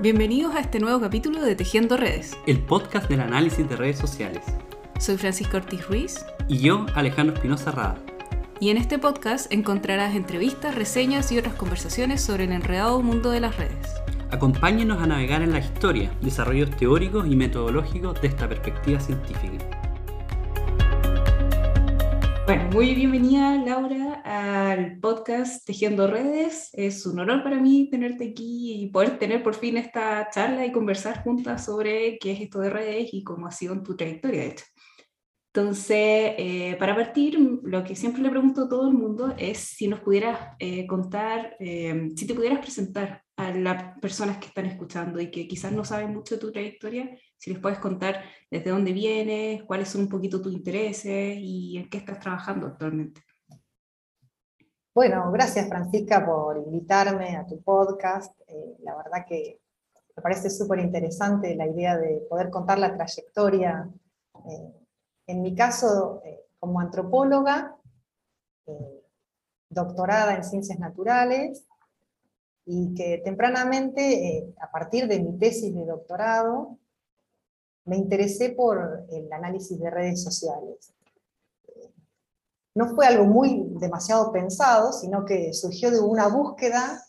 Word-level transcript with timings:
Bienvenidos 0.00 0.54
a 0.54 0.60
este 0.60 0.80
nuevo 0.80 1.00
capítulo 1.00 1.42
de 1.42 1.54
Tejiendo 1.54 1.96
Redes. 1.96 2.36
el 2.46 2.58
podcast 2.60 3.08
del 3.08 3.20
análisis 3.20 3.68
de 3.68 3.76
redes 3.76 3.98
sociales. 3.98 4.42
Soy 4.98 5.16
Francisco 5.16 5.56
Ortiz 5.58 5.86
Ruiz 5.86 6.24
Y 6.48 6.58
yo, 6.58 6.86
Alejandro 6.94 7.34
Espinosa 7.34 7.70
Rada. 7.70 7.96
y 8.60 8.68
en 8.70 8.76
este 8.76 8.98
podcast 8.98 9.50
encontrarás 9.52 10.14
entrevistas, 10.14 10.74
reseñas 10.74 11.30
y 11.32 11.38
otras 11.38 11.54
conversaciones 11.54 12.20
sobre 12.22 12.44
el 12.44 12.52
enredado 12.52 13.00
mundo 13.02 13.30
de 13.30 13.40
las 13.40 13.56
redes. 13.56 13.94
Acompáñenos 14.30 15.02
a 15.02 15.06
navegar 15.06 15.42
en 15.42 15.52
la 15.52 15.58
historia, 15.58 16.10
desarrollos 16.22 16.70
teóricos 16.76 17.26
y 17.26 17.36
metodológicos 17.36 18.20
de 18.20 18.28
esta 18.28 18.48
perspectiva 18.48 19.00
científica. 19.00 19.79
Bueno, 22.50 22.68
muy 22.72 22.96
bienvenida 22.96 23.64
Laura 23.64 24.22
al 24.24 24.98
podcast 24.98 25.64
Tejiendo 25.64 26.08
Redes. 26.08 26.70
Es 26.72 27.06
un 27.06 27.20
honor 27.20 27.44
para 27.44 27.60
mí 27.60 27.88
tenerte 27.88 28.30
aquí 28.30 28.72
y 28.72 28.88
poder 28.88 29.20
tener 29.20 29.44
por 29.44 29.54
fin 29.54 29.76
esta 29.76 30.28
charla 30.30 30.66
y 30.66 30.72
conversar 30.72 31.22
juntas 31.22 31.64
sobre 31.64 32.18
qué 32.18 32.32
es 32.32 32.40
esto 32.40 32.58
de 32.58 32.70
redes 32.70 33.10
y 33.14 33.22
cómo 33.22 33.46
ha 33.46 33.52
sido 33.52 33.80
tu 33.84 33.94
trayectoria, 33.94 34.40
de 34.40 34.46
hecho. 34.48 34.64
Entonces, 35.54 36.34
eh, 36.38 36.76
para 36.80 36.96
partir, 36.96 37.38
lo 37.62 37.84
que 37.84 37.94
siempre 37.94 38.20
le 38.20 38.30
pregunto 38.30 38.62
a 38.64 38.68
todo 38.68 38.88
el 38.88 38.94
mundo 38.94 39.32
es 39.38 39.58
si 39.58 39.86
nos 39.86 40.00
pudieras 40.00 40.56
eh, 40.58 40.88
contar, 40.88 41.54
eh, 41.60 42.08
si 42.16 42.26
te 42.26 42.34
pudieras 42.34 42.58
presentar 42.58 43.22
a 43.36 43.52
las 43.52 43.96
personas 44.00 44.38
que 44.38 44.46
están 44.46 44.66
escuchando 44.66 45.20
y 45.20 45.30
que 45.30 45.46
quizás 45.46 45.70
no 45.70 45.84
saben 45.84 46.12
mucho 46.12 46.34
de 46.34 46.40
tu 46.40 46.50
trayectoria, 46.50 47.16
si 47.40 47.50
les 47.50 47.58
puedes 47.58 47.78
contar 47.78 48.22
desde 48.50 48.70
dónde 48.70 48.92
vienes, 48.92 49.62
cuáles 49.62 49.88
son 49.88 50.02
un 50.02 50.08
poquito 50.10 50.42
tus 50.42 50.52
intereses 50.52 51.38
y 51.38 51.78
en 51.78 51.88
qué 51.88 51.96
estás 51.96 52.20
trabajando 52.20 52.66
actualmente. 52.66 53.22
Bueno, 54.94 55.32
gracias 55.32 55.66
Francisca 55.66 56.26
por 56.26 56.58
invitarme 56.58 57.36
a 57.36 57.46
tu 57.46 57.62
podcast. 57.62 58.38
Eh, 58.46 58.76
la 58.80 58.94
verdad 58.94 59.24
que 59.26 59.58
me 60.14 60.22
parece 60.22 60.50
súper 60.50 60.80
interesante 60.80 61.56
la 61.56 61.66
idea 61.66 61.96
de 61.96 62.26
poder 62.28 62.50
contar 62.50 62.78
la 62.78 62.94
trayectoria. 62.94 63.88
eh, 64.44 64.74
en 65.26 65.40
mi 65.40 65.54
caso, 65.54 66.20
eh, 66.24 66.40
como 66.58 66.78
antropóloga, 66.78 67.76
doctorada 69.70 70.34
en 70.34 70.44
ciencias 70.44 70.78
naturales, 70.78 71.64
y 72.66 72.92
que 72.94 73.22
tempranamente, 73.24 74.52
a 74.60 74.70
partir 74.70 75.06
de 75.08 75.20
mi 75.20 75.38
tesis 75.38 75.74
de 75.74 75.86
doctorado, 75.86 76.79
me 77.84 77.96
interesé 77.96 78.50
por 78.50 79.06
el 79.10 79.32
análisis 79.32 79.78
de 79.78 79.90
redes 79.90 80.22
sociales 80.22 80.92
no 82.74 82.94
fue 82.94 83.06
algo 83.06 83.24
muy 83.24 83.64
demasiado 83.80 84.32
pensado, 84.32 84.92
sino 84.92 85.24
que 85.24 85.52
surgió 85.52 85.90
de 85.90 86.00
una 86.00 86.28
búsqueda 86.28 87.02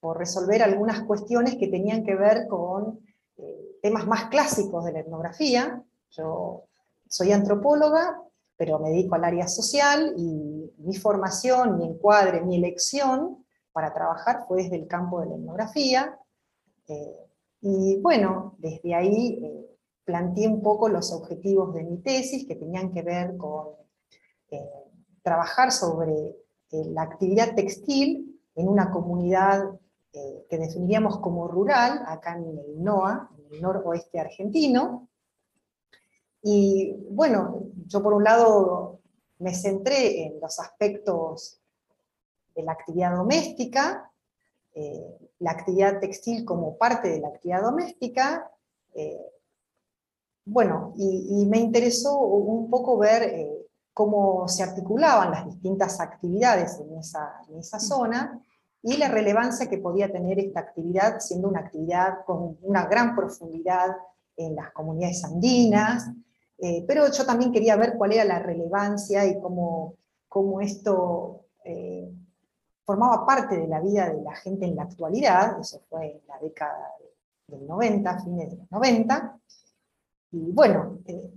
por 0.00 0.18
resolver 0.18 0.62
algunas 0.62 1.02
cuestiones 1.02 1.56
que 1.56 1.68
tenían 1.68 2.04
que 2.04 2.14
ver 2.14 2.46
con 2.48 3.00
eh, 3.38 3.78
temas 3.82 4.06
más 4.06 4.26
clásicos 4.26 4.84
de 4.84 4.92
la 4.92 5.00
etnografía. 5.00 5.82
Yo 6.10 6.64
soy 7.08 7.32
antropóloga, 7.32 8.22
pero 8.56 8.78
me 8.78 8.90
dedico 8.90 9.14
al 9.14 9.24
área 9.24 9.48
social 9.48 10.14
y 10.16 10.72
mi 10.78 10.94
formación, 10.94 11.78
mi 11.78 11.86
encuadre, 11.86 12.42
mi 12.42 12.56
elección 12.56 13.44
para 13.72 13.92
trabajar 13.92 14.44
fue 14.46 14.62
desde 14.62 14.76
el 14.76 14.86
campo 14.86 15.20
de 15.20 15.26
la 15.28 15.34
etnografía. 15.36 16.18
Eh, 16.88 17.26
y 17.62 18.00
bueno, 18.00 18.54
desde 18.58 18.94
ahí 18.94 19.40
eh, 19.42 19.75
planteé 20.06 20.46
un 20.46 20.62
poco 20.62 20.88
los 20.88 21.12
objetivos 21.12 21.74
de 21.74 21.82
mi 21.82 21.98
tesis 21.98 22.46
que 22.46 22.54
tenían 22.54 22.92
que 22.92 23.02
ver 23.02 23.36
con 23.36 23.74
eh, 24.50 24.70
trabajar 25.22 25.72
sobre 25.72 26.14
eh, 26.70 26.84
la 26.86 27.02
actividad 27.02 27.56
textil 27.56 28.40
en 28.54 28.68
una 28.68 28.92
comunidad 28.92 29.64
eh, 30.12 30.46
que 30.48 30.58
definiríamos 30.58 31.18
como 31.18 31.48
rural, 31.48 32.04
acá 32.06 32.36
en 32.36 32.56
el 32.56 32.82
NOA, 32.82 33.30
en 33.36 33.54
el 33.54 33.60
noroeste 33.60 34.20
argentino. 34.20 35.08
Y 36.40 36.94
bueno, 37.10 37.64
yo 37.88 38.00
por 38.00 38.14
un 38.14 38.22
lado 38.22 39.00
me 39.40 39.54
centré 39.54 40.24
en 40.24 40.40
los 40.40 40.60
aspectos 40.60 41.60
de 42.54 42.62
la 42.62 42.72
actividad 42.72 43.14
doméstica, 43.14 44.10
la 45.38 45.50
actividad 45.50 46.00
textil 46.00 46.44
como 46.44 46.76
parte 46.76 47.08
de 47.08 47.20
la 47.20 47.28
actividad 47.28 47.62
doméstica, 47.62 48.50
bueno, 50.46 50.92
y, 50.96 51.42
y 51.42 51.46
me 51.46 51.58
interesó 51.58 52.18
un 52.18 52.70
poco 52.70 52.96
ver 52.96 53.22
eh, 53.24 53.66
cómo 53.92 54.46
se 54.46 54.62
articulaban 54.62 55.32
las 55.32 55.46
distintas 55.46 56.00
actividades 56.00 56.78
en 56.78 56.96
esa, 56.98 57.40
en 57.48 57.58
esa 57.58 57.80
zona 57.80 58.40
y 58.82 58.96
la 58.98 59.08
relevancia 59.08 59.68
que 59.68 59.78
podía 59.78 60.12
tener 60.12 60.38
esta 60.38 60.60
actividad, 60.60 61.18
siendo 61.18 61.48
una 61.48 61.60
actividad 61.60 62.24
con 62.24 62.56
una 62.62 62.86
gran 62.86 63.16
profundidad 63.16 63.96
en 64.36 64.54
las 64.54 64.70
comunidades 64.70 65.24
andinas, 65.24 66.08
eh, 66.58 66.84
pero 66.86 67.10
yo 67.10 67.26
también 67.26 67.52
quería 67.52 67.74
ver 67.74 67.94
cuál 67.96 68.12
era 68.12 68.24
la 68.24 68.38
relevancia 68.38 69.26
y 69.26 69.40
cómo, 69.40 69.94
cómo 70.28 70.60
esto 70.60 71.46
eh, 71.64 72.08
formaba 72.84 73.26
parte 73.26 73.56
de 73.56 73.66
la 73.66 73.80
vida 73.80 74.10
de 74.10 74.22
la 74.22 74.36
gente 74.36 74.66
en 74.66 74.76
la 74.76 74.84
actualidad, 74.84 75.58
eso 75.60 75.80
fue 75.90 76.12
en 76.12 76.26
la 76.28 76.38
década 76.38 76.92
del 77.48 77.66
90, 77.66 78.20
fines 78.20 78.50
de 78.50 78.56
los 78.58 78.70
90, 78.70 79.40
y 80.36 80.52
bueno, 80.52 80.98
eh, 81.06 81.32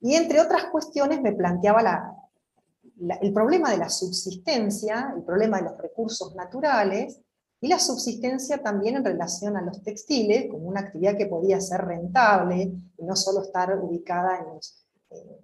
y 0.00 0.14
entre 0.14 0.40
otras 0.40 0.66
cuestiones 0.66 1.20
me 1.20 1.32
planteaba 1.32 1.82
la- 1.82 2.14
la- 3.00 3.16
el 3.16 3.32
problema 3.32 3.70
de 3.70 3.78
la 3.78 3.88
subsistencia, 3.88 5.12
el 5.16 5.22
problema 5.22 5.58
de 5.58 5.64
los 5.64 5.78
recursos 5.78 6.34
naturales, 6.34 7.20
y 7.60 7.66
la 7.66 7.80
subsistencia 7.80 8.62
también 8.62 8.96
en 8.96 9.04
relación 9.04 9.56
a 9.56 9.62
los 9.62 9.82
textiles, 9.82 10.48
como 10.50 10.68
una 10.68 10.80
actividad 10.80 11.16
que 11.16 11.26
podía 11.26 11.60
ser 11.60 11.80
rentable, 11.84 12.72
y 12.96 13.04
no 13.04 13.16
solo 13.16 13.42
estar 13.42 13.76
ubicada 13.82 14.38
en 14.38 14.54
los, 14.54 14.86
eh, 15.10 15.40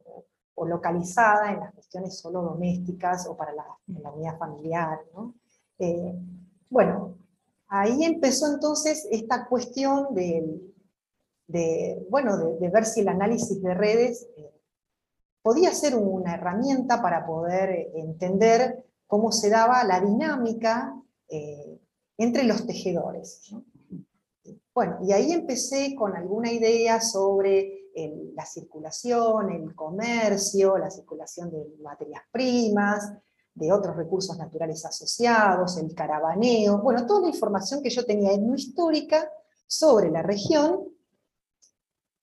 o 0.54 0.64
localizada 0.66 1.52
en 1.52 1.58
las 1.60 1.74
cuestiones 1.74 2.16
solo 2.16 2.42
domésticas 2.42 3.26
o 3.26 3.36
para 3.36 3.52
la, 3.52 3.66
la 4.00 4.12
unidad 4.12 4.38
familiar. 4.38 5.00
Eh, 5.80 6.14
bueno, 6.70 7.16
ahí 7.66 8.04
empezó 8.04 8.46
entonces 8.52 9.08
esta 9.10 9.46
cuestión 9.48 10.14
del- 10.14 10.73
de, 11.46 12.06
bueno, 12.08 12.36
de, 12.36 12.68
ver 12.68 12.86
si 12.86 13.00
el 13.00 13.08
análisis 13.08 13.62
de 13.62 13.74
redes 13.74 14.26
eh, 14.36 14.50
podía 15.42 15.72
ser 15.72 15.94
una 15.94 16.34
herramienta 16.34 17.02
para 17.02 17.26
poder 17.26 17.70
eh, 17.70 17.92
entender 17.96 18.84
cómo 19.06 19.30
se 19.30 19.50
daba 19.50 19.84
la 19.84 20.00
dinámica 20.00 20.94
eh, 21.28 21.78
entre 22.16 22.44
los 22.44 22.66
tejedores. 22.66 23.48
¿no? 23.52 23.64
Bueno, 24.74 24.98
y 25.02 25.12
ahí 25.12 25.32
empecé 25.32 25.94
con 25.94 26.16
alguna 26.16 26.50
idea 26.52 27.00
sobre 27.00 27.80
la 28.34 28.44
circulación, 28.44 29.52
el 29.52 29.72
comercio, 29.76 30.76
la 30.76 30.90
circulación 30.90 31.52
de 31.52 31.76
materias 31.80 32.22
primas, 32.32 33.12
de 33.54 33.72
otros 33.72 33.96
recursos 33.96 34.36
naturales 34.36 34.84
asociados, 34.84 35.76
el 35.78 35.94
caravaneo, 35.94 36.78
bueno, 36.78 37.06
toda 37.06 37.20
la 37.20 37.28
información 37.28 37.84
que 37.84 37.90
yo 37.90 38.04
tenía 38.04 38.32
histórica 38.32 39.30
sobre 39.68 40.10
la 40.10 40.22
región 40.22 40.88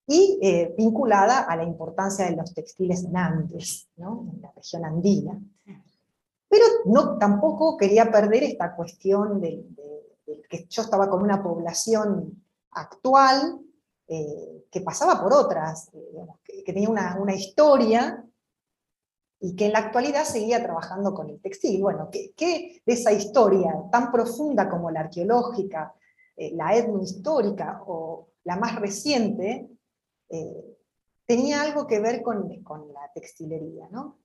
y 0.07 0.39
eh, 0.41 0.73
vinculada 0.77 1.41
a 1.41 1.55
la 1.55 1.63
importancia 1.63 2.25
de 2.25 2.35
los 2.35 2.53
textiles 2.53 3.03
en 3.03 3.15
Andes, 3.15 3.87
¿no? 3.97 4.27
en 4.33 4.41
la 4.41 4.51
región 4.51 4.85
andina. 4.85 5.39
Pero 6.49 6.65
no, 6.85 7.17
tampoco 7.17 7.77
quería 7.77 8.11
perder 8.11 8.43
esta 8.43 8.75
cuestión 8.75 9.39
de, 9.39 9.63
que 10.49 10.65
yo 10.67 10.81
estaba 10.81 11.09
con 11.09 11.21
una 11.21 11.41
población 11.41 12.43
actual 12.71 13.59
eh, 14.07 14.65
que 14.69 14.81
pasaba 14.81 15.21
por 15.21 15.33
otras, 15.33 15.89
eh, 15.93 16.13
que, 16.65 16.73
tenía 16.73 16.89
una, 16.89 17.17
una 17.17 17.33
historia 17.33 18.25
y 19.39 19.55
que 19.55 19.67
en 19.67 19.71
la 19.71 19.79
actualidad 19.79 20.25
seguía 20.25 20.61
trabajando 20.61 21.13
con 21.13 21.29
el 21.29 21.39
textil. 21.39 21.81
Bueno, 21.81 22.09
¿qué, 22.11 22.33
qué 22.35 22.81
de 22.85 22.93
esa 22.93 23.13
historia 23.13 23.73
tan 23.89 24.11
profunda 24.11 24.69
como 24.69 24.91
la 24.91 25.01
arqueológica, 25.01 25.93
la 26.35 26.75
etnohistórica 26.75 27.83
o 27.85 28.27
la 28.43 28.55
más 28.57 28.75
reciente, 28.75 29.70
eh, 30.31 30.77
tenía 31.25 31.61
algo 31.61 31.87
que 31.87 31.99
ver 31.99 32.21
con, 32.21 32.47
la 32.93 33.11
textilería, 33.13 33.87
¿no? 33.91 34.19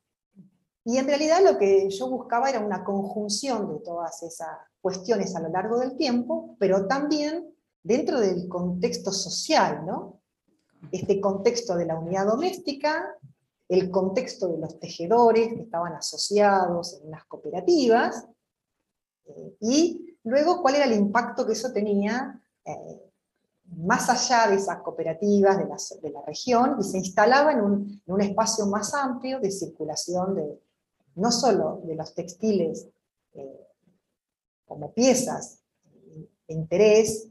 Y 0.85 0.99
en 0.99 1.06
realidad 1.06 1.41
lo 1.43 1.58
que 1.58 1.91
yo 1.91 2.08
buscaba 2.08 2.49
era 2.49 2.61
una 2.61 2.85
conjunción 2.85 3.69
de 3.69 3.81
todas 3.81 4.23
esas 4.23 4.56
cuestiones 4.81 5.35
a 5.35 5.41
lo 5.41 5.49
largo 5.49 5.79
del 5.79 5.97
tiempo, 5.97 6.56
pero 6.61 6.87
también 6.87 7.53
dentro 7.82 8.20
del 8.20 8.49
contexto 8.49 9.11
social, 9.11 9.85
¿no? 9.85 10.20
Este 10.93 11.20
contexto 11.20 11.75
de 11.75 11.87
la 11.87 11.99
unidad 11.99 12.26
doméstica, 12.26 13.17
el 13.69 13.91
contexto 13.91 14.47
de 14.49 14.58
los 14.58 14.79
tejedores 14.79 15.49
que 15.49 15.62
estaban 15.62 15.94
asociados 15.94 17.00
en 17.03 17.11
las 17.11 17.25
cooperativas, 17.25 18.29
eh, 19.25 19.56
y 19.61 20.19
luego 20.23 20.62
cuál 20.62 20.76
era 20.76 20.85
el 20.85 20.93
impacto 20.93 21.44
que 21.44 21.55
eso 21.55 21.73
tenía 21.73 22.41
eh, 22.64 23.06
más 23.76 24.08
allá 24.08 24.48
de 24.50 24.56
esas 24.56 24.78
cooperativas 24.78 25.58
de 25.58 25.66
la, 25.66 25.76
de 26.02 26.10
la 26.10 26.22
región, 26.22 26.76
y 26.80 26.84
se 26.84 26.98
instalaba 26.98 27.52
en 27.52 27.60
un, 27.60 28.02
en 28.06 28.14
un 28.14 28.20
espacio 28.20 28.66
más 28.66 28.94
amplio 28.94 29.40
de 29.40 29.50
circulación 29.50 30.34
de, 30.34 30.60
no 31.16 31.32
solo 31.32 31.80
de 31.84 31.94
los 31.94 32.14
textiles 32.14 32.88
eh, 33.34 33.66
como 34.66 34.92
piezas 34.92 35.60
de 36.46 36.54
interés, 36.54 37.28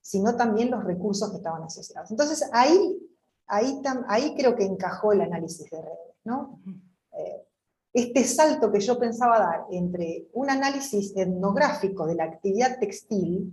sino 0.00 0.36
también 0.36 0.70
los 0.70 0.84
recursos 0.84 1.30
que 1.30 1.36
estaban 1.36 1.62
asociados. 1.62 2.10
Entonces 2.10 2.48
ahí, 2.52 2.98
ahí, 3.46 3.82
ahí 4.08 4.34
creo 4.36 4.54
que 4.56 4.64
encajó 4.64 5.12
el 5.12 5.20
análisis 5.20 5.68
de 5.70 5.82
redes. 5.82 6.16
¿no? 6.24 6.60
Eh, 7.12 7.46
este 7.92 8.24
salto 8.24 8.70
que 8.70 8.80
yo 8.80 8.98
pensaba 8.98 9.38
dar 9.38 9.66
entre 9.70 10.28
un 10.34 10.50
análisis 10.50 11.16
etnográfico 11.16 12.06
de 12.06 12.14
la 12.14 12.24
actividad 12.24 12.78
textil 12.78 13.52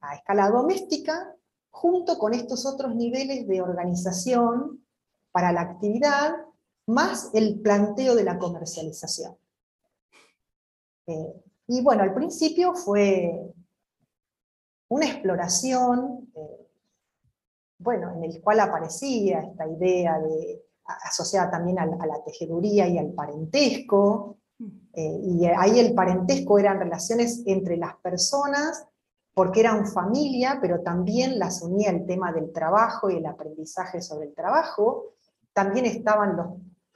a 0.00 0.14
escala 0.14 0.50
doméstica, 0.50 1.34
junto 1.70 2.18
con 2.18 2.34
estos 2.34 2.66
otros 2.66 2.94
niveles 2.94 3.46
de 3.46 3.62
organización 3.62 4.84
para 5.32 5.52
la 5.52 5.62
actividad, 5.62 6.34
más 6.86 7.30
el 7.34 7.60
planteo 7.60 8.14
de 8.14 8.24
la 8.24 8.38
comercialización. 8.38 9.36
Eh, 11.06 11.42
y 11.68 11.82
bueno, 11.82 12.02
al 12.02 12.14
principio 12.14 12.74
fue 12.74 13.54
una 14.88 15.06
exploración, 15.06 16.30
eh, 16.34 16.66
bueno, 17.78 18.12
en 18.16 18.24
el 18.24 18.42
cual 18.42 18.60
aparecía 18.60 19.40
esta 19.40 19.68
idea 19.68 20.18
de, 20.18 20.64
asociada 20.84 21.50
también 21.50 21.78
a, 21.78 21.86
la 21.86 22.22
tejeduría 22.24 22.88
y 22.88 22.98
al 22.98 23.12
parentesco, 23.12 24.38
mm. 24.58 24.68
eh, 24.94 25.20
y 25.22 25.46
ahí 25.46 25.78
el 25.78 25.94
parentesco 25.94 26.58
eran 26.58 26.80
relaciones 26.80 27.42
entre 27.46 27.76
las 27.76 27.96
personas, 27.96 28.86
porque 29.34 29.60
eran 29.60 29.86
familia, 29.86 30.58
pero 30.60 30.80
también 30.80 31.38
las 31.38 31.62
unía 31.62 31.90
el 31.90 32.06
tema 32.06 32.32
del 32.32 32.52
trabajo 32.52 33.10
y 33.10 33.16
el 33.16 33.26
aprendizaje 33.26 34.02
sobre 34.02 34.26
el 34.26 34.34
trabajo, 34.34 35.12
también 35.52 35.86
estaban 35.86 36.36
los, 36.36 36.46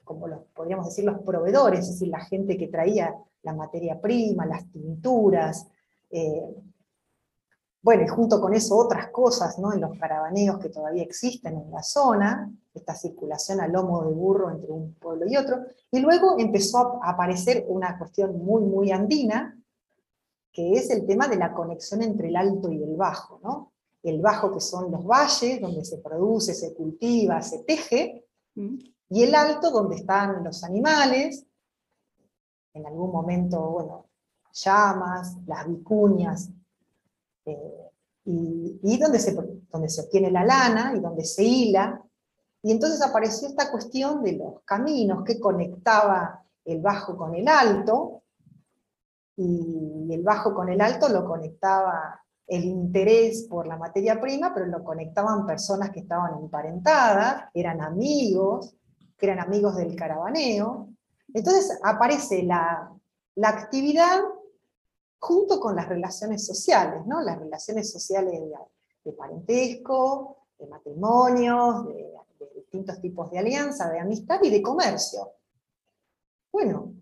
como 0.04 0.28
los, 0.28 0.40
podríamos 0.54 0.86
decir, 0.86 1.04
los 1.04 1.20
proveedores, 1.20 1.80
es 1.80 1.92
decir, 1.92 2.08
la 2.08 2.20
gente 2.20 2.56
que 2.56 2.68
traía 2.68 3.14
la 3.42 3.54
materia 3.54 4.00
prima, 4.00 4.46
las 4.46 4.66
tinturas, 4.70 5.66
eh, 6.10 6.54
bueno, 7.84 8.02
y 8.02 8.08
junto 8.08 8.40
con 8.40 8.54
eso 8.54 8.78
otras 8.78 9.08
cosas, 9.08 9.58
¿no? 9.58 9.70
En 9.70 9.82
los 9.82 9.98
caravaneos 9.98 10.58
que 10.58 10.70
todavía 10.70 11.02
existen 11.02 11.58
en 11.58 11.70
la 11.70 11.82
zona, 11.82 12.50
esta 12.72 12.94
circulación 12.94 13.60
a 13.60 13.68
lomo 13.68 14.02
de 14.04 14.10
burro 14.10 14.50
entre 14.50 14.72
un 14.72 14.94
pueblo 14.94 15.26
y 15.28 15.36
otro, 15.36 15.66
y 15.90 16.00
luego 16.00 16.36
empezó 16.38 17.02
a 17.02 17.10
aparecer 17.10 17.66
una 17.68 17.98
cuestión 17.98 18.42
muy, 18.42 18.62
muy 18.62 18.90
andina, 18.90 19.62
que 20.54 20.72
es 20.74 20.88
el 20.90 21.04
tema 21.04 21.26
de 21.26 21.36
la 21.36 21.52
conexión 21.52 22.00
entre 22.00 22.28
el 22.28 22.36
alto 22.36 22.70
y 22.70 22.80
el 22.80 22.94
bajo, 22.94 23.40
¿no? 23.42 23.72
El 24.04 24.22
bajo 24.22 24.52
que 24.52 24.60
son 24.60 24.90
los 24.92 25.04
valles, 25.04 25.60
donde 25.60 25.84
se 25.84 25.98
produce, 25.98 26.54
se 26.54 26.72
cultiva, 26.72 27.42
se 27.42 27.64
teje, 27.64 28.24
mm. 28.54 28.76
y 29.10 29.22
el 29.24 29.34
alto 29.34 29.72
donde 29.72 29.96
están 29.96 30.44
los 30.44 30.62
animales, 30.62 31.44
en 32.72 32.86
algún 32.86 33.10
momento, 33.10 33.60
bueno, 33.70 34.06
llamas, 34.52 35.36
las 35.46 35.66
vicuñas, 35.66 36.50
eh, 37.46 37.90
y, 38.26 38.98
donde, 38.98 39.18
se, 39.18 39.32
donde 39.32 39.88
se 39.88 40.02
obtiene 40.02 40.30
la 40.30 40.44
lana 40.44 40.94
y 40.96 41.00
donde 41.00 41.24
se 41.24 41.42
hila. 41.42 42.00
Y 42.62 42.72
entonces 42.72 43.02
apareció 43.02 43.48
esta 43.48 43.70
cuestión 43.70 44.22
de 44.22 44.32
los 44.32 44.62
caminos 44.64 45.24
que 45.24 45.38
conectaba 45.38 46.42
el 46.64 46.80
bajo 46.80 47.16
con 47.16 47.34
el 47.34 47.46
alto, 47.48 48.22
y 49.36 50.08
el 50.12 50.22
bajo 50.22 50.54
con 50.54 50.68
el 50.68 50.80
alto 50.80 51.08
lo 51.08 51.24
conectaba 51.24 52.20
el 52.46 52.64
interés 52.64 53.46
por 53.48 53.66
la 53.66 53.76
materia 53.76 54.20
prima, 54.20 54.52
pero 54.52 54.66
lo 54.66 54.84
conectaban 54.84 55.46
personas 55.46 55.90
que 55.90 56.00
estaban 56.00 56.34
emparentadas, 56.34 57.44
eran 57.54 57.80
amigos, 57.80 58.76
que 59.16 59.26
eran 59.26 59.40
amigos 59.40 59.76
del 59.76 59.96
caravaneo. 59.96 60.88
Entonces 61.32 61.78
aparece 61.82 62.42
la, 62.42 62.92
la 63.36 63.48
actividad 63.48 64.20
junto 65.18 65.58
con 65.58 65.74
las 65.74 65.88
relaciones 65.88 66.44
sociales, 66.44 67.06
¿no? 67.06 67.22
las 67.22 67.38
relaciones 67.38 67.90
sociales 67.90 68.40
de, 69.04 69.12
parentesco, 69.12 70.36
de 70.58 70.66
matrimonios, 70.66 71.86
de, 71.86 72.12
distintos 72.54 73.00
tipos 73.00 73.30
de 73.30 73.38
alianza, 73.38 73.90
de 73.90 74.00
amistad 74.00 74.38
y 74.42 74.50
de 74.50 74.60
comercio. 74.60 75.32
Bueno, 76.52 76.92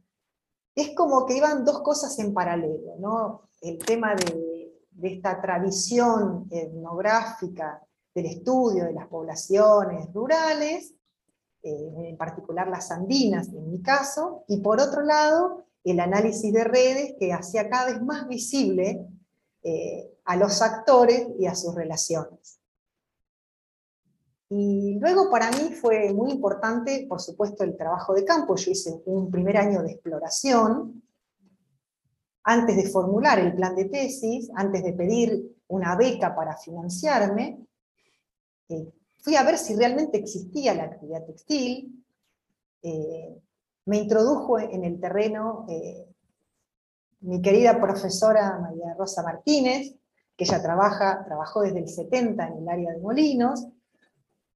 es 0.74 0.94
como 0.94 1.26
que 1.26 1.36
iban 1.36 1.64
dos 1.64 1.82
cosas 1.82 2.18
en 2.18 2.32
paralelo, 2.32 2.96
¿no? 2.98 3.42
el 3.60 3.78
tema 3.78 4.14
de, 4.14 4.60
esta 5.02 5.40
tradición 5.40 6.46
etnográfica 6.50 7.82
del 8.14 8.26
estudio 8.26 8.84
de 8.84 8.92
las 8.92 9.08
poblaciones 9.08 10.12
rurales, 10.12 10.94
eh, 11.62 11.92
en 12.08 12.16
particular 12.16 12.68
las 12.68 12.90
andinas 12.92 13.48
en 13.48 13.70
mi 13.70 13.82
caso, 13.82 14.44
y 14.46 14.60
por 14.60 14.80
otro 14.80 15.02
lado, 15.02 15.64
el 15.82 15.98
análisis 15.98 16.52
de 16.52 16.62
redes 16.62 17.14
que 17.18 17.32
hacía 17.32 17.68
cada 17.68 17.86
vez 17.86 18.02
más 18.02 18.28
visible 18.28 19.04
eh, 19.64 20.12
a 20.24 20.36
los 20.36 20.62
actores 20.62 21.26
y 21.38 21.46
a 21.46 21.54
sus 21.54 21.74
relaciones. 21.74 22.60
Y 24.54 24.98
luego 24.98 25.30
para 25.30 25.50
mí 25.50 25.72
fue 25.72 26.12
muy 26.12 26.30
importante, 26.30 27.06
por 27.08 27.22
supuesto, 27.22 27.64
el 27.64 27.74
trabajo 27.74 28.12
de 28.12 28.22
campo. 28.22 28.54
Yo 28.54 28.70
hice 28.70 29.00
un 29.06 29.30
primer 29.30 29.56
año 29.56 29.82
de 29.82 29.92
exploración, 29.92 31.02
antes 32.44 32.76
de 32.76 32.90
formular 32.90 33.38
el 33.38 33.54
plan 33.54 33.74
de 33.74 33.86
tesis, 33.86 34.50
antes 34.54 34.84
de 34.84 34.92
pedir 34.92 35.56
una 35.68 35.96
beca 35.96 36.36
para 36.36 36.54
financiarme, 36.58 37.66
eh, 38.68 38.92
fui 39.22 39.36
a 39.36 39.42
ver 39.42 39.56
si 39.56 39.74
realmente 39.74 40.18
existía 40.18 40.74
la 40.74 40.82
actividad 40.82 41.24
textil, 41.24 42.04
eh, 42.82 43.40
me 43.86 43.96
introdujo 43.96 44.58
en 44.58 44.84
el 44.84 45.00
terreno 45.00 45.64
eh, 45.70 46.06
mi 47.20 47.40
querida 47.40 47.80
profesora 47.80 48.58
María 48.58 48.92
Rosa 48.98 49.22
Martínez, 49.22 49.94
que 50.36 50.44
ella 50.44 50.60
trabaja, 50.60 51.24
trabajó 51.24 51.62
desde 51.62 51.78
el 51.78 51.88
70 51.88 52.48
en 52.48 52.58
el 52.58 52.68
área 52.68 52.90
de 52.90 52.98
Molinos, 52.98 53.66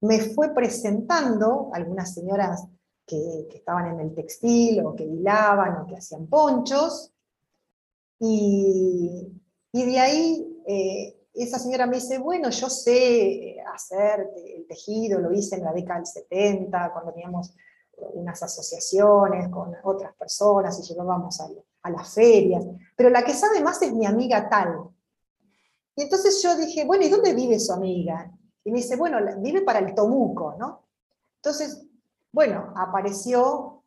me 0.01 0.21
fue 0.21 0.55
presentando 0.55 1.71
algunas 1.73 2.15
señoras 2.15 2.67
que, 3.07 3.49
estaban 3.55 3.87
en 3.87 4.01
el 4.01 4.15
textil, 4.15 4.85
o 4.85 4.95
que 4.95 5.05
hilaban, 5.05 5.83
o 5.83 5.87
que 5.87 5.97
hacían 5.97 6.27
ponchos, 6.27 7.13
y, 8.19 9.33
de 9.73 9.99
ahí 9.99 10.63
eh, 10.67 11.17
esa 11.35 11.59
señora 11.59 11.87
me 11.87 11.97
dice, 11.97 12.19
bueno, 12.19 12.49
yo 12.51 12.71
sé 12.71 13.57
hacer 13.73 14.31
el 14.37 14.67
tejido, 14.67 15.21
lo 15.21 15.33
hice 15.33 15.57
en 15.57 15.65
la 15.65 15.73
década 15.73 15.99
del 15.99 16.07
70, 16.07 16.93
cuando 16.93 17.13
teníamos 17.13 17.55
unas 18.15 18.43
asociaciones 18.43 19.49
con 19.49 19.75
otras 19.85 20.15
personas 20.15 20.79
y 20.79 20.83
llevábamos 20.83 21.41
a, 21.41 21.49
a 21.83 21.91
las 21.91 22.15
ferias, 22.15 22.65
pero 22.97 23.11
la 23.11 23.23
que 23.23 23.35
sabe 23.35 23.61
más 23.61 23.81
es 23.83 23.93
mi 23.93 24.07
amiga 24.07 24.49
tal. 24.49 24.91
Y 25.95 26.03
entonces 26.03 26.43
yo 26.43 26.57
dije, 26.57 26.85
bueno, 26.85 27.05
¿y 27.05 27.09
dónde 27.09 27.35
vive 27.35 27.59
su 27.59 27.73
amiga? 27.73 28.31
Y 28.67 28.73
me 28.73 28.79
dice, 28.79 28.97
bueno, 28.97 29.19
vive 29.39 29.63
para 29.63 29.79
el 29.79 29.95
Tomuco, 29.95 30.57
¿no? 30.59 30.83
Entonces, 31.37 31.87
bueno, 32.33 32.73
apareció 32.77 33.85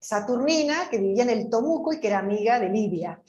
Saturnina, 0.00 0.90
que 0.90 0.98
vivía 0.98 1.22
en 1.22 1.30
el 1.30 1.48
Tomuco 1.48 1.92
y 1.92 2.00
que 2.00 2.08
era 2.08 2.18
amiga 2.18 2.58
de 2.58 2.68
Livia. 2.68 3.22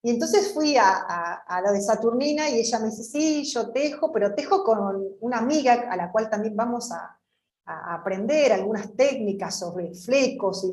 Y 0.00 0.10
entonces 0.10 0.54
fui 0.54 0.76
a, 0.76 0.90
a, 0.90 1.34
a, 1.44 1.60
la 1.60 1.72
de 1.72 1.82
Saturnina 1.82 2.48
y 2.48 2.60
ella 2.60 2.78
me 2.78 2.86
dice, 2.86 3.02
sí, 3.02 3.42
yo 3.44 3.72
tejo, 3.72 4.12
pero 4.12 4.32
tejo 4.32 4.62
con 4.62 5.04
una 5.18 5.38
amiga 5.38 5.90
a 5.90 5.96
la 5.96 6.12
cual 6.12 6.30
también 6.30 6.54
vamos 6.54 6.92
a, 6.92 7.16
aprender 7.66 8.52
algunas 8.52 8.96
técnicas 8.96 9.58
sobre 9.58 9.94
flecos 9.94 10.64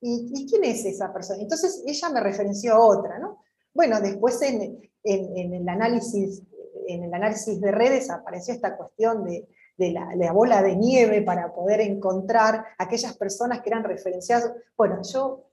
y, 0.00 0.30
y, 0.34 0.46
quién 0.46 0.64
es 0.64 0.84
esa 0.86 1.12
persona. 1.12 1.42
Entonces 1.42 1.82
ella 1.86 2.08
me 2.10 2.20
referenció 2.20 2.74
a 2.74 2.80
otra, 2.80 3.18
¿no? 3.18 3.42
Bueno, 3.74 4.00
después 4.00 4.40
en, 4.40 4.80
en, 5.02 5.54
el, 5.54 5.68
análisis, 5.68 6.42
en 6.86 7.04
el 7.04 7.14
análisis 7.14 7.60
de 7.60 7.72
redes 7.72 8.10
apareció 8.10 8.54
esta 8.54 8.76
cuestión 8.76 9.24
de, 9.24 9.46
la, 9.78 10.32
bola 10.32 10.62
de 10.62 10.76
nieve 10.76 11.22
para 11.22 11.52
poder 11.54 11.80
encontrar 11.80 12.64
aquellas 12.78 13.16
personas 13.16 13.60
que 13.60 13.70
eran 13.70 13.84
referenciadas. 13.84 14.52
Bueno, 14.76 15.00
yo 15.02 15.44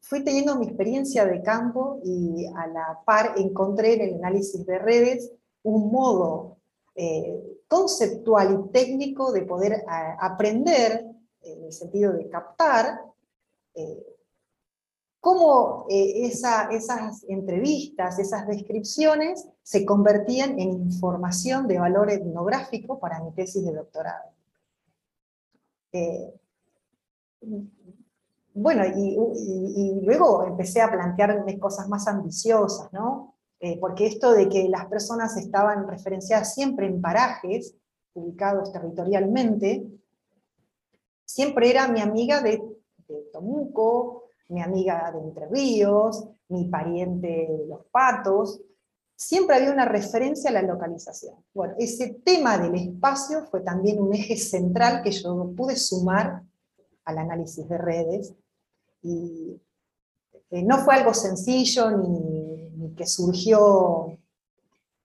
fui 0.00 0.22
teniendo 0.24 0.56
mi 0.56 0.66
experiencia 0.66 1.24
de 1.24 1.42
campo 1.42 2.00
y 2.04 2.46
a 2.46 2.66
la 2.66 3.00
par 3.04 3.34
encontré 3.36 3.94
en 3.94 4.00
el 4.02 4.14
análisis 4.16 4.64
de 4.66 4.78
redes 4.78 5.32
un 5.62 5.90
modo 5.90 6.58
eh, 6.94 7.60
conceptual 7.68 8.52
y 8.52 8.72
técnico 8.72 9.32
de 9.32 9.42
poder 9.42 9.84
aprender, 10.20 11.06
en 11.42 11.64
el 11.64 11.72
sentido 11.72 12.12
de 12.12 12.28
captar, 12.28 13.00
eh, 13.74 14.13
cómo 15.24 15.86
eh, 15.88 16.26
esas 16.26 17.24
entrevistas, 17.28 18.18
esas 18.18 18.46
descripciones 18.46 19.48
se 19.62 19.86
convertían 19.86 20.60
en 20.60 20.72
información 20.72 21.66
de 21.66 21.78
valor 21.78 22.10
etnográfico 22.10 23.00
para 23.00 23.20
mi 23.20 23.32
tesis 23.32 23.64
de 23.64 23.72
doctorado. 23.72 24.30
bueno, 28.52 28.84
y, 28.84 29.16
y, 29.76 30.00
luego 30.02 30.44
empecé 30.44 30.82
a 30.82 30.92
plantearme 30.92 31.58
cosas 31.58 31.88
más 31.88 32.06
ambiciosas, 32.06 32.92
¿no? 32.92 33.34
Eh, 33.60 33.78
porque 33.80 34.06
esto 34.06 34.32
de 34.32 34.46
que 34.50 34.68
las 34.68 34.84
personas 34.88 35.38
estaban 35.38 35.88
referenciadas 35.88 36.52
siempre 36.52 36.86
en 36.86 37.00
parajes, 37.00 37.74
ubicados 38.12 38.70
territorialmente, 38.72 39.86
siempre 41.24 41.70
era 41.70 41.88
mi 41.88 42.02
amiga 42.02 42.42
de, 42.42 42.62
Tomuco, 43.32 44.23
mi 44.48 44.62
amiga 44.62 45.10
de 45.12 45.20
Entre 45.20 45.46
Ríos, 45.48 46.24
mi 46.48 46.64
pariente 46.64 47.26
de 47.26 47.66
Los 47.68 47.86
Patos, 47.86 48.60
siempre 49.16 49.56
había 49.56 49.72
una 49.72 49.84
referencia 49.84 50.50
a 50.50 50.52
la 50.52 50.62
localización. 50.62 51.36
Bueno, 51.52 51.74
ese 51.78 52.20
tema 52.24 52.58
del 52.58 52.74
espacio 52.74 53.44
fue 53.46 53.60
también 53.60 54.00
un 54.00 54.12
eje 54.12 54.36
central 54.36 55.02
que 55.02 55.12
yo 55.12 55.52
pude 55.56 55.76
sumar 55.76 56.42
al 57.04 57.18
análisis 57.18 57.68
de 57.68 57.78
redes 57.78 58.34
y 59.02 59.60
eh, 60.50 60.62
no 60.62 60.78
fue 60.78 60.94
algo 60.94 61.14
sencillo 61.14 61.90
ni, 61.90 62.94
que 62.96 63.06
surgió 63.06 64.18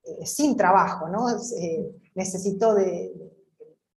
eh, 0.03 0.25
sin 0.25 0.55
trabajo, 0.55 1.08
¿no? 1.08 1.27
Eh, 1.29 1.96
necesitó 2.13 2.75
de, 2.75 3.13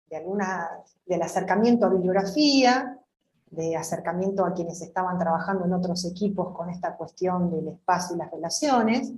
de, 0.09 0.15
alguna, 0.15 0.67
del 1.05 1.21
acercamiento 1.21 1.85
a 1.85 1.89
bibliografía, 1.89 2.92
de 3.55 3.75
acercamiento 3.75 4.45
a 4.45 4.53
quienes 4.53 4.81
estaban 4.81 5.17
trabajando 5.19 5.65
en 5.65 5.73
otros 5.73 6.05
equipos 6.05 6.55
con 6.55 6.69
esta 6.69 6.95
cuestión 6.95 7.51
del 7.51 7.67
espacio 7.69 8.15
y 8.15 8.19
las 8.19 8.31
relaciones, 8.31 9.13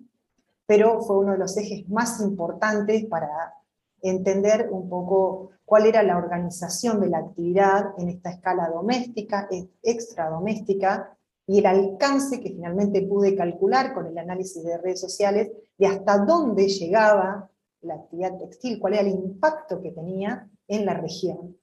pero 0.65 1.01
fue 1.01 1.17
uno 1.17 1.33
de 1.33 1.37
los 1.37 1.55
ejes 1.57 1.87
más 1.89 2.19
importantes 2.21 3.05
para 3.05 3.53
entender 4.01 4.69
un 4.71 4.89
poco 4.89 5.51
cuál 5.63 5.85
era 5.85 6.03
la 6.03 6.17
organización 6.17 6.99
de 6.99 7.09
la 7.09 7.19
actividad 7.19 7.93
en 7.97 8.09
esta 8.09 8.31
escala 8.31 8.69
doméstica, 8.69 9.47
extradoméstica, 9.81 11.15
y 11.47 11.59
el 11.59 11.65
alcance 11.67 12.39
que 12.41 12.49
finalmente 12.49 13.03
pude 13.03 13.35
calcular 13.35 13.93
con 13.93 14.07
el 14.07 14.17
análisis 14.17 14.63
de 14.63 14.77
redes 14.77 14.99
sociales 14.99 15.51
de 15.77 15.87
hasta 15.87 16.17
dónde 16.17 16.67
llegaba 16.67 17.49
la 17.81 17.95
actividad 17.95 18.37
textil, 18.37 18.79
cuál 18.79 18.93
era 18.93 19.03
el 19.03 19.09
impacto 19.09 19.79
que 19.79 19.91
tenía 19.91 20.49
en 20.67 20.85
la 20.85 20.95
región. 20.95 21.55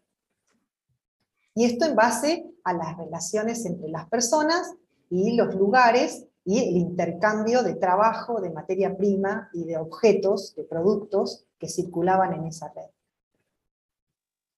Y 1.55 1.65
esto 1.65 1.85
en 1.85 1.97
base 1.97 2.52
a 2.65 2.73
las 2.73 2.97
relaciones 2.97 3.65
entre 3.67 3.89
las 3.89 4.09
personas 4.09 4.75
y 5.11 5.37
los 5.37 5.55
lugares 5.55 6.27
y 6.45 6.59
el 6.59 6.77
intercambio 6.77 7.63
de 7.63 7.75
trabajo, 7.75 8.41
de 8.41 8.51
materia 8.51 8.97
prima 8.97 9.49
y 9.53 9.65
de 9.65 9.77
objetos, 9.77 10.55
de 10.57 10.65
productos 10.65 11.47
que 11.59 11.69
circulaban 11.69 12.35
en 12.35 12.47
esa 12.47 12.73
red. 12.75 12.91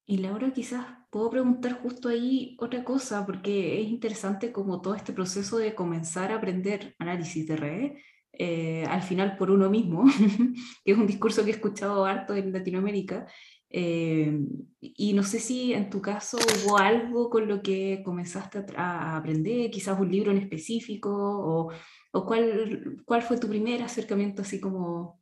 Y 0.07 0.19
Laura, 0.19 0.53
quizás 0.53 0.85
puedo 1.11 1.31
preguntar 1.31 1.81
justo 1.83 2.09
ahí 2.09 2.57
otra 2.61 2.85
cosa, 2.85 3.25
porque 3.25 3.81
es 3.81 3.89
interesante 3.89 4.53
como 4.53 4.81
todo 4.81 4.95
este 4.95 5.13
proceso 5.13 5.59
de 5.59 5.75
comenzar 5.75 6.31
a 6.31 6.37
aprender 6.37 6.95
análisis 6.99 7.47
de 7.47 7.57
red, 7.57 7.93
eh, 8.33 8.85
al 8.89 9.03
final 9.03 9.37
por 9.37 9.51
uno 9.51 9.71
mismo, 9.71 10.05
que 10.85 10.93
es 10.93 10.99
un 10.99 11.07
discurso 11.07 11.45
que 11.45 11.51
he 11.51 11.55
escuchado 11.55 12.05
harto 12.05 12.35
en 12.35 12.53
Latinoamérica, 12.53 13.27
eh, 13.77 14.39
y 14.81 15.15
no 15.15 15.25
sé 15.25 15.41
si 15.41 15.75
en 15.75 15.91
tu 15.91 16.01
caso 16.01 16.37
hubo 16.37 16.79
algo 16.79 17.29
con 17.29 17.49
lo 17.49 17.61
que 17.61 18.03
comenzaste 18.05 18.65
a, 18.77 19.17
aprender, 19.17 19.69
quizás 19.69 19.99
un 19.99 20.13
libro 20.13 20.31
en 20.31 20.39
específico, 20.39 21.11
o, 21.11 21.73
o 22.13 22.25
cuál, 22.25 23.03
cuál, 23.05 23.23
fue 23.23 23.37
tu 23.37 23.49
primer 23.49 23.83
acercamiento 23.83 24.43
así 24.43 24.61
como... 24.61 25.19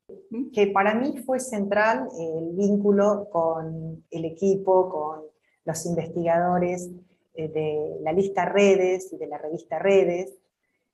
Que 0.53 0.67
para 0.67 0.95
mí 0.95 1.17
fue 1.25 1.41
central 1.41 2.07
el 2.21 2.55
vínculo 2.55 3.27
con 3.31 4.05
el 4.11 4.25
equipo, 4.27 4.91
con 4.91 5.23
los 5.65 5.87
investigadores 5.87 6.91
eh, 7.33 7.49
de 7.49 7.97
la 8.03 8.13
lista 8.13 8.45
Redes 8.45 9.11
y 9.15 9.17
de 9.17 9.29
la 9.29 9.39
revista 9.39 9.79
Redes. 9.79 10.37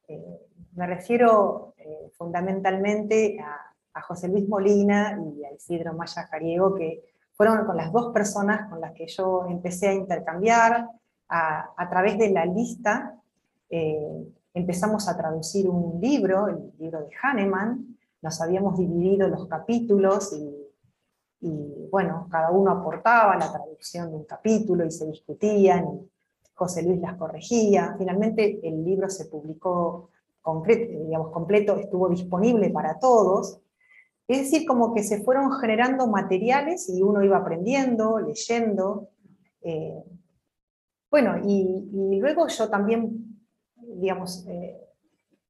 Eh, 0.06 0.22
me 0.76 0.86
refiero 0.86 1.74
fundamentalmente 2.16 3.40
a, 3.40 3.64
José 4.00 4.28
Luis 4.28 4.48
Molina 4.48 5.20
y 5.36 5.44
a 5.44 5.52
Isidro 5.52 5.92
Maya 5.92 6.22
Jariego, 6.28 6.72
que 6.76 7.07
fueron 7.38 7.64
con 7.64 7.76
las 7.76 7.92
dos 7.92 8.12
personas 8.12 8.68
con 8.68 8.80
las 8.80 8.92
que 8.92 9.06
yo 9.06 9.46
empecé 9.48 9.88
a 9.88 9.94
intercambiar. 9.94 10.90
A, 11.30 11.88
través 11.88 12.18
de 12.18 12.30
la 12.30 12.44
lista 12.44 13.14
eh, 13.70 14.26
empezamos 14.54 15.08
a 15.08 15.16
traducir 15.16 15.68
un 15.68 16.00
libro, 16.00 16.48
el 16.48 16.72
libro 16.78 17.00
de 17.00 17.10
Hahnemann, 17.22 17.96
nos 18.22 18.40
habíamos 18.40 18.76
dividido 18.76 19.28
los 19.28 19.46
capítulos 19.46 20.32
y, 21.40 21.88
bueno, 21.92 22.26
cada 22.28 22.50
uno 22.50 22.72
aportaba 22.72 23.36
la 23.36 23.52
traducción 23.52 24.10
de 24.10 24.16
un 24.16 24.24
capítulo 24.24 24.84
y 24.84 24.90
se 24.90 25.06
discutían, 25.06 26.00
José 26.54 26.82
Luis 26.82 27.00
las 27.00 27.14
corregía. 27.14 27.94
Finalmente 27.96 28.58
el 28.66 28.84
libro 28.84 29.08
se 29.08 29.26
publicó 29.26 30.10
digamos, 30.64 31.30
completo, 31.30 31.76
estuvo 31.76 32.08
disponible 32.08 32.70
para 32.70 32.98
todos, 32.98 33.60
es 34.28 34.40
decir, 34.40 34.66
como 34.66 34.92
que 34.92 35.02
se 35.02 35.22
fueron 35.22 35.50
generando 35.52 36.06
materiales 36.06 36.90
y 36.90 37.02
uno 37.02 37.24
iba 37.24 37.38
aprendiendo, 37.38 38.18
leyendo. 38.18 39.08
Eh, 39.62 40.04
bueno, 41.10 41.38
y, 41.42 41.88
luego 42.20 42.46
yo 42.46 42.68
también, 42.68 43.40
digamos, 43.74 44.46
eh, 44.46 44.78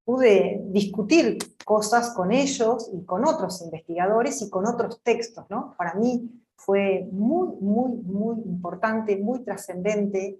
pude 0.05 0.63
discutir 0.67 1.39
cosas 1.65 2.15
con 2.15 2.31
ellos 2.31 2.89
y 2.95 3.05
con 3.05 3.27
otros 3.27 3.61
investigadores 3.63 4.41
y 4.43 4.49
con 4.49 4.65
otros 4.65 5.03
textos, 5.03 5.45
¿no? 5.51 5.75
Para 5.77 5.95
mí 5.95 6.31
fue 6.55 7.09
muy, 7.11 7.49
muy, 7.61 7.97
muy 7.97 8.37
importante, 8.45 9.17
muy 9.17 9.41
trascendente, 9.41 10.39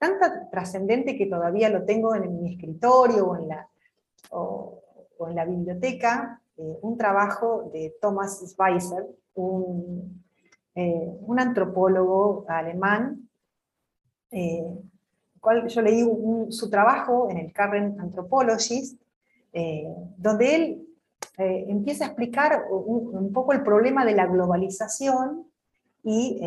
tanta 0.00 0.48
trascendente 0.48 1.18
que 1.18 1.26
todavía 1.26 1.68
lo 1.68 1.84
tengo 1.84 2.14
en 2.14 2.42
mi 2.42 2.54
escritorio 2.54 3.26
o 3.26 3.36
en 3.36 3.48
la, 3.48 3.68
o 4.30 4.82
en 5.28 5.34
la 5.34 5.44
biblioteca, 5.44 6.40
eh, 6.58 6.78
un 6.82 6.98
trabajo 6.98 7.70
de 7.72 7.96
Thomas 8.00 8.42
Schweitzer, 8.44 9.06
un, 9.34 10.24
eh, 10.74 11.08
un 11.20 11.38
antropólogo 11.38 12.44
alemán, 12.48 13.28
eh, 14.32 14.66
cual 15.40 15.68
yo 15.68 15.80
leí 15.82 16.04
su 16.50 16.68
trabajo 16.68 17.30
en 17.30 17.38
el 17.38 17.52
Current 17.52 18.00
Anthropologist, 18.00 19.00
donde 20.16 20.54
él 20.54 20.88
empieza 21.36 22.04
a 22.04 22.08
explicar 22.08 22.66
un, 22.70 23.32
poco 23.32 23.52
el 23.52 23.62
problema 23.62 24.04
de 24.04 24.14
la 24.14 24.26
globalización 24.26 25.46
y 26.02 26.38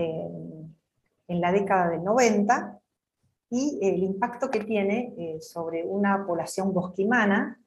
en 1.28 1.42
la 1.42 1.52
década 1.52 1.90
del 1.90 2.04
90 2.04 2.80
y 3.50 3.80
el 3.82 4.04
impacto 4.04 4.50
que 4.50 4.64
tiene 4.64 5.40
sobre 5.42 5.84
una 5.84 6.26
población 6.26 6.74
bosquimana 6.74 7.60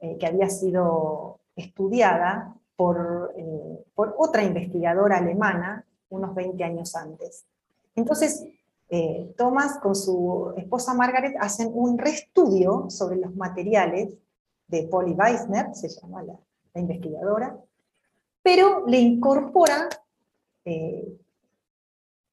que 0.00 0.26
había 0.26 0.48
sido 0.48 1.39
estudiada 1.56 2.54
por, 2.76 3.32
eh, 3.36 3.84
por 3.94 4.14
otra 4.18 4.42
investigadora 4.42 5.18
alemana 5.18 5.84
unos 6.08 6.34
20 6.34 6.62
años 6.64 6.94
antes. 6.96 7.44
Entonces, 7.94 8.44
eh, 8.88 9.32
Thomas 9.36 9.78
con 9.78 9.94
su 9.94 10.52
esposa 10.56 10.94
Margaret 10.94 11.36
hacen 11.38 11.70
un 11.72 11.96
reestudio 11.98 12.90
sobre 12.90 13.16
los 13.16 13.34
materiales 13.36 14.14
de 14.66 14.82
Polly 14.84 15.12
Weissner, 15.12 15.74
se 15.74 15.88
llama 15.88 16.22
la, 16.22 16.34
investigadora, 16.74 17.56
pero 18.42 18.86
le 18.86 18.98
incorpora 18.98 19.88
eh, 20.64 21.18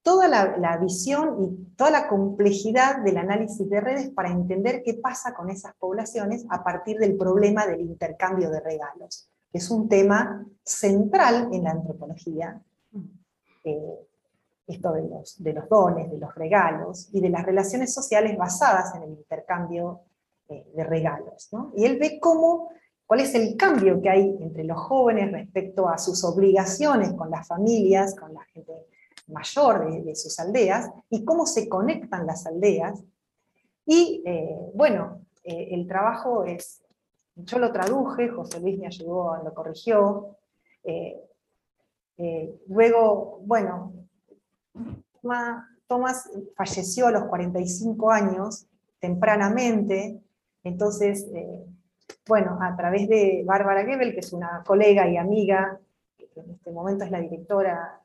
toda 0.07 0.29
la, 0.29 0.77
visión 0.77 1.43
y 1.43 1.75
toda 1.75 1.91
la 1.91 2.07
complejidad 2.07 3.03
del 3.03 3.17
análisis 3.17 3.69
de 3.69 3.81
redes 3.81 4.09
para 4.09 4.31
entender 4.31 4.81
qué 4.81 4.93
pasa 4.93 5.33
con 5.33 5.49
esas 5.49 5.75
poblaciones 5.75 6.45
a 6.49 6.63
partir 6.63 6.97
del 6.97 7.17
problema 7.17 7.67
del 7.67 7.81
intercambio 7.81 8.49
de 8.49 8.61
regalos 8.61 9.29
es 9.51 9.69
un 9.69 9.89
tema 9.89 10.45
central 10.63 11.49
en 11.51 11.65
la 11.65 11.71
antropología, 11.71 12.61
eh, 13.65 14.07
esto 14.65 14.93
de 14.93 15.09
los, 15.09 15.43
de 15.43 15.51
los, 15.51 15.67
dones, 15.67 16.09
de 16.09 16.19
los 16.19 16.33
regalos 16.35 17.09
y 17.11 17.19
de 17.19 17.29
las 17.29 17.45
relaciones 17.45 17.93
sociales 17.93 18.37
basadas 18.37 18.95
en 18.95 19.03
el 19.03 19.09
intercambio 19.09 20.03
eh, 20.47 20.71
de 20.73 20.83
regalos. 20.85 21.49
Y 21.75 21.83
él 21.83 21.97
ve 21.99 22.17
cómo, 22.21 22.69
cuál 23.05 23.19
es 23.19 23.35
el 23.35 23.57
cambio 23.57 24.01
que 24.01 24.09
hay 24.09 24.37
entre 24.39 24.63
los 24.63 24.79
jóvenes 24.79 25.33
respecto 25.33 25.89
a 25.89 25.97
sus 25.97 26.23
obligaciones 26.23 27.11
con 27.11 27.29
las 27.29 27.45
familias, 27.45 28.15
con 28.15 28.33
la 28.33 28.45
gente 28.53 28.87
mayor 29.27 30.03
de, 30.03 30.15
sus 30.15 30.39
aldeas, 30.39 30.89
y 31.09 31.23
cómo 31.23 31.45
se 31.45 31.67
conectan 31.67 32.25
las 32.25 32.45
aldeas. 32.45 33.03
Y 33.85 34.23
eh, 34.25 34.57
bueno, 34.73 35.21
el 35.43 35.87
trabajo 35.87 36.43
es 36.43 36.81
yo 37.37 37.59
lo 37.59 37.71
traduje, 37.71 38.29
José 38.29 38.59
Luis 38.59 38.79
me 38.79 38.87
ayudó, 38.87 39.37
lo 39.43 39.53
corrigió. 39.53 40.37
Eh, 40.83 41.21
eh, 42.17 42.59
luego, 42.67 43.41
bueno, 43.43 43.93
Tomás 45.87 46.29
falleció 46.55 47.07
a 47.07 47.11
los 47.11 47.25
45 47.25 48.11
años, 48.11 48.65
tempranamente, 48.99 50.19
entonces, 50.63 51.27
eh, 51.33 51.65
bueno, 52.27 52.57
a 52.61 52.75
través 52.75 53.07
de 53.07 53.43
Bárbara 53.45 53.85
Gebel, 53.85 54.13
que 54.13 54.19
es 54.19 54.33
una 54.33 54.63
colega 54.65 55.07
y 55.07 55.17
amiga, 55.17 55.79
que 56.17 56.27
en 56.35 56.51
este 56.51 56.71
momento 56.71 57.05
es 57.05 57.11
la 57.11 57.21
directora 57.21 58.01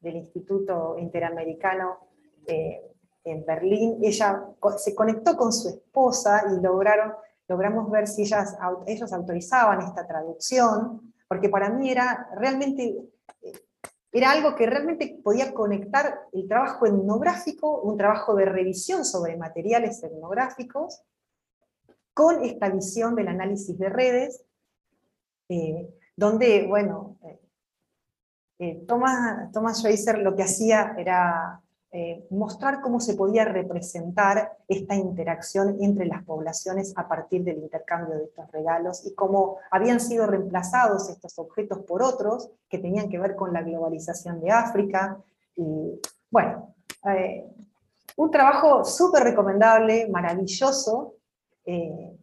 del 0.00 0.16
Instituto 0.16 0.96
Interamericano 0.98 1.98
en 2.46 3.44
Berlín, 3.44 3.98
ella 4.02 4.44
se 4.78 4.94
conectó 4.94 5.36
con 5.36 5.52
su 5.52 5.68
esposa 5.68 6.42
y 6.50 6.60
lograron 6.60 7.12
logramos 7.50 7.90
ver 7.90 8.06
si 8.06 8.22
ellas, 8.22 8.56
ellos 8.86 9.12
autorizaban 9.12 9.80
esta 9.82 10.06
traducción, 10.06 11.12
porque 11.26 11.48
para 11.48 11.68
mí 11.68 11.90
era 11.90 12.28
realmente, 12.36 12.96
eh, 13.42 13.52
era 14.12 14.30
algo 14.30 14.54
que 14.54 14.66
realmente 14.66 15.20
podía 15.22 15.52
conectar 15.52 16.28
el 16.32 16.46
trabajo 16.46 16.86
etnográfico, 16.86 17.80
un 17.80 17.96
trabajo 17.96 18.36
de 18.36 18.44
revisión 18.44 19.04
sobre 19.04 19.36
materiales 19.36 20.00
etnográficos, 20.00 21.02
con 22.14 22.44
esta 22.44 22.68
visión 22.68 23.16
del 23.16 23.28
análisis 23.28 23.76
de 23.78 23.88
redes, 23.88 24.44
donde, 26.16 26.66
bueno, 26.68 27.16
Thomas, 28.86 29.50
Thomas 29.52 29.78
Schweizer 29.78 30.18
lo 30.18 30.36
que 30.36 30.42
hacía 30.42 30.94
era 30.98 31.60
eh, 31.92 32.24
mostrar 32.30 32.80
cómo 32.82 33.00
se 33.00 33.14
podía 33.14 33.44
representar 33.44 34.56
esta 34.68 34.94
interacción 34.94 35.76
entre 35.80 36.06
las 36.06 36.22
poblaciones 36.22 36.92
a 36.96 37.08
partir 37.08 37.42
del 37.42 37.58
intercambio 37.58 38.16
de 38.16 38.24
estos 38.26 38.48
regalos 38.52 39.04
y 39.04 39.12
cómo 39.14 39.56
habían 39.72 39.98
sido 39.98 40.28
reemplazados 40.28 41.08
estos 41.08 41.36
objetos 41.40 41.80
por 41.80 42.04
otros 42.04 42.48
que 42.68 42.78
tenían 42.78 43.08
que 43.08 43.18
ver 43.18 43.34
con 43.34 43.52
la 43.52 43.62
globalización 43.62 44.40
de 44.40 44.52
África. 44.52 45.18
Bueno, 46.30 46.76
eh, 47.06 47.50
un 48.16 48.30
trabajo 48.30 48.84
súper 48.84 49.24
recomendable, 49.24 50.08
maravilloso, 50.08 51.14
eh, 51.64 52.16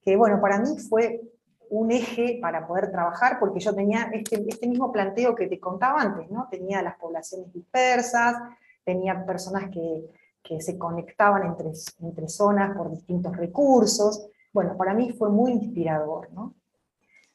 que 0.00 0.16
bueno, 0.16 0.40
para 0.40 0.58
mí 0.58 0.78
fue 0.78 1.20
un 1.72 1.90
eje 1.90 2.38
para 2.40 2.66
poder 2.66 2.90
trabajar, 2.90 3.38
porque 3.40 3.58
yo 3.60 3.74
tenía 3.74 4.10
este, 4.12 4.44
este 4.46 4.66
mismo 4.68 4.92
planteo 4.92 5.34
que 5.34 5.46
te 5.46 5.58
contaba 5.58 6.02
antes, 6.02 6.30
¿no? 6.30 6.46
Tenía 6.50 6.82
las 6.82 6.98
poblaciones 6.98 7.50
dispersas, 7.52 8.36
tenía 8.84 9.24
personas 9.24 9.70
que, 9.70 10.20
se 10.60 10.76
conectaban 10.76 11.46
entre, 11.46 11.70
entre 12.02 12.28
zonas 12.28 12.76
por 12.76 12.90
distintos 12.90 13.34
recursos. 13.38 14.26
Bueno, 14.52 14.76
para 14.76 14.92
mí 14.92 15.10
fue 15.12 15.30
muy 15.30 15.52
inspirador. 15.52 16.30
¿no? 16.32 16.52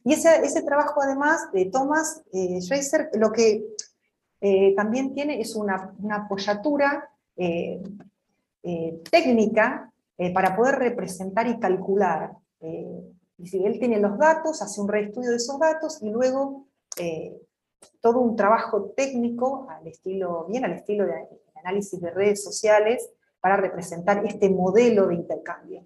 Y 0.03 0.13
ese, 0.13 0.45
ese, 0.45 0.61
trabajo 0.61 1.01
además 1.01 1.51
de 1.51 1.65
Thomas 1.65 2.21
eh, 2.31 2.59
lo 3.13 3.31
que 3.31 3.65
eh, 4.39 4.75
también 4.75 5.15
tiene 5.15 5.41
es 5.41 5.55
una, 5.55 5.95
una 5.97 6.17
apoyatura 6.17 7.09
eh, 7.35 7.81
eh, 8.61 9.01
técnica 9.09 9.91
para 10.33 10.55
poder 10.55 10.75
representar 10.75 11.47
y 11.47 11.59
calcular. 11.59 12.33
Si 13.45 13.63
él 13.63 13.77
tiene 13.79 13.99
los 13.99 14.17
datos, 14.17 14.61
hace 14.61 14.81
un 14.81 14.87
reestudio 14.87 15.31
de 15.31 15.35
esos 15.37 15.59
datos 15.59 16.01
y 16.01 16.09
luego 16.09 16.65
todo 18.01 18.19
un 18.19 18.35
trabajo 18.35 18.91
técnico, 18.95 19.67
al 19.69 19.85
estilo, 19.87 20.45
bien 20.45 20.65
al 20.65 20.73
estilo 20.73 21.05
de 21.05 21.27
análisis 21.55 21.99
de 21.99 22.11
redes 22.11 22.43
sociales, 22.43 23.09
para 23.39 23.57
representar 23.57 24.25
este 24.25 24.49
modelo 24.49 25.07
de 25.07 25.15
intercambio. 25.15 25.85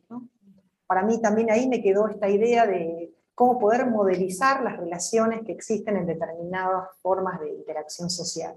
Para 0.88 1.04
mí 1.04 1.22
también 1.22 1.52
ahí 1.52 1.68
me 1.68 1.82
quedó 1.82 2.08
esta 2.08 2.30
idea 2.30 2.66
de 2.66 3.14
cómo 3.36 3.60
poder 3.60 3.90
modelizar 3.90 4.64
las 4.64 4.78
relaciones 4.78 5.42
que 5.46 5.52
existen 5.52 5.98
en 5.98 6.06
determinadas 6.06 6.90
formas 7.02 7.40
de 7.40 7.54
interacción 7.54 8.10
social. 8.10 8.56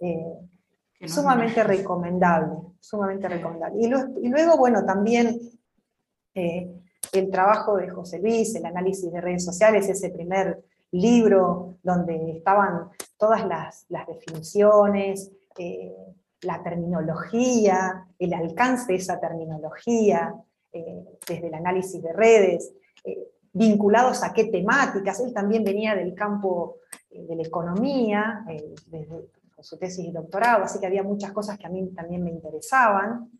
Eh, 0.00 0.38
sumamente 1.06 1.62
recomendable, 1.62 2.56
sumamente 2.80 3.28
recomendable. 3.28 3.80
Y, 3.80 4.28
luego, 4.28 4.56
bueno, 4.56 4.84
también 4.84 5.38
eh, 6.34 6.72
el 7.12 7.30
trabajo 7.30 7.76
de 7.76 7.88
José 7.88 8.18
Luis, 8.18 8.54
el 8.54 8.66
análisis 8.66 9.10
de 9.10 9.20
redes 9.20 9.44
sociales, 9.44 9.88
ese 9.88 10.10
primer 10.10 10.62
libro 10.90 11.76
donde 11.82 12.38
estaban 12.38 12.90
todas 13.16 13.46
las, 13.46 13.86
definiciones, 14.06 15.30
eh, 15.58 15.94
la 16.42 16.62
terminología, 16.62 18.06
el 18.18 18.32
alcance 18.32 18.92
de 18.92 18.98
esa 18.98 19.18
terminología, 19.20 20.34
eh, 20.72 21.04
desde 21.26 21.48
el 21.48 21.54
análisis 21.54 22.02
de 22.02 22.12
redes, 22.12 22.72
eh, 23.04 23.28
vinculados 23.52 24.22
a 24.22 24.32
qué 24.32 24.44
temáticas. 24.44 25.20
Él 25.20 25.32
también 25.32 25.64
venía 25.64 25.94
del 25.94 26.14
campo 26.14 26.76
de 27.10 27.34
la 27.34 27.42
economía, 27.42 28.44
con 29.54 29.64
su 29.64 29.76
tesis 29.78 30.04
y 30.04 30.12
doctorado, 30.12 30.64
así 30.64 30.78
que 30.78 30.86
había 30.86 31.02
muchas 31.02 31.32
cosas 31.32 31.58
que 31.58 31.66
a 31.66 31.70
mí 31.70 31.88
también 31.88 32.22
me 32.22 32.30
interesaban. 32.30 33.30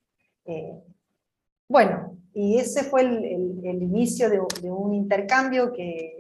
bueno, 1.69 2.17
y 2.41 2.59
ese 2.59 2.85
fue 2.85 3.01
el, 3.03 3.83
inicio 3.83 4.31
de 4.31 4.71
un 4.71 4.95
intercambio 4.95 5.73
que 5.73 6.19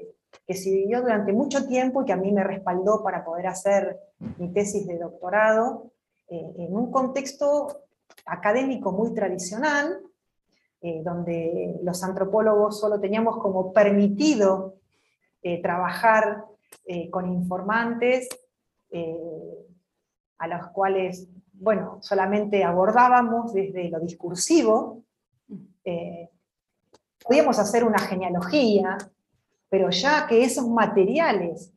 que 0.48 0.54
siguió 0.54 1.02
durante 1.02 1.34
mucho 1.34 1.66
tiempo 1.66 2.02
y 2.02 2.06
que 2.06 2.14
a 2.14 2.16
mí 2.16 2.32
me 2.32 2.42
respaldó 2.42 3.02
para 3.02 3.22
poder 3.22 3.48
hacer 3.48 3.98
mi 4.38 4.50
tesis 4.50 4.86
de 4.86 4.98
doctorado 4.98 5.92
eh, 6.28 6.54
en 6.56 6.74
un 6.74 6.90
contexto 6.90 7.82
académico 8.24 8.90
muy 8.90 9.12
tradicional, 9.12 10.00
eh, 10.80 11.02
donde 11.04 11.78
los 11.82 12.02
antropólogos 12.02 12.80
solo 12.80 12.98
teníamos 12.98 13.36
como 13.36 13.74
permitido 13.74 14.76
eh, 15.42 15.60
trabajar 15.60 16.44
con 17.10 17.30
informantes 17.30 18.28
a 20.38 20.48
los 20.48 20.68
cuales, 20.68 21.28
bueno, 21.52 21.98
solamente 22.00 22.64
abordábamos 22.64 23.52
desde 23.52 23.90
lo 23.90 24.00
discursivo, 24.00 25.02
podíamos 27.22 27.58
hacer 27.58 27.84
una 27.84 27.98
genealogía, 27.98 28.96
pero 29.68 29.90
ya 29.90 30.26
que 30.26 30.42
esos 30.42 30.66
materiales 30.68 31.72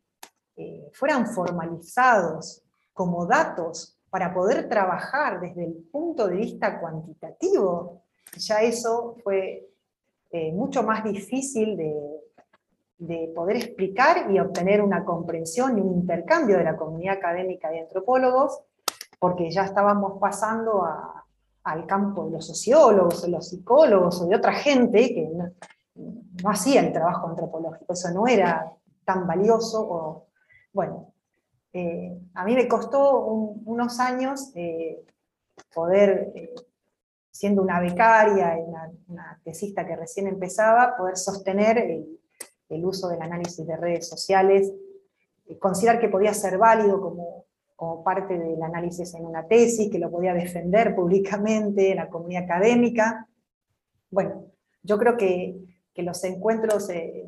eh, 0.56 0.90
fueran 0.94 1.28
formalizados 1.28 2.64
como 2.94 3.26
datos 3.26 3.98
para 4.10 4.34
poder 4.34 4.68
trabajar 4.70 5.40
desde 5.40 5.66
el 5.66 5.74
punto 5.92 6.28
de 6.28 6.36
vista 6.36 6.80
cuantitativo, 6.80 8.04
ya 8.38 8.62
eso 8.62 9.16
fue 9.24 9.70
eh, 10.32 10.52
mucho 10.52 10.84
más 10.84 11.04
difícil 11.04 11.78
de, 11.78 12.22
poder 13.34 13.58
explicar 13.58 14.30
y 14.30 14.40
obtener 14.40 14.82
una 14.82 15.04
comprensión 15.04 15.78
y 15.78 15.82
un 15.82 15.96
intercambio 15.96 16.58
de 16.58 16.64
la 16.64 16.78
comunidad 16.78 17.18
académica 17.18 17.72
de 17.72 17.80
antropólogos, 17.80 18.62
porque 19.18 19.50
ya 19.50 19.64
estábamos 19.64 20.20
pasando 20.20 20.86
al 21.64 21.86
campo 21.86 22.26
de 22.26 22.32
los 22.32 22.48
sociólogos, 22.48 23.22
de 23.22 23.30
los 23.30 23.50
psicólogos 23.50 24.22
o 24.22 24.28
de 24.28 24.36
otra 24.36 24.54
gente 24.54 25.14
que 25.14 25.30
no 25.96 26.50
hacía 26.50 26.82
el 26.82 26.92
trabajo 26.92 27.28
antropológico, 27.28 27.94
eso 27.94 28.10
no 28.12 28.28
era 28.28 28.72
tan 29.06 29.28
valioso. 29.28 29.82
O, 29.82 30.28
bueno, 30.74 31.14
eh, 31.74 32.20
a 32.34 32.44
mí 32.46 32.56
me 32.56 32.68
costó 32.68 33.26
unos 33.26 34.00
años 34.00 34.52
eh, 34.56 35.06
poder, 35.74 36.32
eh, 36.36 36.54
siendo 37.30 37.62
una 37.62 37.80
becaria, 37.80 38.58
una, 38.58 38.92
una, 39.08 39.42
tesista 39.44 39.86
que 39.86 39.96
recién 39.96 40.28
empezaba, 40.28 40.96
poder 40.98 41.18
sostener 41.18 41.78
el, 41.78 42.18
uso 42.84 43.10
del 43.10 43.22
análisis 43.22 43.68
de 43.68 43.76
redes 43.76 44.08
sociales, 44.08 44.72
considerar 45.60 46.00
que 46.00 46.08
podía 46.08 46.34
ser 46.34 46.58
válido 46.58 47.02
como, 47.02 47.44
como 47.82 48.04
parte 48.04 48.38
del 48.38 48.62
análisis 48.62 49.12
en 49.16 49.26
una 49.26 49.48
tesis, 49.48 49.90
que 49.90 49.98
lo 49.98 50.12
podía 50.12 50.36
defender 50.36 50.94
públicamente 50.94 51.90
en 51.90 51.98
la 51.98 52.10
comunidad 52.10 52.44
académica. 52.44 53.28
Bueno, 54.12 54.46
yo 54.84 55.00
creo 55.00 55.18
que 55.18 55.56
que 55.94 56.04
los 56.04 56.24
encuentros 56.24 56.90
eh, 56.90 57.26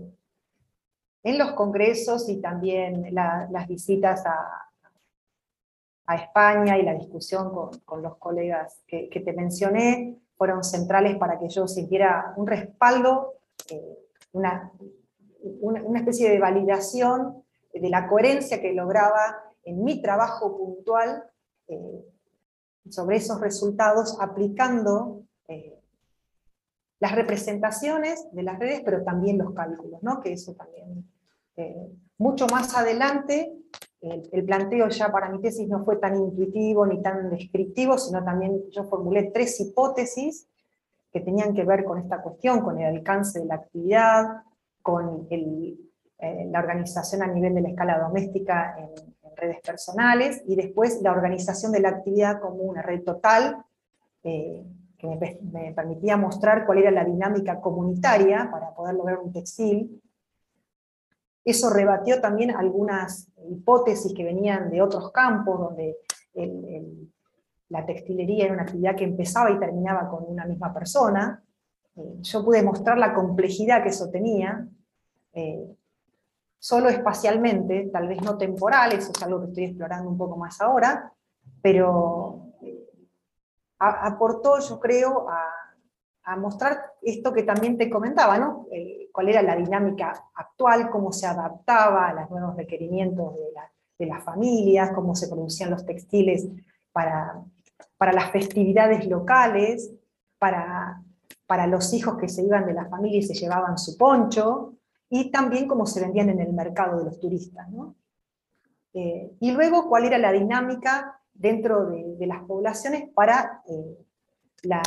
en 1.23 1.37
los 1.37 1.53
congresos 1.53 2.27
y 2.29 2.41
también 2.41 3.13
las 3.13 3.67
visitas 3.67 4.23
a, 4.25 4.59
España 6.15 6.77
y 6.77 6.83
la 6.83 6.93
discusión 6.93 7.51
con, 7.85 8.03
los 8.03 8.17
colegas 8.17 8.83
que, 8.85 9.07
te 9.07 9.33
mencioné 9.33 10.19
fueron 10.35 10.63
centrales 10.63 11.15
para 11.15 11.39
que 11.39 11.47
yo 11.47 11.65
sintiera 11.65 12.33
un 12.35 12.45
respaldo, 12.45 13.35
eh, 13.71 13.97
una, 14.33 14.69
una, 15.61 15.99
especie 15.99 16.29
de 16.29 16.39
validación 16.39 17.43
de 17.73 17.89
la 17.89 18.07
coherencia 18.09 18.61
que 18.61 18.73
lograba 18.73 19.52
en 19.63 19.83
mi 19.83 20.01
trabajo 20.01 20.57
puntual 20.57 21.23
eh, 21.67 22.05
sobre 22.89 23.17
esos 23.17 23.39
resultados 23.39 24.17
aplicando 24.19 25.23
las 27.03 27.15
representaciones 27.15 28.31
de 28.31 28.43
las 28.43 28.57
redes, 28.57 28.81
pero 28.85 29.03
también 29.03 29.37
los 29.37 29.53
cálculos, 29.53 30.01
¿no? 30.03 30.21
que 30.21 30.31
eso 30.31 30.53
también. 30.53 31.05
Eh, 31.57 31.91
mucho 32.17 32.47
más 32.47 32.77
adelante, 32.77 33.53
el, 33.99 34.45
planteo 34.45 34.87
ya 34.87 35.11
para 35.11 35.27
mi 35.27 35.41
tesis 35.41 35.67
no 35.67 35.83
fue 35.83 35.97
tan 35.97 36.15
intuitivo 36.15 36.85
ni 36.85 37.01
tan 37.01 37.29
descriptivo, 37.29 37.97
sino 37.97 38.23
también 38.23 38.69
yo 38.71 38.85
formulé 38.85 39.31
tres 39.33 39.59
hipótesis 39.59 40.47
que 41.11 41.19
tenían 41.19 41.53
que 41.53 41.65
ver 41.65 41.83
con 41.83 41.99
esta 41.99 42.21
cuestión, 42.21 42.61
con 42.61 42.79
el 42.79 42.95
alcance 42.95 43.41
de 43.41 43.47
la 43.47 43.55
actividad, 43.55 44.43
con 44.81 45.27
eh, 45.29 45.75
la 46.49 46.59
organización 46.59 47.21
a 47.21 47.27
nivel 47.27 47.53
de 47.53 47.61
la 47.63 47.69
escala 47.69 47.99
doméstica 47.99 48.77
personales, 49.63 50.41
y 50.47 50.55
después 50.55 51.01
la 51.01 51.11
organización 51.11 51.71
de 51.71 51.79
la 51.79 51.89
actividad 51.89 52.39
como 52.39 52.63
una 52.63 52.81
red 52.81 53.03
total, 53.03 53.63
eh, 54.23 54.63
que 54.97 55.07
me, 55.07 55.73
permitía 55.73 56.15
mostrar 56.15 56.65
cuál 56.65 56.77
era 56.77 56.91
la 56.91 57.03
dinámica 57.03 57.59
comunitaria 57.59 58.49
para 58.51 58.73
poder 58.73 58.95
lograr 58.95 59.19
un 59.19 59.33
textil. 59.33 60.01
Eso 61.43 61.69
rebatió 61.69 62.21
también 62.21 62.51
algunas 62.51 63.27
hipótesis 63.49 64.13
que 64.13 64.23
venían 64.23 64.69
de 64.69 64.81
otros 64.81 65.11
campos, 65.11 65.59
donde 65.59 65.97
la 67.69 67.85
textilería 67.85 68.45
era 68.45 68.53
una 68.53 68.63
actividad 68.63 68.95
que 68.95 69.03
empezaba 69.03 69.51
y 69.51 69.59
terminaba 69.59 70.09
con 70.09 70.23
una 70.25 70.45
misma 70.45 70.73
persona. 70.73 71.43
Eh, 71.95 72.17
yo 72.21 72.45
pude 72.45 72.63
mostrar 72.63 72.97
la 72.97 73.13
complejidad 73.13 73.83
que 73.83 73.89
eso 73.89 74.09
tenía, 74.09 74.67
eh, 75.33 75.75
solo 76.63 76.87
espacialmente, 76.87 77.89
tal 77.91 78.07
vez 78.07 78.21
no 78.21 78.37
temporal, 78.37 78.93
eso 78.93 79.11
es 79.13 79.21
algo 79.21 79.41
que 79.41 79.47
estoy 79.47 79.65
explorando 79.65 80.09
un 80.09 80.17
poco 80.17 80.37
más 80.37 80.61
ahora, 80.61 81.11
pero 81.61 82.53
aportó, 83.77 84.59
yo 84.61 84.79
creo, 84.79 85.27
a, 85.29 86.37
mostrar 86.37 86.79
esto 87.01 87.33
que 87.33 87.43
también 87.43 87.77
te 87.77 87.89
comentaba, 87.89 88.37
¿no? 88.37 88.67
Eh, 88.71 89.09
cuál 89.11 89.27
era 89.27 89.41
la 89.41 89.57
dinámica 89.57 90.13
actual, 90.35 90.89
cómo 90.89 91.11
se 91.11 91.27
adaptaba 91.27 92.07
a 92.07 92.13
los 92.13 92.29
nuevos 92.29 92.55
requerimientos 92.55 93.33
de, 93.99 94.05
las 94.05 94.23
familias, 94.23 94.91
cómo 94.95 95.15
se 95.15 95.27
producían 95.27 95.69
los 95.69 95.85
textiles 95.85 96.47
para, 96.93 97.41
para 97.97 98.13
las 98.13 98.31
festividades 98.31 99.05
locales, 99.05 99.91
para, 100.39 101.01
para 101.45 101.67
los 101.67 101.93
hijos 101.93 102.17
que 102.17 102.29
se 102.29 102.41
iban 102.41 102.65
de 102.65 102.73
la 102.73 102.85
familia 102.85 103.19
y 103.19 103.23
se 103.23 103.33
llevaban 103.33 103.77
su 103.77 103.97
poncho, 103.97 104.77
y 105.15 105.29
también 105.29 105.67
cómo 105.67 105.85
se 105.85 106.01
vendían 106.01 106.29
en 106.29 106.39
el 106.39 106.53
mercado 106.53 106.97
de 106.97 107.05
los 107.05 107.19
turistas. 107.19 107.69
¿no? 107.69 107.95
Eh, 108.95 109.31
y 109.39 109.51
luego 109.51 109.87
cuál 109.87 110.05
era 110.05 110.17
la 110.17 110.31
dinámica 110.31 111.21
dentro 111.31 111.85
de, 111.85 112.25
las 112.25 112.41
poblaciones 112.45 113.09
para 113.13 113.61
eh, 113.67 113.95
la, 114.63 114.81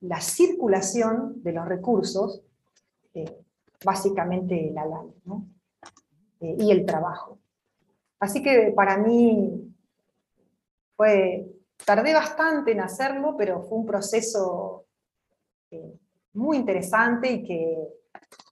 la, 0.00 0.20
circulación 0.20 1.44
de 1.44 1.52
los 1.52 1.64
recursos, 1.68 2.42
eh, 3.14 3.44
básicamente 3.84 4.72
la 4.74 4.84
lana, 4.84 5.12
¿no? 5.24 5.46
y 6.40 6.72
el 6.72 6.84
trabajo. 6.84 7.38
Así 8.18 8.42
que 8.42 8.72
para 8.74 8.96
mí 8.96 9.72
fue, 10.96 11.52
tardé 11.86 12.14
bastante 12.14 12.72
en 12.72 12.80
hacerlo, 12.80 13.36
pero 13.38 13.62
fue 13.62 13.78
un 13.78 13.86
proceso 13.86 14.86
muy 16.32 16.56
interesante 16.56 17.30
y 17.30 17.44
que, 17.44 17.97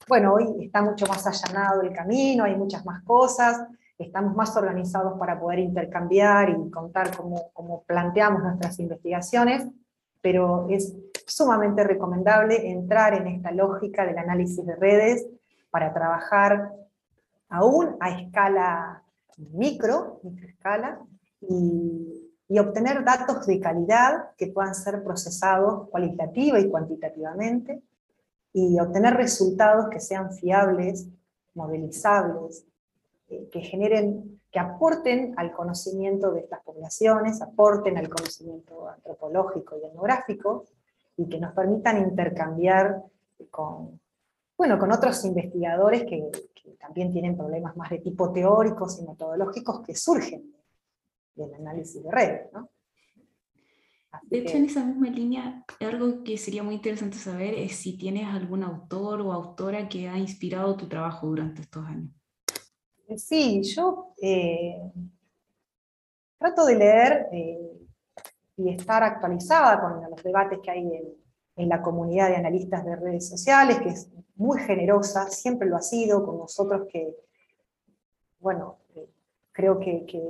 bueno, 0.08 0.34
hoy 0.34 0.64
está 0.64 0.82
mucho 0.82 1.06
más 1.06 1.26
allanado 1.26 1.82
el 1.82 1.92
camino, 1.92 2.44
hay 2.44 2.56
muchas 2.56 2.84
más 2.84 3.02
cosas, 3.02 3.66
estamos 3.98 4.34
más 4.34 4.56
organizados 4.56 5.18
para 5.18 5.38
poder 5.38 5.58
intercambiar 5.60 6.50
y 6.50 6.70
contar 6.70 7.16
cómo, 7.16 7.50
cómo 7.52 7.82
planteamos 7.82 8.42
nuestras 8.42 8.78
investigaciones, 8.78 9.66
pero 10.20 10.66
es 10.68 10.94
sumamente 11.26 11.82
recomendable 11.84 12.70
entrar 12.70 13.14
en 13.14 13.26
esta 13.26 13.50
lógica 13.50 14.04
del 14.04 14.18
análisis 14.18 14.64
de 14.64 14.76
redes 14.76 15.26
para 15.70 15.92
trabajar 15.92 16.72
aún 17.48 17.96
a 18.00 18.10
escala 18.10 19.02
micro, 19.36 20.20
microescala, 20.22 21.00
y 21.40 22.26
y 22.48 22.58
obtener 22.58 23.04
datos 23.04 23.46
de 23.46 23.60
calidad 23.60 24.30
que 24.36 24.48
puedan 24.48 24.74
ser 24.74 25.02
procesados 25.02 25.88
cualitativa 25.88 26.60
y 26.60 26.68
cuantitativamente 26.68 27.82
y 28.58 28.80
obtener 28.80 29.12
resultados 29.12 29.90
que 29.90 30.00
sean 30.00 30.32
fiables, 30.32 31.06
modelizables, 31.52 32.64
eh, 33.28 33.50
que 33.52 33.60
generen, 33.60 34.40
que 34.50 34.58
aporten 34.58 35.34
al 35.36 35.52
conocimiento 35.52 36.32
de 36.32 36.40
estas 36.40 36.62
poblaciones, 36.62 37.42
aporten 37.42 37.98
al 37.98 38.08
conocimiento 38.08 38.88
antropológico 38.88 39.76
y 39.76 39.84
etnográfico 39.84 40.64
y 41.18 41.28
que 41.28 41.38
nos 41.38 41.52
permitan 41.52 41.98
intercambiar 41.98 43.02
con, 43.50 44.00
bueno, 44.56 44.78
con 44.78 44.90
otros 44.90 45.22
investigadores 45.26 46.04
que, 46.04 46.30
que 46.54 46.70
también 46.80 47.12
tienen 47.12 47.36
problemas 47.36 47.76
más 47.76 47.90
de 47.90 47.98
tipo 47.98 48.32
teóricos 48.32 48.98
y 48.98 49.06
metodológicos 49.06 49.80
que 49.80 49.94
surgen 49.94 50.50
del 51.34 51.52
análisis 51.52 52.02
de 52.02 52.10
redes. 52.10 52.50
¿no? 52.54 52.70
De 54.22 54.38
hecho, 54.38 54.56
en 54.56 54.64
esa 54.64 54.84
misma 54.84 55.08
línea, 55.08 55.64
algo 55.80 56.22
que 56.24 56.38
sería 56.38 56.62
muy 56.62 56.74
interesante 56.74 57.16
saber 57.16 57.54
es 57.54 57.76
si 57.76 57.96
tienes 57.96 58.26
algún 58.26 58.62
autor 58.62 59.20
o 59.20 59.32
autora 59.32 59.88
que 59.88 60.08
ha 60.08 60.18
inspirado 60.18 60.76
tu 60.76 60.88
trabajo 60.88 61.26
durante 61.26 61.62
estos 61.62 61.84
años. 61.86 62.10
Sí, 63.16 63.62
yo 63.62 64.14
eh, 64.20 64.90
trato 66.38 66.66
de 66.66 66.74
leer 66.74 67.26
eh, 67.32 67.78
y 68.56 68.70
estar 68.70 69.02
actualizada 69.02 69.80
con 69.80 70.10
los 70.10 70.22
debates 70.22 70.58
que 70.62 70.70
hay 70.70 70.80
en, 70.80 71.14
en, 71.56 71.68
la 71.68 71.82
comunidad 71.82 72.28
de 72.30 72.36
analistas 72.36 72.84
de 72.84 72.96
redes 72.96 73.28
sociales, 73.28 73.78
que 73.78 73.90
es 73.90 74.10
muy 74.34 74.58
generosa, 74.60 75.28
siempre 75.28 75.68
lo 75.68 75.76
ha 75.76 75.82
sido, 75.82 76.24
con 76.24 76.38
nosotros 76.38 76.88
que, 76.90 77.16
bueno, 78.40 78.78
eh, 78.94 79.08
creo 79.52 79.78
que, 79.78 80.04
que 80.06 80.20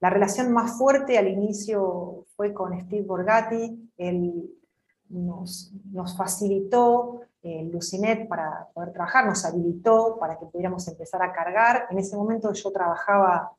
la 0.00 0.08
relación 0.08 0.52
más 0.52 0.78
fuerte 0.78 1.18
al 1.18 1.28
inicio 1.28 2.24
fue 2.34 2.54
con 2.54 2.78
Steve 2.86 3.02
Borgatti, 3.02 3.92
él 3.98 4.50
nos, 5.10 5.72
facilitó 6.16 7.20
el 7.42 7.68
eh, 7.68 7.70
Lucinet 7.70 8.28
para 8.28 8.68
poder 8.72 8.92
trabajar, 8.92 9.26
nos 9.26 9.44
habilitó 9.44 10.16
para 10.18 10.38
que 10.38 10.46
pudiéramos 10.46 10.86
empezar 10.88 11.22
a 11.22 11.32
cargar. 11.32 11.86
En 11.90 11.98
ese 11.98 12.16
momento 12.16 12.52
yo 12.52 12.70
trabajaba 12.70 13.52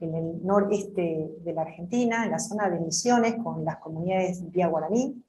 en 0.00 0.14
el 0.14 0.44
noreste 0.44 1.30
de 1.40 1.52
la 1.52 1.62
Argentina, 1.62 2.24
en 2.24 2.32
la 2.32 2.38
zona 2.38 2.68
de 2.68 2.80
Misiones, 2.80 3.36
con 3.42 3.64
las 3.64 3.76
comunidades 3.76 4.50
vía 4.50 4.68
guaraní. 4.68 5.22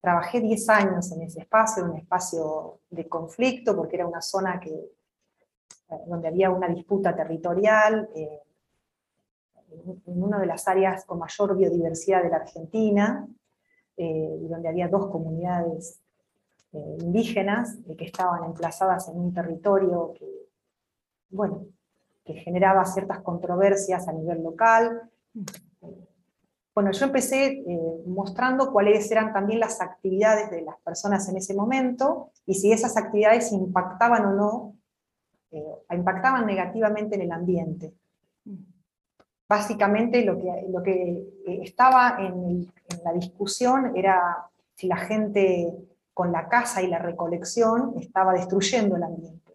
Trabajé 0.00 0.40
10 0.40 0.68
años 0.70 1.12
en 1.12 1.22
ese 1.22 1.40
espacio, 1.40 1.84
un 1.84 1.96
espacio 1.96 2.80
de 2.88 3.08
conflicto, 3.08 3.76
porque 3.76 3.96
era 3.96 4.06
una 4.06 4.22
zona 4.22 4.58
que, 4.60 4.70
eh, 4.70 5.96
donde 6.06 6.28
había 6.28 6.50
una 6.50 6.68
disputa 6.68 7.14
territorial, 7.14 8.08
eh, 8.14 8.40
en 10.06 10.22
una 10.22 10.38
de 10.38 10.46
las 10.46 10.66
áreas 10.68 11.04
con 11.04 11.18
mayor 11.18 11.56
biodiversidad 11.56 12.22
de 12.22 12.30
la 12.30 12.36
Argentina, 12.36 13.26
eh, 13.96 14.38
donde 14.48 14.68
había 14.68 14.88
dos 14.88 15.08
comunidades 15.08 16.00
eh, 16.72 16.96
indígenas 17.00 17.76
eh, 17.86 17.96
que 17.96 18.06
estaban 18.06 18.44
emplazadas 18.44 19.08
en 19.08 19.18
un 19.18 19.34
territorio 19.34 20.14
que, 20.18 20.26
bueno, 21.30 21.66
que 22.24 22.34
generaba 22.34 22.84
ciertas 22.84 23.20
controversias 23.20 24.08
a 24.08 24.12
nivel 24.12 24.42
local. 24.42 25.02
Bueno, 26.74 26.92
yo 26.92 27.04
empecé 27.04 27.62
mostrando 28.06 28.72
cuáles 28.72 29.10
eran 29.10 29.32
también 29.32 29.60
las 29.60 29.80
actividades 29.80 30.50
de 30.50 30.62
las 30.62 30.78
personas 30.80 31.28
en 31.28 31.36
ese 31.36 31.52
momento 31.52 32.30
y 32.46 32.54
si 32.54 32.72
esas 32.72 32.96
actividades 32.96 33.52
impactaban 33.52 34.24
o 34.26 34.32
no, 34.32 34.74
impactaban 35.90 36.46
negativamente 36.46 37.16
en 37.16 37.22
el 37.22 37.32
ambiente 37.32 37.92
básicamente 39.50 40.24
lo 40.24 40.38
que, 40.38 40.64
lo 40.68 40.80
que 40.80 40.92
eh, 41.44 41.60
estaba 41.64 42.18
en, 42.20 42.72
la 43.04 43.12
discusión 43.12 43.96
era 43.96 44.46
si 44.76 44.86
la 44.86 44.96
gente 44.96 45.72
con 46.14 46.30
la 46.30 46.48
caza 46.48 46.82
y 46.82 46.86
la 46.86 46.98
recolección 46.98 47.94
estaba 47.98 48.32
destruyendo 48.32 48.94
el 48.94 49.02
ambiente. 49.02 49.52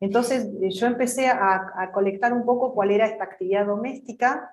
Entonces 0.00 0.50
eh, 0.60 0.70
yo 0.70 0.86
empecé 0.88 1.28
a, 1.28 1.90
colectar 1.94 2.32
un 2.32 2.44
poco 2.44 2.74
cuál 2.74 2.90
era 2.90 3.06
esta 3.06 3.22
actividad 3.22 3.66
doméstica, 3.66 4.52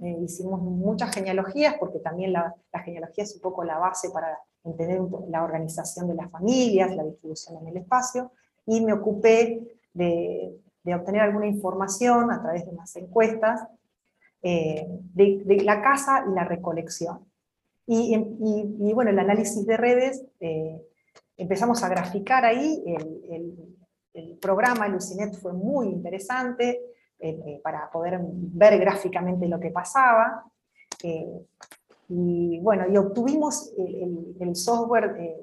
eh, 0.00 0.18
hicimos 0.20 0.60
muchas 0.60 1.14
genealogías, 1.14 1.76
porque 1.78 2.00
también 2.00 2.32
la, 2.32 2.56
genealogía 2.84 3.22
es 3.22 3.36
un 3.36 3.40
poco 3.40 3.62
la 3.62 3.78
base 3.78 4.10
para 4.10 4.36
entender 4.64 5.00
la 5.28 5.44
organización 5.44 6.08
de 6.08 6.14
las 6.14 6.28
familias, 6.28 6.94
la 6.96 7.04
distribución 7.04 7.58
en 7.58 7.68
el 7.68 7.76
espacio, 7.76 8.32
y 8.66 8.84
me 8.84 8.92
ocupé 8.92 9.78
de, 9.94 10.58
de 10.88 10.94
obtener 10.94 11.20
alguna 11.20 11.46
información 11.46 12.30
a 12.30 12.40
través 12.40 12.64
de 12.64 12.70
unas 12.70 12.94
encuestas 12.96 13.66
eh, 14.42 14.86
de, 15.14 15.62
la 15.64 15.82
casa 15.82 16.24
y 16.26 16.34
la 16.34 16.44
recolección. 16.44 17.26
Y, 17.86 18.92
bueno, 18.92 19.10
el 19.10 19.18
análisis 19.18 19.66
de 19.66 19.76
redes, 19.76 20.24
eh, 20.40 20.80
empezamos 21.36 21.82
a 21.82 21.88
graficar 21.88 22.44
ahí, 22.44 22.82
el, 22.86 23.54
el, 24.14 24.38
programa 24.40 24.88
Lucinet 24.88 25.34
fue 25.36 25.52
muy 25.52 25.86
interesante 25.88 26.80
eh, 27.18 27.60
para 27.62 27.90
poder 27.90 28.18
ver 28.22 28.78
gráficamente 28.78 29.46
lo 29.46 29.60
que 29.60 29.70
pasaba. 29.70 30.44
y 32.08 32.60
bueno, 32.60 32.86
y 32.90 32.96
obtuvimos 32.96 33.72
el, 33.76 34.56
software 34.56 35.40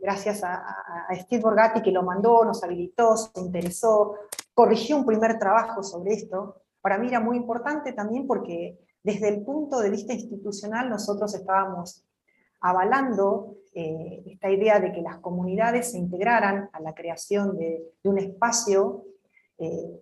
gracias 0.00 0.42
a, 0.42 0.76
Steve 1.12 1.42
Borgatti 1.42 1.82
que 1.82 1.92
lo 1.92 2.02
mandó, 2.02 2.44
nos 2.44 2.62
habilitó, 2.64 3.16
se 3.16 3.40
interesó, 3.40 4.14
corrigió 4.54 4.96
un 4.96 5.06
primer 5.06 5.38
trabajo 5.38 5.82
sobre 5.82 6.14
esto. 6.14 6.62
Para 6.80 6.98
mí 6.98 7.08
era 7.08 7.20
muy 7.20 7.36
importante 7.36 7.92
también 7.92 8.26
porque 8.26 8.78
desde 9.02 9.28
el 9.28 9.44
punto 9.44 9.80
de 9.80 9.90
vista 9.90 10.12
institucional 10.12 10.88
nosotros 10.88 11.34
estábamos 11.34 12.04
avalando 12.60 13.56
eh, 13.74 14.22
esta 14.26 14.50
idea 14.50 14.80
de 14.80 14.92
que 14.92 15.00
las 15.00 15.18
comunidades 15.18 15.92
se 15.92 15.98
integraran 15.98 16.68
a 16.72 16.80
la 16.80 16.94
creación 16.94 17.56
de, 17.56 17.82
un 18.04 18.18
espacio, 18.18 19.04
eh, 19.58 20.00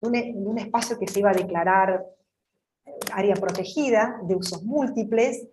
un, 0.00 0.58
espacio 0.58 0.98
que 0.98 1.08
se 1.08 1.20
iba 1.20 1.30
a 1.30 1.34
declarar 1.34 2.06
eh, 2.86 2.90
área 3.12 3.34
protegida, 3.34 4.20
de 4.22 4.36
usos 4.36 4.62
múltiples, 4.62 5.48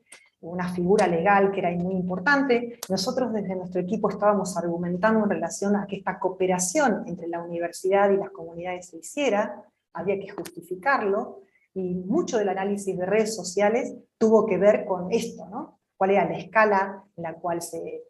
una 0.52 0.72
figura 0.74 1.08
legal 1.08 1.52
que 1.52 1.60
era 1.60 1.72
muy 1.72 1.96
importante. 1.96 2.80
Nosotros 2.90 3.34
desde 3.34 3.56
nuestro 3.56 3.82
equipo 3.82 4.10
estábamos 4.10 4.56
argumentando 4.58 5.24
en 5.24 5.30
relación 5.30 5.76
a 5.76 5.88
que 5.88 5.98
esta 5.98 6.20
cooperación 6.20 7.04
entre 7.08 7.28
la 7.28 7.42
universidad 7.42 8.10
y 8.12 8.18
las 8.18 8.30
comunidades 8.30 8.88
se 8.88 8.98
hiciera, 8.98 9.64
había 9.94 10.20
que 10.20 10.30
justificarlo, 10.30 11.42
y 11.74 11.96
mucho 11.96 12.38
del 12.38 12.50
análisis 12.50 12.98
de 12.98 13.06
redes 13.06 13.36
sociales 13.36 13.94
tuvo 14.18 14.46
que 14.46 14.58
ver 14.58 14.86
con 14.86 15.12
esto, 15.12 15.48
¿no? 15.50 15.80
¿Cuál 15.98 16.12
era 16.12 16.30
la 16.30 16.38
escala 16.38 17.04
en 17.18 17.24
la 17.24 17.34
cual 17.34 17.62
se, 17.62 18.04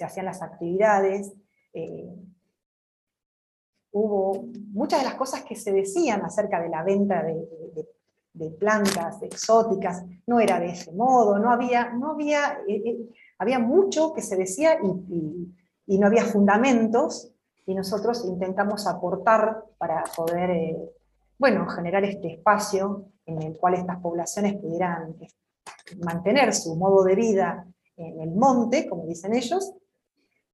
hacían 0.00 0.26
las 0.26 0.42
actividades? 0.42 1.32
Eh, 1.72 2.14
hubo 3.92 4.48
muchas 4.72 5.00
de 5.00 5.04
las 5.04 5.14
cosas 5.14 5.44
que 5.44 5.54
se 5.54 5.72
decían 5.72 6.24
acerca 6.24 6.60
de 6.60 6.68
la 6.68 6.82
venta 6.82 7.22
de 7.22 7.48
plantas 8.58 9.22
exóticas, 9.22 10.04
no 10.26 10.40
era 10.40 10.58
de 10.58 10.70
ese 10.70 10.92
modo, 10.92 11.38
no 11.38 11.50
había, 11.50 11.92
no 11.92 12.12
había, 12.12 12.58
eh, 12.66 12.82
eh, 12.84 12.98
había 13.38 13.58
mucho 13.58 14.12
que 14.12 14.22
se 14.22 14.36
decía 14.36 14.78
y, 14.82 15.98
no 15.98 16.06
había 16.06 16.24
fundamentos, 16.24 17.30
y 17.66 17.74
nosotros 17.74 18.24
intentamos 18.24 18.86
aportar 18.86 19.64
para 19.76 20.02
poder, 20.16 20.50
eh, 20.50 20.78
bueno, 21.38 21.68
generar 21.68 22.02
este 22.04 22.34
espacio 22.34 23.04
en 23.26 23.42
el 23.42 23.56
cual 23.56 23.74
estas 23.74 24.00
poblaciones 24.00 24.54
pudieran 24.54 25.16
mantener 26.02 26.54
su 26.54 26.74
modo 26.76 27.04
de 27.04 27.14
vida 27.14 27.66
en 27.96 28.20
el 28.22 28.30
monte, 28.30 28.88
como 28.88 29.06
dicen 29.06 29.34
ellos, 29.34 29.72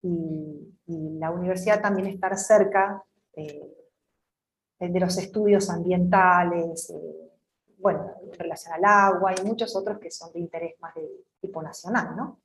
y, 0.03 0.75
la 1.21 1.31
universidad 1.31 1.83
también 1.83 2.07
estar 2.07 2.35
cerca 2.39 3.03
de 3.35 5.01
los 5.01 5.19
estudios 5.19 5.69
ambientales, 5.69 6.91
bueno, 7.79 8.13
en 8.23 8.39
relación 8.39 8.75
al 8.75 8.85
agua 8.85 9.35
y 9.39 9.45
muchos 9.47 9.75
otros 9.77 9.99
que 9.99 10.11
son 10.11 10.33
de 10.33 10.41
interés 10.41 10.75
más 10.81 10.95
de 10.95 11.25
tipo 11.41 11.63
nacional, 11.63 12.17
¿no? 12.17 12.41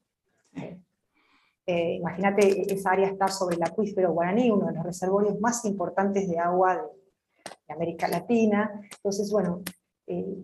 Eh, 1.65 1.93
imagínate, 1.93 2.74
esa 2.74 2.91
área 2.91 3.08
está 3.08 3.28
sobre 3.30 3.56
el 3.56 3.63
acuífero 3.63 4.12
guaraní, 4.12 4.52
uno 4.52 4.67
de 4.67 4.74
los 4.74 4.84
reservorios 4.84 5.39
más 5.39 5.63
importantes 5.65 6.28
de 6.28 6.38
agua 6.38 6.76
de, 6.76 7.74
América 7.74 8.08
Latina. 8.08 8.82
Entonces, 8.98 9.32
bueno, 9.32 9.62
eh, 10.06 10.38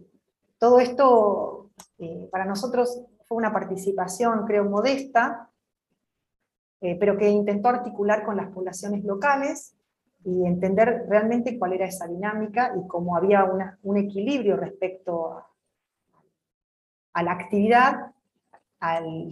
todo 0.57 0.79
esto 0.79 1.69
eh, 1.99 2.27
para 2.31 2.45
nosotros 2.45 3.01
fue 3.25 3.37
una 3.37 3.53
participación, 3.53 4.45
creo, 4.45 4.65
modesta, 4.65 5.45
pero 6.81 7.17
que 7.17 7.27
intentó 7.27 7.67
articular 7.67 8.23
con 8.23 8.37
las 8.37 8.51
poblaciones 8.51 9.03
locales 9.03 9.75
y 10.23 10.45
entender 10.45 11.05
realmente 11.07 11.57
cuál 11.57 11.73
era 11.73 11.85
esa 11.85 12.07
dinámica 12.07 12.73
y 12.77 12.87
cómo 12.87 13.15
había 13.15 13.45
un 13.83 13.97
equilibrio 13.97 14.57
respecto 14.57 15.43
a, 17.13 17.23
la 17.23 17.31
actividad, 17.31 18.11
al, 18.79 19.29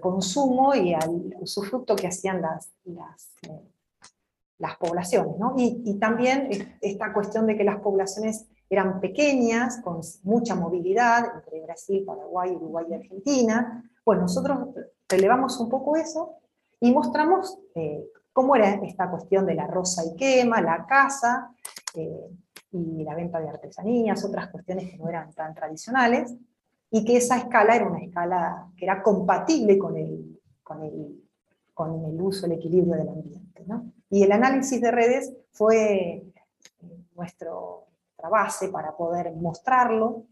consumo 0.00 0.74
y 0.74 0.94
al 0.94 1.36
usufructo 1.40 1.94
que 1.94 2.08
hacían 2.08 2.42
las, 2.42 2.72
las, 2.84 3.32
eh, 3.42 4.66
poblaciones. 4.78 5.34
Y, 5.56 5.82
y, 5.84 5.94
también 5.98 6.48
esta 6.80 7.12
cuestión 7.12 7.46
de 7.46 7.56
que 7.56 7.64
las 7.64 7.80
poblaciones 7.80 8.46
eran 8.70 9.00
pequeñas, 9.00 9.80
con 9.82 10.00
mucha 10.24 10.54
movilidad 10.54 11.36
entre 11.36 11.62
Brasil, 11.62 12.04
Paraguay, 12.04 12.54
Uruguay 12.54 12.86
y 12.90 12.94
Argentina. 12.94 13.90
Bueno, 14.04 14.22
nosotros 14.22 14.68
relevamos 15.08 15.58
un 15.60 15.68
poco 15.68 15.96
eso 15.96 16.34
y 16.80 16.92
mostramos 16.92 17.58
eh, 17.74 18.04
cómo 18.38 18.54
era 18.54 18.74
esta 18.74 19.10
cuestión 19.10 19.46
de 19.46 19.56
la 19.56 19.66
rosa 19.66 20.04
y 20.04 20.14
quema, 20.14 20.60
la 20.60 20.86
casa, 20.86 21.52
eh, 21.96 22.30
y 22.70 23.02
la 23.02 23.16
venta 23.16 23.40
de 23.40 23.48
artesanías, 23.48 24.24
otras 24.24 24.46
cuestiones 24.50 24.92
que 24.92 24.96
no 24.96 25.08
eran 25.08 25.32
tan 25.32 25.52
tradicionales, 25.56 26.32
y 26.88 27.04
que 27.04 27.16
esa 27.16 27.36
escala 27.36 27.74
era 27.74 27.88
una 27.88 27.98
escala 27.98 28.70
que 28.76 28.84
era 28.84 29.02
compatible 29.02 29.76
con 29.76 29.96
el, 29.96 30.40
con 30.62 30.84
el, 30.84 31.28
con 31.74 32.04
el 32.04 32.22
uso, 32.22 32.46
el 32.46 32.52
equilibrio 32.52 32.94
del 32.94 33.08
ambiente. 33.08 33.66
Y 34.08 34.22
el 34.22 34.30
análisis 34.30 34.80
de 34.80 34.92
redes 34.92 35.32
fue 35.50 35.98
eh, 35.98 36.32
nuestra 37.16 37.50
base 38.30 38.68
para 38.68 38.96
poder 38.96 39.32
mostrarlo, 39.32 40.26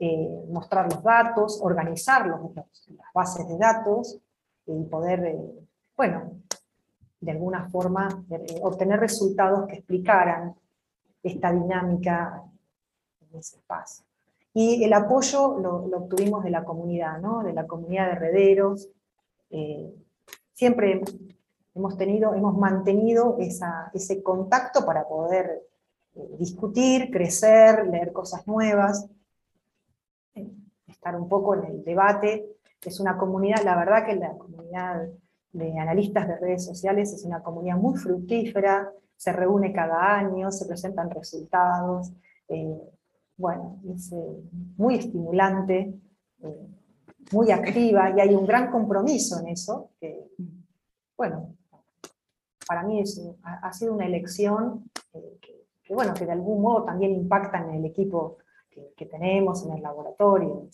eh, 0.00 0.44
mostrar 0.48 0.92
los 0.92 1.00
datos, 1.04 1.60
organizar 1.62 2.26
las 2.26 3.12
bases 3.14 3.46
de 3.46 3.58
datos 3.58 4.18
y 4.66 4.82
poder, 4.86 5.38
bueno, 5.96 6.41
de 7.22 7.30
alguna 7.30 7.68
forma 7.70 8.24
eh, 8.30 8.60
obtener 8.62 8.98
resultados 8.98 9.66
que 9.68 9.76
explicaran 9.76 10.54
esta 11.22 11.52
dinámica 11.52 12.42
en 13.20 13.38
ese 13.38 13.56
espacio. 13.56 14.04
Y 14.52 14.82
el 14.84 14.92
apoyo 14.92 15.56
lo, 15.58 15.76
obtuvimos 15.96 16.42
de 16.42 16.50
la 16.50 16.64
comunidad, 16.64 17.20
¿no? 17.20 17.42
de 17.44 17.52
la 17.52 17.66
comunidad 17.66 18.06
de 18.06 18.12
herederos. 18.12 18.88
Eh, 19.50 19.94
siempre 20.52 21.00
hemos, 21.74 21.96
tenido, 21.96 22.34
hemos 22.34 22.58
mantenido 22.58 23.38
ese 23.38 24.22
contacto 24.22 24.84
para 24.84 25.06
poder 25.06 25.62
eh, 26.16 26.28
discutir, 26.38 27.10
crecer, 27.12 27.86
leer 27.86 28.12
cosas 28.12 28.46
nuevas, 28.48 29.08
estar 30.88 31.14
un 31.14 31.28
poco 31.28 31.54
en 31.54 31.64
el 31.66 31.84
debate. 31.84 32.48
Es 32.84 32.98
una 32.98 33.16
comunidad, 33.16 33.62
la 33.62 33.76
verdad 33.76 34.04
que 34.04 34.16
la 34.16 34.36
comunidad 34.36 35.08
de 35.52 35.78
analistas 35.78 36.26
de 36.26 36.36
redes 36.36 36.64
sociales 36.64 37.12
es 37.12 37.24
una 37.24 37.42
comunidad 37.42 37.76
muy 37.76 37.96
fructífera, 37.98 38.90
se 39.16 39.32
reúne 39.32 39.72
cada 39.72 40.16
año, 40.16 40.50
se 40.50 40.66
presentan 40.66 41.10
resultados, 41.10 42.12
eh, 42.48 42.80
bueno, 43.36 43.80
es 43.94 44.12
eh, 44.12 44.42
muy 44.76 44.96
estimulante, 44.96 45.94
eh, 46.42 46.66
muy 47.32 47.50
activa 47.50 48.10
y 48.10 48.20
hay 48.20 48.34
un 48.34 48.46
gran 48.46 48.70
compromiso 48.70 49.38
en 49.40 49.48
eso, 49.48 49.90
que, 50.00 50.28
bueno, 51.16 51.54
para 52.66 52.82
mí 52.82 53.02
ha, 53.42 53.72
sido 53.72 53.94
una 53.94 54.06
elección 54.06 54.90
que, 55.40 55.94
bueno, 55.94 56.14
que 56.14 56.26
de 56.26 56.32
algún 56.32 56.62
modo 56.62 56.84
también 56.84 57.12
impacta 57.12 57.58
en 57.58 57.74
el 57.74 57.84
equipo 57.84 58.38
que, 58.96 59.06
tenemos, 59.06 59.64
en 59.66 59.74
el 59.74 59.82
laboratorio. 59.82 60.68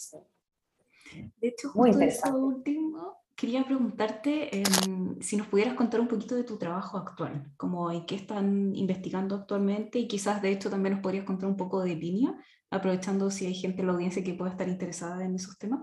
de 1.40 1.48
hecho, 1.48 1.70
muy 1.74 1.90
interesante. 1.90 2.38
último 2.38 3.18
quería 3.38 3.64
preguntarte 3.64 4.50
em, 4.52 5.20
si 5.20 5.36
nos 5.36 5.46
pudieras 5.46 5.74
contar 5.74 6.00
un 6.00 6.08
poquito 6.08 6.34
de 6.34 6.42
tu 6.42 6.58
trabajo 6.58 6.98
actual, 6.98 7.52
como 7.56 7.92
en 7.92 8.04
qué 8.04 8.16
están 8.16 8.74
investigando 8.74 9.36
actualmente 9.36 10.00
y 10.00 10.08
quizás 10.08 10.42
de 10.42 10.50
hecho 10.50 10.68
también 10.68 10.94
nos 10.94 11.02
podrías 11.02 11.24
contar 11.24 11.48
un 11.48 11.56
poco 11.56 11.80
de 11.80 11.94
línea, 11.94 12.34
aprovechando 12.68 13.30
si 13.30 13.46
hay 13.46 13.54
gente 13.54 13.80
en 13.80 13.86
la 13.86 13.92
audiencia 13.92 14.24
que 14.24 14.34
pueda 14.34 14.50
estar 14.50 14.68
interesada 14.68 15.24
en 15.24 15.36
esos 15.36 15.56
temas. 15.56 15.82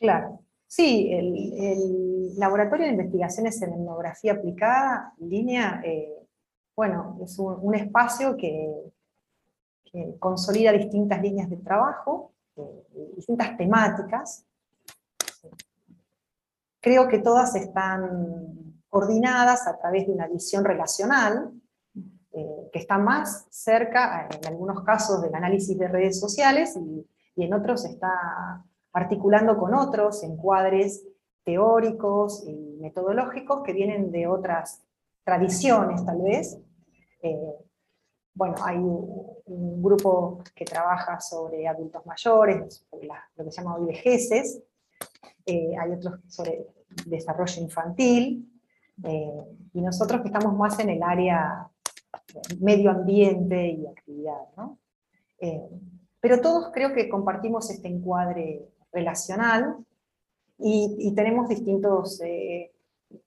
Claro, 0.00 0.40
sí, 0.66 1.10
el, 1.12 2.36
Laboratorio 2.36 2.86
de 2.86 2.92
Investigaciones 2.92 3.62
en 3.62 3.74
Etnografía 3.74 4.32
Aplicada, 4.32 5.14
línea, 5.18 5.80
eh, 5.84 6.26
bueno, 6.74 7.16
es 7.22 7.38
un, 7.38 7.72
espacio 7.76 8.36
que, 8.36 8.92
consolida 10.18 10.72
distintas 10.72 11.22
líneas 11.22 11.48
de 11.48 11.58
trabajo, 11.58 12.32
eh, 12.56 13.12
distintas 13.14 13.56
temáticas, 13.56 14.44
Creo 16.84 17.08
que 17.08 17.18
todas 17.18 17.56
están 17.56 18.76
coordinadas 18.90 19.66
a 19.66 19.78
través 19.78 20.06
de 20.06 20.12
una 20.12 20.28
visión 20.28 20.66
relacional, 20.66 21.50
eh, 22.30 22.68
que 22.70 22.78
está 22.78 22.98
más 22.98 23.46
cerca, 23.48 24.28
en 24.30 24.46
algunos 24.46 24.84
casos, 24.84 25.22
del 25.22 25.34
análisis 25.34 25.78
de 25.78 25.88
redes 25.88 26.20
sociales 26.20 26.76
y, 26.76 27.06
en 27.36 27.54
otros 27.54 27.86
está 27.86 28.62
articulando 28.92 29.56
con 29.56 29.72
otros 29.74 30.22
encuadres 30.24 31.04
teóricos 31.42 32.44
y 32.46 32.76
metodológicos 32.78 33.62
que 33.64 33.72
vienen 33.72 34.12
de 34.12 34.26
otras 34.26 34.84
tradiciones, 35.24 36.04
tal 36.04 36.20
vez. 36.20 36.58
Eh, 37.22 37.54
bueno, 38.34 38.56
hay 38.62 38.76
un, 38.76 39.82
grupo 39.82 40.42
que 40.54 40.66
trabaja 40.66 41.18
sobre 41.18 41.66
adultos 41.66 42.04
mayores, 42.04 42.86
lo 43.36 43.44
que 43.44 43.50
se 43.50 43.62
llama 43.62 43.76
hoy 43.76 43.86
vejeces, 43.86 44.62
eh, 45.46 45.76
hay 45.78 45.92
otros 45.92 46.20
sobre 46.28 46.66
desarrollo 47.06 47.62
infantil, 47.62 48.50
eh, 49.02 49.44
y 49.72 49.80
nosotros 49.80 50.20
que 50.20 50.28
estamos 50.28 50.54
más 50.56 50.78
en 50.78 50.90
el 50.90 51.02
área 51.02 51.68
medio 52.60 52.90
ambiente 52.90 53.70
y 53.70 53.86
actividad. 53.86 54.40
Eh, 55.40 55.68
pero 56.20 56.40
todos 56.40 56.70
creo 56.72 56.92
que 56.94 57.08
compartimos 57.08 57.70
este 57.70 57.88
encuadre 57.88 58.68
relacional 58.92 59.76
y, 60.58 61.12
tenemos 61.14 61.48
distintos 61.48 62.20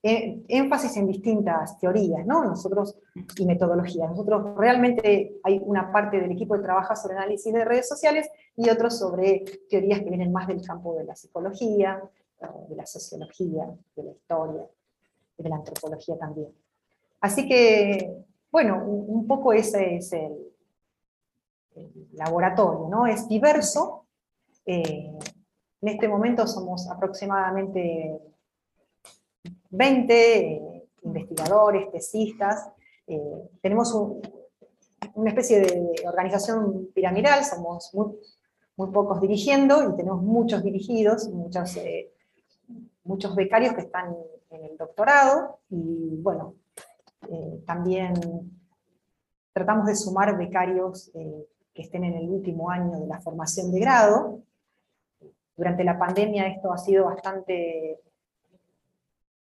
énfasis 0.02 0.97
en 0.97 1.08
distintas 1.08 1.80
teorías, 1.80 2.26
¿no? 2.26 2.43
Nosotros, 2.43 2.95
y 3.38 3.45
metodologías. 3.45 4.10
Nosotros 4.10 4.56
realmente 4.58 5.39
hay 5.43 5.62
una 5.63 5.91
parte 5.91 6.19
del 6.19 6.32
equipo 6.32 6.56
que 6.56 6.62
trabaja 6.62 6.95
sobre 6.95 7.17
análisis 7.17 7.54
de 7.54 7.65
redes 7.65 7.88
sociales 7.88 8.30
y 8.56 8.69
otros 8.69 8.97
sobre 8.97 9.43
teorías 9.69 10.00
que 10.00 10.10
vienen 10.10 10.32
más 10.32 10.47
del 10.47 10.62
campo 10.62 10.95
de 10.95 11.04
la 11.04 11.15
psicología, 11.15 12.02
de 12.69 12.76
la 12.76 12.86
sociología, 12.86 13.67
de 13.95 14.04
la 14.04 14.12
historia, 14.12 14.65
de 15.38 15.50
la 15.50 15.56
antropología 15.56 16.17
también. 16.17 16.50
Así 17.21 17.47
que, 17.47 18.26
bueno, 18.52 18.84
un 18.86 19.26
poco 19.28 19.54
ese 19.54 19.95
es 19.95 20.13
el, 20.13 20.47
laboratorio, 22.13 22.88
¿no? 22.89 23.06
Es 23.06 23.28
diverso. 23.28 24.06
Eh, 24.65 25.15
en 25.82 25.88
este 25.88 26.08
momento 26.08 26.47
somos 26.47 26.89
aproximadamente 26.89 28.19
20 29.69 30.39
eh, 30.39 30.84
investigadores, 31.03 31.91
tesistas. 31.91 32.69
Eh, 33.08 33.49
tenemos 33.62 33.93
una 35.13 35.30
especie 35.30 35.62
de, 35.62 35.91
organización 36.06 36.89
piramidal, 36.93 37.43
somos 37.43 37.93
muy, 37.93 38.89
pocos 38.91 39.19
dirigiendo 39.21 39.89
y 39.89 39.95
tenemos 39.95 40.21
muchos 40.21 40.63
dirigidos, 40.63 41.27
muchos 41.30 41.77
muchos 43.08 43.36
becarios 43.36 43.73
que 43.73 43.82
están 43.82 44.15
en 44.49 44.63
el 44.63 44.77
doctorado 44.77 45.60
y 45.69 46.17
bueno, 46.21 46.56
eh, 47.30 47.63
también 47.65 48.13
tratamos 49.53 49.88
de 49.88 49.95
sumar 49.95 50.38
becarios 50.38 51.10
eh, 51.15 51.47
que 51.73 51.82
estén 51.82 52.03
en 52.03 52.15
el 52.15 52.30
último 52.30 52.69
año 52.69 52.99
de 52.99 53.08
la 53.08 53.19
formación 53.19 53.71
de 53.71 53.80
grado. 53.80 54.39
Durante 55.56 55.84
la 55.84 55.97
pandemia 55.97 56.47
esto 56.47 56.71
ha 56.71 56.77
sido 56.77 57.06
bastante 57.06 57.99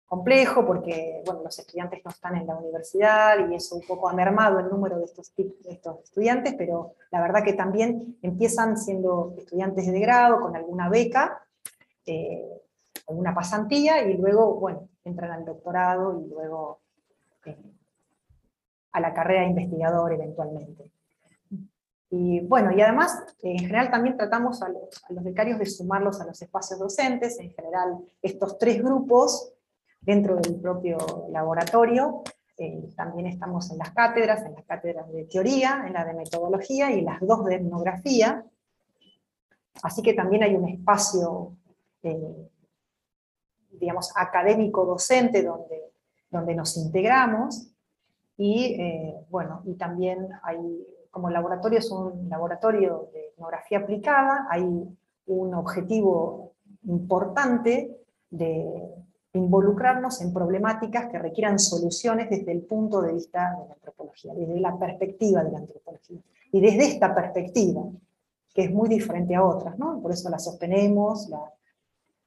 complejo 0.08 0.65
porque 0.65 1.22
bueno, 1.26 1.43
los 1.43 1.60
estudiantes 1.60 2.02
no 2.04 2.12
están 2.12 2.38
en 2.38 2.48
la 2.48 2.56
universidad 2.56 3.50
y 3.50 3.56
eso 3.56 3.76
un 3.76 3.86
poco 3.86 4.10
ha 4.10 4.13
mermado 4.13 4.60
el 4.60 4.70
número 4.70 4.98
de 4.98 5.06
estos, 5.06 5.34
estos 5.65 6.04
estudiantes, 6.04 6.56
pero 6.58 6.93
la 7.12 7.22
verdad 7.22 7.43
que 7.43 7.54
también 7.54 8.17
empiezan 8.22 8.78
siendo 8.78 9.36
estudiantes 9.38 9.86
de 9.91 10.00
grado 10.00 10.39
con 10.39 10.56
alguna 10.56 10.89
beca, 10.89 11.43
eh, 12.06 12.62
alguna 13.08 13.36
pasantía 13.36 14.02
y 14.04 14.17
luego, 14.17 14.56
bueno, 14.56 14.88
entran 15.04 15.32
al 15.32 15.46
doctorado 15.46 16.22
y 16.22 16.30
luego 16.30 16.80
eh, 17.46 17.58
a 18.93 19.02
la 19.02 19.13
carrera 19.13 19.41
de 19.41 19.48
investigador 19.48 20.13
eventualmente. 20.13 20.89
Y 22.10 22.39
bueno, 22.39 22.72
y 22.72 22.80
además, 22.80 23.26
en 23.41 23.60
general 23.60 23.91
también 23.91 24.15
tratamos 24.15 24.62
a 24.62 24.70
los, 24.70 25.04
a 25.10 25.12
los 25.12 25.22
becarios 25.26 25.60
de 25.60 25.65
sumarlos 25.65 26.22
a 26.22 26.26
los 26.26 26.41
espacios 26.41 26.80
docentes, 26.80 27.38
en 27.41 27.52
general 27.52 27.98
estos 28.22 28.58
tres 28.58 28.82
grupos 28.82 29.52
dentro 30.01 30.36
del 30.38 30.55
propio 30.60 30.97
laboratorio. 31.29 32.23
Eh, 32.57 32.89
también 32.95 33.27
estamos 33.27 33.69
en 33.71 33.77
las 33.77 33.91
cátedras, 33.91 34.43
en 34.43 34.53
las 34.53 34.65
cátedras 34.65 35.12
de 35.12 35.25
teoría, 35.25 35.83
en 35.86 35.93
la 35.93 36.05
de 36.05 36.13
metodología 36.13 36.91
y 36.91 37.01
las 37.01 37.19
dos 37.21 37.45
de 37.45 37.55
etnografía. 37.55 38.43
Así 39.83 40.01
que 40.01 40.13
también 40.13 40.43
hay 40.43 40.55
un 40.55 40.67
espacio, 40.67 41.53
eh, 42.01 42.49
digamos, 43.71 44.12
académico-docente 44.15 45.43
donde, 45.43 45.91
donde 46.31 46.55
nos 46.55 46.77
integramos. 46.77 47.67
Y 48.38 48.75
eh, 48.79 49.15
bueno, 49.29 49.62
y 49.65 49.75
también 49.75 50.29
hay, 50.43 50.86
como 51.12 51.29
laboratorio 51.29 51.79
es 51.79 51.91
un 51.91 52.27
laboratorio 52.29 53.10
de 53.13 53.27
etnografía 53.29 53.79
aplicada, 53.79 54.47
hay 54.49 54.63
un 55.27 55.53
objetivo 55.53 56.53
importante 56.83 57.97
de 58.29 58.95
involucrarnos 59.38 60.21
en 60.21 60.34
problemáticas 60.34 61.08
que 61.08 61.19
requieran 61.19 61.60
soluciones 61.60 62.30
desde 62.30 62.52
el 62.52 62.63
punto 62.63 63.02
de 63.02 63.13
vista 63.13 63.52
de 63.52 63.67
la 63.67 63.73
antropología, 63.73 64.34
desde 64.34 64.60
la 64.60 64.78
perspectiva 64.78 65.43
de 65.43 65.52
la 65.52 65.60
antropología. 65.60 66.19
Y 66.52 66.62
desde 66.62 66.88
esta 66.88 67.13
perspectiva, 67.13 67.84
que 68.54 68.63
es 68.63 68.71
muy 68.71 68.89
diferente 68.89 69.36
a 69.36 69.43
otras, 69.43 69.78
¿no? 69.78 70.02
Por 70.02 70.12
eso 70.12 70.30
la 70.30 70.39
sostenemos, 70.39 71.30
la, 71.30 71.41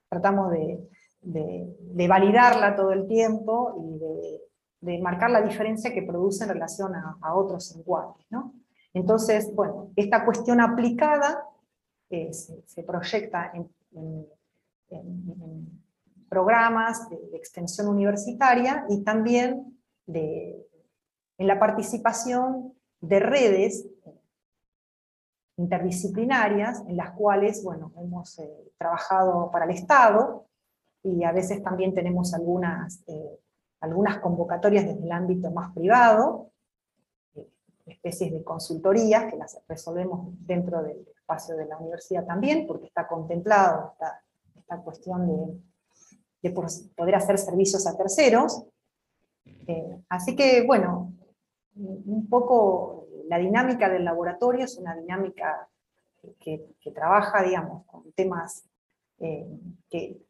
tratamos 0.09 0.51
de, 0.53 0.89
de, 1.23 2.09
validarla 2.09 2.77
todo 2.77 2.93
el 2.93 3.07
tiempo 3.07 3.75
y 3.79 3.99
de, 3.99 4.41
de, 4.81 5.03
marcar 5.03 5.31
la 5.31 5.43
diferencia 5.43 5.93
que 5.93 6.03
produce 6.03 6.45
en 6.45 6.51
relación 6.51 6.95
a, 6.95 7.19
a 7.21 7.35
otros 7.35 7.75
encuadres, 7.77 8.27
¿no? 8.31 8.55
Entonces, 8.93 9.55
bueno, 9.55 9.91
esta 9.97 10.25
cuestión 10.25 10.61
aplicada 10.61 11.45
eh, 12.11 12.33
se, 12.33 12.63
se, 12.67 12.83
proyecta 12.83 13.53
en, 13.55 13.71
en, 13.93 14.27
en 14.91 15.81
programas 16.31 17.11
de, 17.11 17.37
extensión 17.37 17.89
universitaria 17.89 18.87
y 18.89 19.03
también 19.03 19.79
de, 20.07 20.67
en 21.37 21.47
la 21.47 21.59
participación 21.59 22.73
de 23.01 23.19
redes 23.19 23.87
interdisciplinarias 25.57 26.83
en 26.87 26.97
las 26.97 27.11
cuales 27.11 27.63
bueno, 27.65 27.93
hemos 27.97 28.39
eh, 28.39 28.73
trabajado 28.79 29.51
para 29.51 29.65
el 29.65 29.73
Estado 29.73 30.47
y 31.03 31.25
a 31.25 31.33
veces 31.33 31.63
también 31.63 31.95
tenemos 31.95 32.33
algunas, 32.33 33.03
eh, 33.09 33.41
algunas 33.81 34.19
convocatorias 34.19 34.87
desde 34.87 35.03
el 35.03 35.13
ámbito 35.13 35.51
más 35.51 35.75
privado, 35.75 36.53
eh, 37.35 37.49
especies 37.87 38.33
de 38.33 38.45
consultorías 38.45 39.31
que 39.31 39.37
las 39.37 39.61
resolvemos 39.67 40.29
dentro 40.47 40.83
del 40.83 41.07
espacio 41.09 41.57
de 41.57 41.67
la 41.67 41.77
universidad 41.79 42.25
también, 42.25 42.67
porque 42.67 42.87
está 42.87 43.09
contemplado 43.09 43.93
esta, 43.93 44.23
esta 44.57 44.77
cuestión 44.79 45.27
de 45.27 45.70
de 46.43 46.51
poder 46.51 47.15
hacer 47.15 47.39
servicios 47.39 47.87
a 47.87 47.97
terceros. 47.97 48.65
Eh, 49.67 50.03
así 50.09 50.35
que, 50.35 50.63
bueno, 50.67 51.13
un 51.77 52.27
poco 52.29 53.07
la 53.29 53.39
dinámica 53.39 53.89
del 53.89 54.05
laboratorio 54.05 54.65
es 54.65 54.77
una 54.77 54.97
dinámica 54.97 55.69
que, 56.39 56.67
trabaja, 56.95 57.43
digamos, 57.43 57.85
con 57.87 58.11
temas 58.13 58.65
eh, 59.19 59.47
que, 59.89 60.21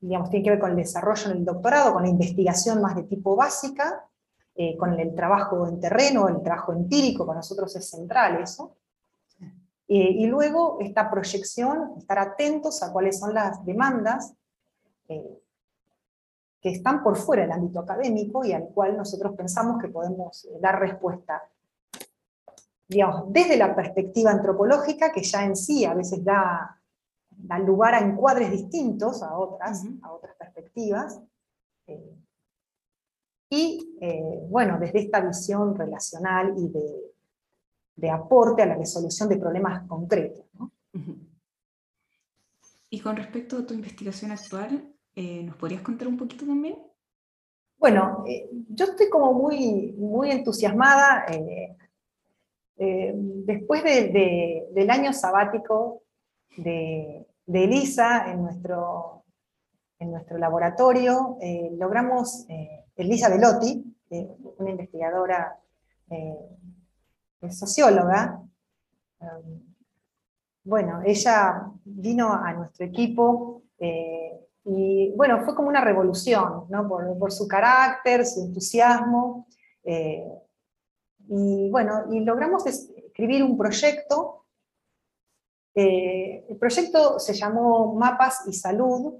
digamos, 0.00 0.30
tienen 0.30 0.44
que 0.44 0.50
ver 0.50 0.60
con 0.60 0.70
el 0.70 0.76
desarrollo 0.76 1.30
en 1.30 1.38
el 1.38 1.44
doctorado, 1.44 1.94
con 1.94 2.02
la 2.02 2.08
investigación 2.08 2.80
más 2.80 2.96
de 2.96 3.04
tipo 3.04 3.34
básica, 3.36 4.06
eh, 4.54 4.76
con 4.76 4.98
el 4.98 5.14
trabajo 5.14 5.66
en 5.66 5.80
terreno, 5.80 6.28
el 6.28 6.42
trabajo 6.42 6.72
empírico, 6.72 7.24
para 7.24 7.38
nosotros 7.38 7.74
es 7.76 7.88
central 7.88 8.42
eso. 8.42 8.76
y 9.94 10.26
luego 10.26 10.78
esta 10.80 11.10
proyección, 11.10 11.94
estar 11.98 12.18
atentos 12.18 12.82
a 12.82 12.92
cuáles 12.92 13.18
son 13.18 13.34
las 13.34 13.62
demandas 13.66 14.34
que 16.62 16.70
están 16.70 17.02
por 17.02 17.16
fuera 17.16 17.42
del 17.42 17.52
ámbito 17.52 17.80
académico 17.80 18.44
y 18.44 18.52
al 18.52 18.68
cual 18.68 18.96
nosotros 18.96 19.34
pensamos 19.36 19.82
que 19.82 19.88
podemos 19.88 20.44
eh, 20.44 20.58
dar 20.60 20.78
respuesta. 20.78 21.42
Digamos, 22.86 23.32
desde 23.32 23.56
la 23.56 23.74
perspectiva 23.74 24.30
antropológica, 24.30 25.12
que 25.12 25.24
ya 25.24 25.44
en 25.44 25.56
sí 25.56 25.84
a 25.84 25.94
veces 25.94 26.24
da, 26.24 26.80
da 27.30 27.58
lugar 27.58 27.96
a 27.96 28.00
encuadres 28.00 28.52
distintos 28.52 29.24
a 29.24 29.36
otras, 29.36 29.82
a 30.02 30.12
otras 30.12 30.36
perspectivas, 30.36 31.20
eh, 31.88 32.16
y 33.50 33.98
eh, 34.00 34.46
bueno, 34.48 34.78
desde 34.78 35.00
esta 35.00 35.20
visión 35.20 35.74
relacional 35.74 36.54
y 36.56 36.68
de, 36.68 37.12
de, 37.96 38.10
aporte 38.10 38.62
a 38.62 38.66
la 38.66 38.76
resolución 38.76 39.28
de 39.28 39.36
problemas 39.36 39.86
concretos. 39.86 40.46
Y 42.88 43.00
con 43.00 43.16
respecto 43.16 43.58
a 43.58 43.66
tu 43.66 43.74
investigación 43.74 44.30
actual, 44.30 44.91
eh, 45.14 45.42
¿Nos 45.42 45.56
podrías 45.56 45.82
contar 45.82 46.08
un 46.08 46.16
poquito 46.16 46.46
también? 46.46 46.78
Bueno, 47.78 48.24
eh, 48.26 48.48
yo 48.68 48.86
estoy 48.86 49.10
como 49.10 49.34
muy, 49.34 49.92
muy 49.98 50.30
entusiasmada. 50.30 51.26
Eh, 51.28 51.76
después 53.14 53.84
del 53.84 54.90
año 54.90 55.12
sabático 55.12 56.02
de, 56.56 57.26
Elisa 57.46 58.32
en 58.32 58.42
nuestro, 58.42 59.24
en 59.98 60.10
nuestro 60.10 60.38
laboratorio, 60.38 61.36
logramos, 61.76 62.44
Elisa 62.96 63.28
Velotti, 63.28 63.84
una 64.58 64.70
investigadora 64.70 65.60
socióloga, 67.50 68.42
bueno, 70.64 71.02
ella 71.04 71.70
vino 71.84 72.32
a 72.32 72.52
nuestro 72.54 72.86
equipo 72.86 73.62
y 74.64 75.12
bueno, 75.16 75.44
fue 75.44 75.54
como 75.54 75.68
una 75.68 75.80
revolución, 75.80 76.68
por, 77.18 77.32
su 77.32 77.48
carácter, 77.48 78.24
su 78.24 78.42
entusiasmo. 78.42 79.46
Eh, 79.82 80.24
y 81.28 81.68
bueno, 81.70 82.04
y 82.10 82.20
logramos 82.20 82.66
escribir 82.66 83.42
un 83.42 83.58
proyecto. 83.58 84.44
Eh, 85.74 86.46
el 86.48 86.56
proyecto 86.58 87.18
se 87.18 87.34
llamó 87.34 87.94
Mapas 87.94 88.44
y 88.46 88.52
Salud. 88.52 89.14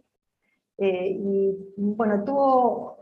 Eh, 0.78 1.08
y 1.10 1.56
bueno, 1.76 2.22
tuvo 2.24 2.98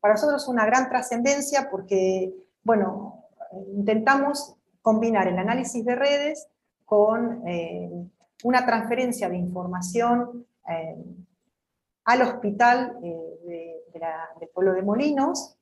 para 0.00 0.14
nosotros 0.14 0.48
una 0.48 0.64
gran 0.66 0.88
trascendencia 0.88 1.68
porque, 1.70 2.34
bueno, 2.62 3.24
intentamos 3.74 4.56
combinar 4.80 5.28
el 5.28 5.38
análisis 5.38 5.84
de 5.84 5.94
redes 5.94 6.48
con 6.84 7.42
una 8.42 8.66
transferencia 8.66 9.28
de 9.28 9.36
información 9.36 10.46
eh, 10.68 10.96
al 12.04 12.22
hospital 12.22 12.98
eh, 13.02 13.82
del 14.40 14.48
pueblo 14.54 14.72
de 14.72 14.82
Molinos. 14.82 15.56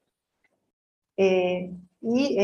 Eh, 1.17 1.73
y 2.01 2.39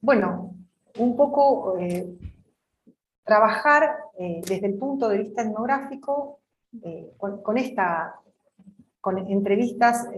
bueno, 0.00 0.54
un 0.98 1.16
poco 1.16 1.78
trabajar 3.22 3.96
desde 4.18 4.66
el 4.66 4.74
punto 4.74 5.08
de 5.08 5.18
vista 5.18 5.42
etnográfico 5.42 6.40
con, 7.16 7.56
esta, 7.56 8.20
con 9.00 9.18
entrevistas 9.18 10.08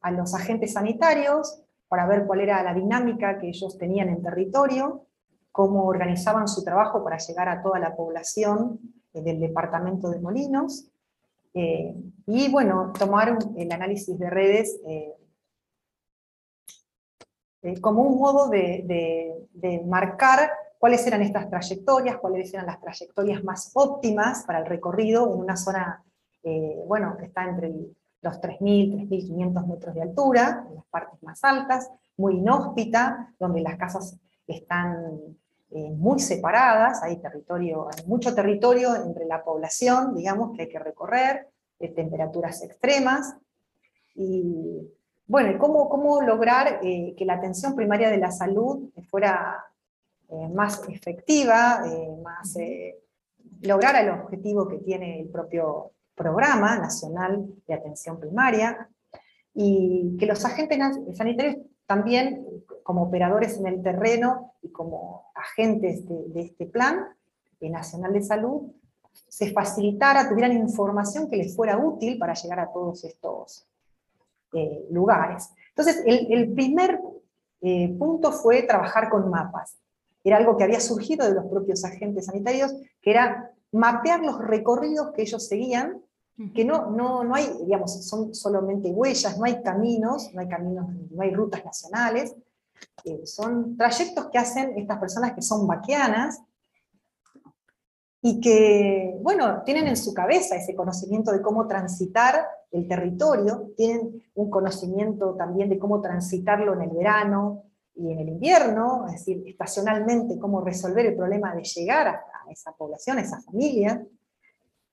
a 0.00 0.10
los 0.12 0.34
agentes 0.34 0.72
sanitarios 0.72 1.62
para 1.88 2.06
ver 2.06 2.26
cuál 2.26 2.40
era 2.40 2.62
la 2.62 2.72
dinámica 2.72 3.38
que 3.38 3.48
ellos 3.48 3.76
tenían 3.76 4.08
en 4.08 4.22
territorio, 4.22 5.04
cómo 5.52 5.84
organizaban 5.84 6.48
su 6.48 6.64
trabajo 6.64 7.04
para 7.04 7.18
llegar 7.18 7.50
a 7.50 7.60
toda 7.60 7.78
la 7.78 7.94
población 7.94 8.97
del 9.12 9.40
departamento 9.40 10.10
de 10.10 10.20
Molinos, 10.20 10.88
eh, 11.54 11.94
y 12.26 12.50
bueno, 12.50 12.92
tomar 12.96 13.38
el 13.56 13.72
análisis 13.72 14.18
de 14.18 14.30
redes 14.30 14.78
eh, 14.86 15.14
como 17.80 18.02
un 18.02 18.18
modo 18.18 18.48
de, 18.48 19.46
marcar 19.86 20.50
cuáles 20.78 21.04
eran 21.06 21.22
estas 21.22 21.50
trayectorias, 21.50 22.18
cuáles 22.18 22.52
eran 22.54 22.66
las 22.66 22.80
trayectorias 22.80 23.42
más 23.42 23.72
óptimas 23.74 24.44
para 24.44 24.60
el 24.60 24.66
recorrido 24.66 25.32
en 25.32 25.40
una 25.40 25.56
zona, 25.56 26.04
bueno, 26.86 27.16
que 27.18 27.26
está 27.26 27.48
entre 27.48 27.74
los 28.22 28.40
3.000, 28.40 29.08
3.500 29.08 29.66
metros 29.66 29.94
de 29.94 30.02
altura, 30.02 30.64
en 30.68 30.76
las 30.76 30.84
partes 30.86 31.22
más 31.22 31.42
altas, 31.42 31.90
muy 32.16 32.36
inhóspita, 32.36 33.34
donde 33.38 33.60
las 33.60 33.76
casas 33.76 34.16
están 34.46 35.36
eh, 35.70 35.90
muy 35.90 36.18
separadas, 36.18 37.02
hay, 37.02 37.18
territorio, 37.18 37.88
hay 37.88 38.06
mucho 38.06 38.34
territorio 38.34 38.96
entre 38.96 39.26
la 39.26 39.44
población, 39.44 40.14
digamos, 40.14 40.56
que 40.56 40.62
hay 40.62 40.68
que 40.68 40.78
recorrer, 40.78 41.48
de 41.78 41.88
temperaturas 41.88 42.62
extremas, 42.62 43.36
y 44.14 44.90
bueno, 45.26 45.58
¿cómo, 45.58 45.88
cómo 45.88 46.22
lograr 46.22 46.80
eh, 46.82 47.14
que 47.16 47.24
la 47.24 47.34
atención 47.34 47.76
primaria 47.76 48.10
de 48.10 48.16
la 48.16 48.32
salud 48.32 48.90
fuera 49.10 49.62
eh, 50.30 50.48
más 50.48 50.82
efectiva, 50.88 51.84
más, 52.22 52.56
lograr 53.60 54.02
el 54.02 54.10
objetivo 54.10 54.66
que 54.66 54.78
tiene 54.78 55.20
el 55.20 55.28
propio 55.28 55.92
programa 56.14 56.78
nacional 56.78 57.46
de 57.66 57.74
atención 57.74 58.18
primaria, 58.18 58.88
y 59.54 60.16
que 60.18 60.26
los 60.26 60.44
agentes 60.44 60.78
sanitarios 61.14 61.56
también 61.84 62.46
como 62.88 63.02
operadores 63.02 63.58
en 63.58 63.66
el 63.66 63.82
terreno 63.82 64.54
y 64.62 64.70
como 64.70 65.26
agentes 65.34 66.08
de, 66.08 66.40
este 66.40 66.64
plan 66.64 67.04
nacional 67.60 68.14
de 68.14 68.22
salud, 68.22 68.62
se 69.28 69.52
facilitara, 69.52 70.26
tuvieran 70.26 70.56
información 70.56 71.28
que 71.28 71.36
les 71.36 71.54
fuera 71.54 71.76
útil 71.76 72.18
para 72.18 72.32
llegar 72.32 72.60
a 72.60 72.72
todos 72.72 73.04
estos 73.04 73.66
eh, 74.54 74.86
lugares. 74.90 75.50
Entonces, 75.68 76.02
el, 76.06 76.50
primer 76.54 76.98
eh, 77.60 77.94
punto 77.98 78.32
fue 78.32 78.62
trabajar 78.62 79.10
con 79.10 79.28
mapas. 79.28 79.76
Era 80.24 80.38
algo 80.38 80.56
que 80.56 80.64
había 80.64 80.80
surgido 80.80 81.28
de 81.28 81.34
los 81.34 81.44
propios 81.44 81.84
agentes 81.84 82.24
sanitarios, 82.24 82.74
que 83.02 83.10
era 83.10 83.52
mapear 83.70 84.20
los 84.20 84.38
recorridos 84.38 85.12
que 85.12 85.20
ellos 85.20 85.46
seguían 85.46 86.00
que 86.54 86.64
no, 86.64 86.92
no, 86.92 87.24
no 87.24 87.34
hay, 87.34 87.50
digamos, 87.64 88.06
son 88.06 88.32
solamente 88.32 88.90
huellas, 88.90 89.36
no 89.36 89.44
hay 89.44 89.60
caminos, 89.60 90.30
no 90.32 90.40
hay 90.40 90.48
caminos, 90.48 90.86
no 91.10 91.22
hay 91.22 91.34
rutas 91.34 91.64
nacionales, 91.64 92.32
son 93.24 93.76
trayectos 93.76 94.28
que 94.30 94.38
hacen 94.38 94.76
estas 94.76 94.98
personas 94.98 95.32
que 95.32 95.42
son 95.42 95.66
vaquianas 95.66 96.42
y 98.20 98.40
que, 98.40 99.16
bueno, 99.22 99.62
tienen 99.64 99.86
en 99.86 99.96
su 99.96 100.12
cabeza 100.12 100.56
ese 100.56 100.74
conocimiento 100.74 101.30
de 101.32 101.40
cómo 101.40 101.66
transitar 101.66 102.46
el 102.70 102.88
territorio, 102.88 103.70
tienen 103.76 104.22
un 104.34 104.50
conocimiento 104.50 105.34
también 105.34 105.68
de 105.68 105.78
cómo 105.78 106.00
transitarlo 106.00 106.74
en 106.74 106.82
el 106.82 106.90
verano 106.90 107.64
y 107.94 108.12
en 108.12 108.18
el 108.18 108.28
invierno, 108.28 109.06
es 109.06 109.12
decir, 109.12 109.42
estacionalmente, 109.46 110.38
cómo 110.38 110.60
resolver 110.60 111.06
el 111.06 111.16
problema 111.16 111.54
de 111.54 111.62
llegar 111.62 112.08
a 112.08 112.22
esa 112.50 112.72
población, 112.72 113.18
a 113.18 113.22
esa 113.22 113.40
familia. 113.40 114.04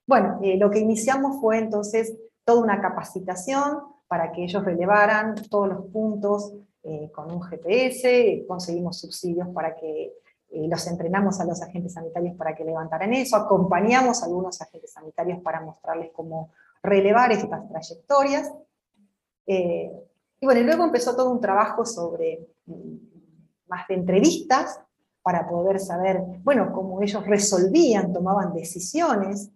Bueno, 0.08 0.40
eh, 0.42 0.58
lo 0.58 0.70
que 0.70 0.80
iniciamos 0.80 1.42
fue 1.42 1.58
entonces 1.58 2.16
toda 2.44 2.62
una 2.62 2.80
capacitación 2.80 3.80
para 4.08 4.32
que 4.32 4.44
ellos 4.44 4.64
relevaran 4.64 5.36
todos 5.50 5.68
los 5.68 5.86
puntos 5.88 6.54
eh, 6.86 7.12
con 7.12 7.32
un 7.32 7.42
GPS, 7.42 8.46
conseguimos 8.48 9.00
subsidios 9.00 9.48
para 9.50 9.76
que 9.76 10.14
eh, 10.52 10.68
los 10.68 10.86
entrenamos 10.88 11.40
a 11.40 11.46
los 11.46 11.62
agentes 11.62 11.94
sanitarios 11.94 12.36
para 12.36 12.56
que 12.56 12.64
levantaran 12.64 13.14
eso, 13.14 13.36
acompañamos 13.36 14.22
a 14.22 14.28
algunos 14.28 14.62
agentes 14.62 14.92
sanitarios 14.92 15.42
para 15.42 15.62
mostrarles 15.62 16.12
cómo 16.14 16.52
relevar 16.84 17.32
estas 17.32 17.68
trayectorias. 17.68 18.52
y 19.48 20.46
bueno, 20.46 20.62
luego 20.62 20.84
empezó 20.86 21.16
todo 21.16 21.32
un 21.32 21.42
trabajo 21.42 21.86
sobre 21.86 22.48
mm, 22.66 22.96
más 23.68 23.88
de 23.88 23.96
entrevistas 23.96 24.80
para 25.26 25.48
poder 25.48 25.80
saber, 25.80 26.22
bueno, 26.44 26.72
cómo 26.72 27.02
ellos 27.02 27.26
resolvían, 27.26 28.14
tomaban 28.14 28.54
decisiones, 28.54 29.50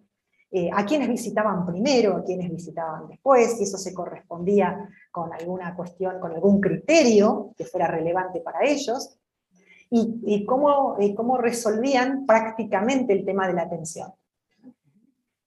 eh, 0.52 0.68
a 0.72 0.84
quienes 0.84 1.08
visitaban 1.08 1.64
primero, 1.64 2.16
a 2.16 2.24
quienes 2.24 2.50
visitaban 2.50 3.06
después, 3.06 3.56
si 3.56 3.62
eso 3.62 3.78
se 3.78 3.94
correspondía 3.94 4.88
con 5.12 5.32
alguna 5.32 5.76
cuestión, 5.76 6.18
con 6.18 6.32
algún 6.32 6.60
criterio 6.60 7.52
que 7.56 7.64
fuera 7.64 7.86
relevante 7.86 8.40
para 8.40 8.64
ellos, 8.64 9.16
y, 9.92 10.46
cómo, 10.46 10.96
cómo, 11.16 11.36
resolvían 11.36 12.24
prácticamente 12.24 13.12
el 13.12 13.24
tema 13.24 13.48
de 13.48 13.54
la 13.54 13.62
atención. 13.62 14.12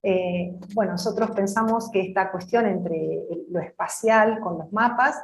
Eh, 0.01 0.59
bueno, 0.73 0.91
nosotros 0.93 1.31
pensamos 1.31 1.89
que 1.89 2.01
esta 2.01 2.29
cuestión 2.29 2.65
entre 2.65 3.21
lo 3.49 3.61
espacial 3.61 4.41
con 4.41 4.57
los 4.57 4.71
mapas, 4.73 5.15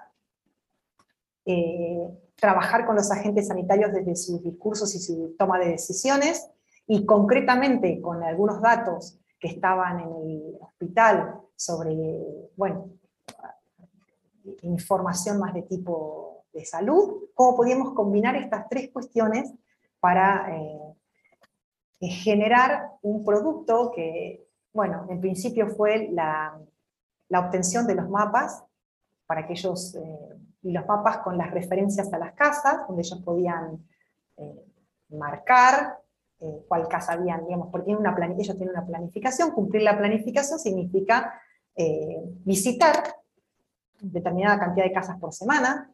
eh, 1.45 2.07
trabajar 2.35 2.85
con 2.85 2.95
los 2.95 3.11
agentes 3.11 3.47
sanitarios 3.47 3.91
desde 3.91 4.15
sus 4.15 4.41
discursos 4.41 4.95
y 4.95 4.99
su 4.99 5.35
toma 5.37 5.59
de 5.59 5.71
decisiones, 5.71 6.49
y 6.87 7.05
concretamente 7.05 7.99
con 8.01 8.23
algunos 8.23 8.61
datos 8.61 9.19
que 9.39 9.47
estaban 9.47 9.99
en 9.99 10.09
el 10.09 10.57
hospital 10.59 11.41
sobre, 11.55 11.95
bueno, 12.55 12.89
información 14.63 15.39
más 15.39 15.53
de 15.53 15.63
tipo 15.63 16.45
de 16.53 16.65
salud, 16.65 17.29
cómo 17.33 17.55
podíamos 17.55 17.93
combinar 17.93 18.35
estas 18.35 18.67
tres 18.69 18.89
cuestiones 18.91 19.53
para 19.99 20.55
eh, 20.55 20.95
generar 22.07 22.91
un 23.01 23.23
producto 23.23 23.91
que, 23.93 24.47
bueno, 24.73 25.05
en 25.09 25.19
principio 25.19 25.67
fue 25.67 26.09
la, 26.11 26.59
obtención 27.31 27.85
de 27.85 27.95
los 27.95 28.09
mapas, 28.09 28.63
para 29.27 29.45
que 29.45 29.53
eh, 29.53 30.39
y 30.63 30.71
los 30.71 30.85
mapas 30.87 31.19
con 31.19 31.37
las 31.37 31.51
referencias 31.51 32.11
a 32.11 32.17
las 32.17 32.33
casas, 32.33 32.87
donde 32.87 33.03
ellos 33.03 33.21
podían 33.23 33.85
eh, 34.37 34.65
marcar 35.09 35.99
eh, 36.41 36.65
casa 36.89 37.13
habían, 37.13 37.45
digamos, 37.45 37.69
porque 37.71 37.95
una 37.95 38.15
ellos 38.37 38.55
tienen 38.55 38.69
una 38.69 38.85
planificación, 38.85 39.51
cumplir 39.51 39.83
la 39.83 39.97
planificación 39.97 40.57
significa 40.57 41.33
eh, 41.75 42.21
visitar 42.45 43.15
determinada 43.99 44.59
cantidad 44.59 44.85
de 44.85 44.93
casas 44.93 45.17
por 45.19 45.33
semana, 45.33 45.91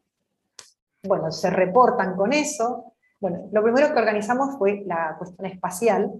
bueno, 1.03 1.31
se 1.31 1.49
reportan 1.49 2.15
con 2.15 2.33
eso, 2.33 2.93
bueno, 3.19 3.49
lo 3.51 3.63
primero 3.63 3.91
que 3.91 3.99
organizamos 3.99 4.57
fue 4.57 4.83
la 4.85 5.15
cuestión 5.17 5.47
espacial, 5.47 6.11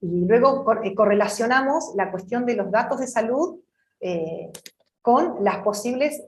y 0.00 0.24
luego 0.24 0.64
eh, 0.82 0.94
correlacionamos 0.94 1.92
la 1.94 2.10
cuestión 2.10 2.44
de 2.46 2.56
los 2.56 2.70
datos 2.70 2.98
de 3.00 3.06
salud 3.06 3.60
con 5.02 5.44
las 5.44 5.58
posibles 5.58 6.22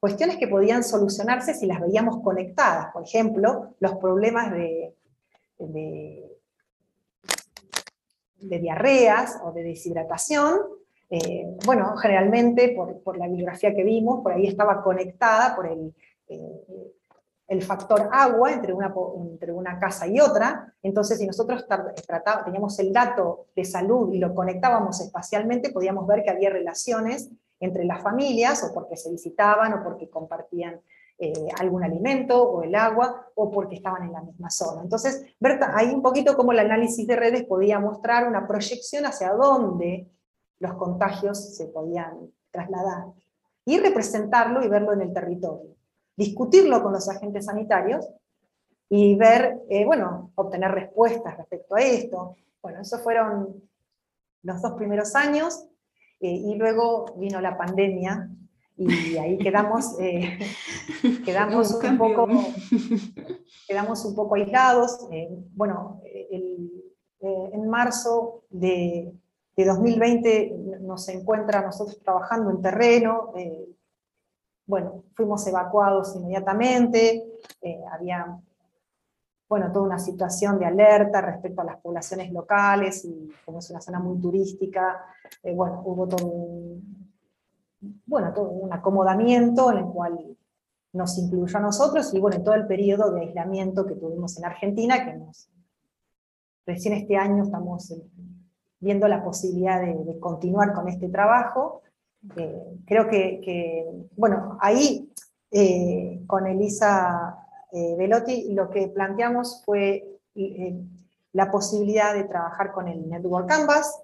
cuestiones 0.00 0.36
que 0.36 0.48
podían 0.48 0.84
solucionarse 0.84 1.54
si 1.54 1.66
las 1.66 1.80
veíamos 1.80 2.22
conectadas. 2.22 2.92
Por 2.92 3.02
ejemplo, 3.02 3.74
los 3.80 3.96
problemas 3.96 4.52
de 4.52 4.85
de, 5.58 6.30
diarreas 8.38 9.40
o 9.44 9.52
de 9.52 9.62
deshidratación, 9.62 10.60
eh, 11.10 11.46
bueno, 11.64 11.96
generalmente 11.96 12.74
por, 13.02 13.16
la 13.16 13.28
bibliografía 13.28 13.74
que 13.74 13.84
vimos, 13.84 14.22
por 14.22 14.32
ahí 14.32 14.46
estaba 14.46 14.82
conectada 14.82 15.54
por 15.54 15.66
el, 15.66 15.94
eh, 16.28 16.92
el 17.48 17.62
factor 17.62 18.08
agua 18.12 18.52
entre 18.52 18.72
una, 18.72 18.92
entre 19.30 19.52
una 19.52 19.78
casa 19.78 20.06
y 20.06 20.18
otra, 20.18 20.74
entonces 20.82 21.18
si 21.18 21.26
nosotros 21.26 21.64
teníamos 22.44 22.78
el 22.80 22.92
dato 22.92 23.46
de 23.54 23.64
salud 23.64 24.12
y 24.12 24.18
lo 24.18 24.34
conectábamos 24.34 25.00
espacialmente, 25.00 25.70
podíamos 25.70 26.06
ver 26.06 26.24
que 26.24 26.30
había 26.30 26.50
relaciones 26.50 27.30
entre 27.60 27.84
las 27.84 28.02
familias, 28.02 28.64
o 28.64 28.74
porque 28.74 28.96
se 28.96 29.10
visitaban, 29.10 29.72
o 29.72 29.82
porque 29.82 30.10
compartían 30.10 30.80
eh, 31.18 31.48
algún 31.58 31.82
alimento 31.82 32.42
o 32.42 32.62
el 32.62 32.74
agua, 32.74 33.28
o 33.34 33.50
porque 33.50 33.76
estaban 33.76 34.04
en 34.04 34.12
la 34.12 34.20
misma 34.20 34.50
zona. 34.50 34.82
Entonces, 34.82 35.24
ver 35.40 35.58
ahí 35.74 35.88
un 35.94 36.02
poquito 36.02 36.36
cómo 36.36 36.52
el 36.52 36.58
análisis 36.58 37.06
de 37.06 37.16
redes 37.16 37.44
podía 37.44 37.78
mostrar 37.80 38.28
una 38.28 38.46
proyección 38.46 39.06
hacia 39.06 39.32
dónde 39.32 40.08
los 40.58 40.74
contagios 40.74 41.56
se 41.56 41.66
podían 41.66 42.30
trasladar, 42.50 43.06
y 43.64 43.78
representarlo 43.78 44.64
y 44.64 44.68
verlo 44.68 44.92
en 44.92 45.02
el 45.02 45.12
territorio. 45.12 45.74
Discutirlo 46.16 46.82
con 46.82 46.92
los 46.92 47.08
agentes 47.08 47.46
sanitarios 47.46 48.08
y 48.88 49.16
ver, 49.16 49.58
eh, 49.68 49.84
bueno, 49.84 50.30
obtener 50.36 50.70
respuestas 50.70 51.36
respecto 51.36 51.74
a 51.74 51.80
esto. 51.80 52.36
Bueno, 52.62 52.80
esos 52.80 53.02
fueron 53.02 53.62
los 54.42 54.62
dos 54.62 54.72
primeros 54.74 55.14
años, 55.16 55.66
eh, 56.20 56.30
y 56.30 56.54
luego 56.54 57.06
vino 57.16 57.40
la 57.40 57.58
pandemia, 57.58 58.30
y 58.78 59.16
ahí 59.16 59.38
quedamos, 59.38 59.98
eh, 59.98 60.38
quedamos, 61.24 61.72
un 61.82 61.98
poco, 61.98 62.28
quedamos 63.68 64.04
un 64.04 64.14
poco 64.14 64.34
aislados. 64.34 65.06
Eh, 65.10 65.28
bueno, 65.54 66.00
eh, 66.04 66.28
en 67.20 67.68
marzo 67.68 68.44
de, 68.50 69.12
de, 69.56 69.64
2020 69.64 70.78
nos 70.80 71.08
encuentra 71.08 71.62
nosotros 71.62 71.98
trabajando 72.00 72.50
en 72.50 72.60
terreno, 72.60 73.32
bueno, 74.66 75.04
fuimos 75.14 75.46
evacuados 75.46 76.14
inmediatamente, 76.14 77.24
había 77.90 78.38
bueno, 79.48 79.72
toda 79.72 79.86
una 79.86 79.98
situación 79.98 80.58
de 80.58 80.66
alerta 80.66 81.20
respecto 81.20 81.62
a 81.62 81.64
las 81.64 81.80
poblaciones 81.80 82.30
locales, 82.32 83.04
y 83.04 83.32
como 83.44 83.60
es 83.60 83.70
una 83.70 83.80
zona 83.80 83.98
muy 83.98 84.20
turística, 84.20 85.04
bueno, 85.42 85.82
hubo 85.84 86.06
todo 86.06 86.26
un, 86.26 87.05
bueno, 87.80 88.32
todo 88.32 88.50
un 88.50 88.72
acomodamiento 88.72 89.70
en 89.70 89.78
el 89.78 89.84
cual 89.86 90.36
nos 90.92 91.18
incluyó 91.18 91.58
a 91.58 91.60
nosotros 91.60 92.12
y 92.14 92.20
bueno, 92.20 92.36
en 92.36 92.44
todo 92.44 92.54
el 92.54 92.66
periodo 92.66 93.12
de 93.12 93.22
aislamiento 93.22 93.86
que 93.86 93.96
tuvimos 93.96 94.38
en 94.38 94.46
Argentina, 94.46 95.04
que 95.04 95.14
nos, 95.14 95.48
recién 96.64 96.94
este 96.94 97.16
año 97.16 97.44
estamos 97.44 97.90
eh, 97.90 98.02
viendo 98.80 99.08
la 99.08 99.22
posibilidad 99.22 99.80
de, 99.80 100.18
continuar 100.20 100.72
con 100.72 100.88
este 100.88 101.08
trabajo. 101.08 101.82
Eh, 102.36 102.78
creo 102.86 103.08
que, 103.08 103.84
bueno, 104.16 104.58
ahí 104.60 105.10
eh, 105.50 106.22
con 106.26 106.46
Elisa 106.46 107.36
eh, 107.72 107.94
Velotti 107.96 108.52
lo 108.52 108.70
que 108.70 108.88
planteamos 108.88 109.62
fue 109.64 110.04
la 111.32 111.50
posibilidad 111.50 112.14
de 112.14 112.24
trabajar 112.24 112.72
con 112.72 112.88
el 112.88 113.08
Network 113.08 113.48
Canvas, 113.48 114.02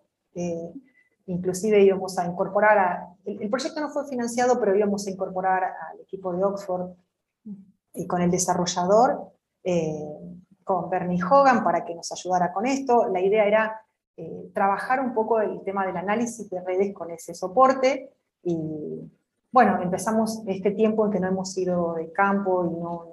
inclusive 1.27 1.83
íbamos 1.83 2.19
a 2.19 2.27
incorporar, 2.27 2.79
a, 2.79 3.12
el, 3.25 3.51
proyecto 3.51 3.81
no 3.81 3.91
fue 3.91 4.07
financiado, 4.07 4.59
pero 4.59 4.77
íbamos 4.77 5.07
a 5.07 5.11
incorporar 5.11 5.65
al 5.65 6.01
equipo 6.01 6.33
de 6.33 6.45
Oxford 6.45 6.91
y 7.95 8.07
con 8.07 8.23
el 8.23 8.31
desarrollador, 8.31 9.33
con 10.65 10.91
Bernie 10.91 11.23
Hogan, 11.23 11.63
para 11.63 11.85
que 11.85 11.95
nos 11.95 12.11
ayudara 12.13 12.53
con 12.53 12.67
esto. 12.67 13.09
La 13.09 13.21
idea 13.21 13.45
era 13.45 13.81
trabajar 14.55 15.01
un 15.01 15.15
poco 15.15 15.41
el 15.41 15.63
tema 15.63 15.87
del 15.87 15.97
análisis 15.97 16.49
de 16.49 16.61
redes 16.63 16.95
con 16.95 17.11
ese 17.11 17.35
soporte, 17.35 18.13
y 18.43 19.11
bueno, 19.53 19.81
empezamos 19.83 20.43
este 20.47 20.71
tiempo 20.73 21.07
en 21.07 21.13
que 21.13 21.21
no 21.21 21.29
hemos 21.29 21.57
ido 21.59 21.95
de 21.95 22.11
campo 22.11 22.65
y 22.65 22.71
no, 22.71 23.07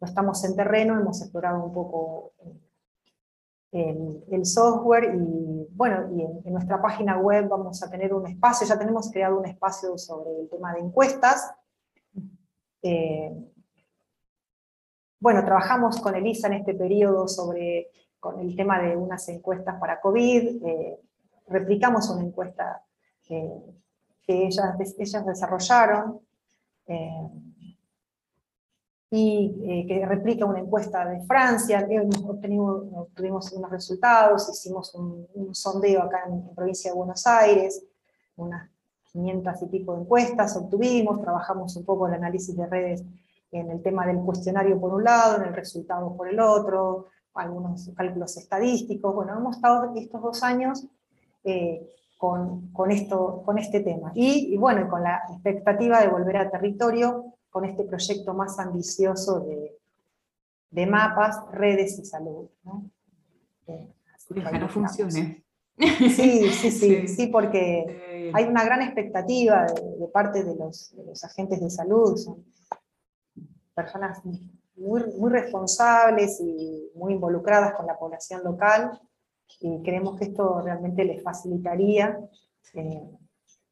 no, 0.00 0.06
estamos 0.06 0.42
en 0.44 0.56
terreno, 0.56 0.98
hemos 0.98 1.20
explorado 1.20 1.64
un 1.64 1.72
poco 1.72 2.32
el, 3.76 4.46
software 4.46 5.14
y 5.14 5.66
bueno, 5.74 6.08
y 6.16 6.22
en, 6.22 6.52
nuestra 6.52 6.80
página 6.80 7.18
web 7.18 7.48
vamos 7.48 7.82
a 7.82 7.90
tener 7.90 8.14
un 8.14 8.26
espacio, 8.26 8.66
ya 8.66 8.78
tenemos 8.78 9.10
creado 9.10 9.38
un 9.38 9.46
espacio 9.46 9.98
sobre 9.98 10.30
el 10.40 10.48
tema 10.48 10.72
de 10.74 10.80
encuestas. 10.80 11.52
Eh, 12.82 13.32
bueno, 15.20 15.44
trabajamos 15.44 16.00
con 16.00 16.14
Elisa 16.14 16.46
en 16.46 16.54
este 16.54 16.74
periodo 16.74 17.28
sobre 17.28 17.90
con 18.18 18.40
el 18.40 18.56
tema 18.56 18.80
de 18.80 18.96
unas 18.96 19.28
encuestas 19.28 19.78
para 19.78 20.00
COVID, 20.00 20.64
eh, 20.64 21.00
replicamos 21.48 22.08
una 22.10 22.24
encuesta 22.24 22.82
eh, 23.28 23.62
que 24.22 24.46
ellas, 24.46 24.74
ellas 24.98 25.26
desarrollaron 25.26 26.20
y 29.10 29.62
eh, 29.64 29.86
que 29.86 30.04
replica 30.04 30.44
una 30.44 30.58
encuesta 30.58 31.04
de 31.06 31.20
Francia, 31.26 31.86
hemos 31.88 32.24
obtenido, 32.24 32.88
obtuvimos 32.94 33.52
unos 33.52 33.70
resultados, 33.70 34.48
hicimos 34.50 34.94
un, 34.94 35.54
sondeo 35.54 36.02
acá 36.02 36.24
en, 36.26 36.44
la 36.46 36.52
provincia 36.54 36.90
de 36.90 36.96
Buenos 36.96 37.26
Aires, 37.26 37.84
unas 38.36 38.68
500 39.12 39.62
y 39.62 39.66
pico 39.66 39.94
de 39.94 40.02
encuestas 40.02 40.56
obtuvimos, 40.56 41.20
trabajamos 41.22 41.76
un 41.76 41.84
poco 41.84 42.08
el 42.08 42.14
análisis 42.14 42.56
de 42.56 42.66
redes 42.66 43.04
en 43.52 43.70
el 43.70 43.82
tema 43.82 44.06
del 44.06 44.18
cuestionario 44.18 44.78
por 44.80 44.92
un 44.92 45.04
lado, 45.04 45.36
en 45.36 45.48
el 45.48 45.54
resultado 45.54 46.14
por 46.16 46.28
el 46.28 46.40
otro, 46.40 47.06
algunos 47.34 47.90
cálculos 47.94 48.36
estadísticos, 48.36 49.14
bueno, 49.14 49.36
hemos 49.36 49.56
estado 49.56 49.92
estos 49.94 50.20
dos 50.20 50.42
años 50.42 50.86
eh, 51.44 51.92
con, 52.18 52.72
con, 52.72 52.90
esto, 52.90 53.42
con 53.44 53.58
este 53.58 53.80
tema. 53.80 54.10
Y, 54.14 54.56
bueno, 54.56 54.88
con 54.88 55.02
la 55.02 55.22
expectativa 55.30 56.00
de 56.00 56.08
volver 56.08 56.38
a 56.38 56.50
territorio 56.50 57.34
con 57.56 57.64
este 57.64 57.84
proyecto 57.84 58.34
más 58.34 58.58
ambicioso 58.58 59.40
de, 59.40 59.78
de 60.72 60.86
mapas, 60.86 61.40
redes 61.52 61.98
y 61.98 62.04
salud. 62.04 62.50
¿no? 62.64 62.90
Eh, 63.66 63.94
Ojalá 64.28 64.68
funcione. 64.68 65.42
Sí, 65.78 66.50
sí, 66.50 66.70
sí, 66.70 67.08
sí, 67.16 67.26
porque 67.28 68.30
hay 68.34 68.44
una 68.44 68.62
gran 68.62 68.82
expectativa 68.82 69.64
de, 69.64 70.06
parte 70.08 70.44
de 70.44 70.54
los, 70.54 70.94
de 70.94 71.06
los, 71.06 71.24
agentes 71.24 71.58
de 71.58 71.70
salud, 71.70 72.14
son 72.18 72.44
personas 73.74 74.22
muy, 74.74 75.02
muy 75.18 75.30
responsables 75.30 76.38
y 76.42 76.90
muy 76.94 77.14
involucradas 77.14 77.72
con 77.72 77.86
la 77.86 77.98
población 77.98 78.44
local, 78.44 79.00
y 79.60 79.82
creemos 79.82 80.18
que 80.18 80.26
esto 80.26 80.60
realmente 80.60 81.06
les 81.06 81.22
facilitaría. 81.22 82.20
Eh, 82.74 83.10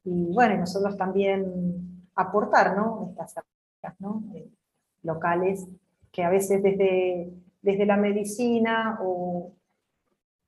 y 0.05 0.33
bueno, 0.33 0.57
nosotros 0.57 0.97
también 0.97 1.95
aportar 2.15 2.77
¿no? 2.77 3.09
estas 3.11 3.37
herramientas 3.37 3.54
¿no? 3.99 4.23
Eh, 4.35 4.49
locales 5.03 5.67
que 6.11 6.23
a 6.23 6.31
veces 6.31 6.63
desde, 6.63 7.33
desde 7.61 7.87
la 7.87 7.97
medicina 7.97 8.99
o, 9.03 9.53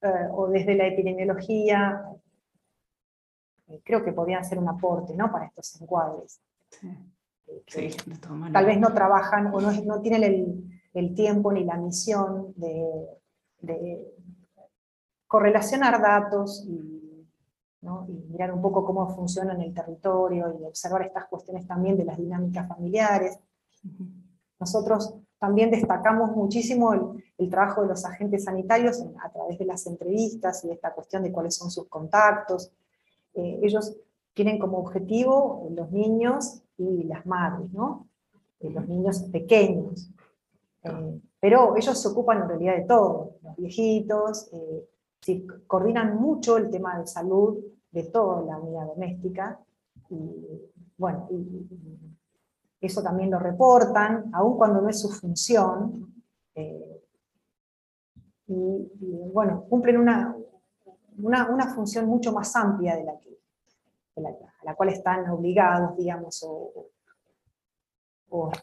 eh, 0.00 0.28
o 0.32 0.48
desde 0.48 0.74
la 0.74 0.86
epidemiología 0.86 2.02
creo 3.84 4.04
que 4.04 4.12
podrían 4.12 4.44
ser 4.44 4.58
un 4.58 4.68
aporte 4.68 5.14
¿no? 5.14 5.30
para 5.30 5.46
estos 5.46 5.80
encuadres. 5.80 6.40
Sí. 7.66 7.90
tal 8.52 8.66
vez 8.66 8.78
no 8.78 8.92
trabajan 8.92 9.48
o 9.54 9.60
no, 9.60 9.70
no 9.72 10.00
tienen 10.00 10.24
el, 10.24 10.80
el, 10.94 11.14
tiempo 11.14 11.52
ni 11.52 11.64
la 11.64 11.76
misión 11.76 12.52
de, 12.56 13.06
de 13.60 14.14
correlacionar 15.28 16.00
datos 16.00 16.64
y, 16.68 16.95
mirar 18.28 18.52
un 18.52 18.60
poco 18.60 18.84
cómo 18.84 19.08
funciona 19.14 19.54
en 19.54 19.62
el 19.62 19.74
territorio 19.74 20.56
y 20.60 20.64
observar 20.64 21.02
estas 21.02 21.26
cuestiones 21.26 21.66
también 21.66 21.96
de 21.96 22.04
las 22.04 22.18
dinámicas 22.18 22.68
familiares. 22.68 23.38
Nosotros 24.58 25.14
también 25.38 25.70
destacamos 25.70 26.34
muchísimo 26.34 26.92
el, 27.38 27.50
trabajo 27.50 27.82
de 27.82 27.88
los 27.88 28.04
agentes 28.04 28.44
sanitarios 28.44 29.04
a 29.22 29.30
través 29.30 29.58
de 29.58 29.66
las 29.66 29.86
entrevistas 29.86 30.64
y 30.64 30.68
de 30.68 30.74
esta 30.74 30.92
cuestión 30.92 31.22
de 31.22 31.30
cuáles 31.30 31.54
son 31.54 31.70
sus 31.70 31.86
contactos. 31.88 32.72
Eh, 33.34 33.60
ellos 33.62 33.94
tienen 34.32 34.58
como 34.58 34.78
objetivo 34.78 35.68
los 35.70 35.92
niños 35.92 36.62
y 36.78 37.04
las 37.04 37.26
madres, 37.26 37.70
¿no? 37.72 38.08
Eh, 38.60 38.70
los 38.70 38.88
niños 38.88 39.20
pequeños. 39.30 40.10
Eh, 40.82 41.20
pero 41.38 41.76
ellos 41.76 42.00
se 42.00 42.08
ocupan 42.08 42.42
en 42.42 42.48
realidad 42.48 42.76
de 42.76 42.84
todo, 42.84 43.36
los 43.42 43.56
viejitos, 43.56 44.50
sí, 45.20 45.46
coordinan 45.66 46.16
mucho 46.16 46.56
el 46.56 46.70
tema 46.70 46.98
de 46.98 47.06
salud 47.06 47.58
de 47.96 48.04
toda 48.10 48.42
la 48.42 48.58
unidad 48.58 48.86
doméstica, 48.88 49.58
y 50.10 50.70
bueno, 50.98 51.26
eso 52.78 53.02
también 53.02 53.30
lo 53.30 53.38
reportan, 53.38 54.30
aun 54.34 54.58
cuando 54.58 54.82
no 54.82 54.90
es 54.90 55.00
su 55.00 55.08
función, 55.08 56.14
eh, 56.54 57.02
y, 58.48 59.30
bueno, 59.32 59.64
cumplen 59.68 59.96
una, 59.96 60.36
una, 61.16 61.74
función 61.74 62.06
mucho 62.06 62.32
más 62.32 62.54
amplia 62.54 62.96
de 62.96 63.04
la 63.04 63.18
que 63.18 63.40
a 64.16 64.64
la 64.64 64.74
cual 64.74 64.90
están 64.90 65.28
obligados, 65.30 65.96
digamos, 65.96 66.46
o, 66.46 66.90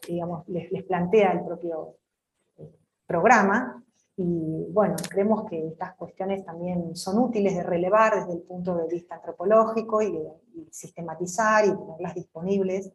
digamos, 0.06 0.48
les, 0.48 0.70
les, 0.70 0.84
plantea 0.84 1.32
el 1.32 1.44
propio 1.44 1.96
eh, 2.56 2.72
programa, 3.06 3.83
y 4.16 4.66
bueno, 4.70 4.94
creemos 5.08 5.48
que 5.48 5.66
estas 5.66 5.94
cuestiones 5.94 6.44
también 6.44 6.94
son 6.94 7.18
útiles 7.18 7.54
de 7.54 7.64
relevar 7.64 8.14
desde 8.14 8.34
el 8.34 8.42
punto 8.42 8.76
de 8.76 8.86
vista 8.86 9.16
antropológico 9.16 10.02
y, 10.02 10.16
sistematizar 10.70 11.64
y 11.64 11.76
tenerlas 11.76 12.14
disponibles 12.14 12.92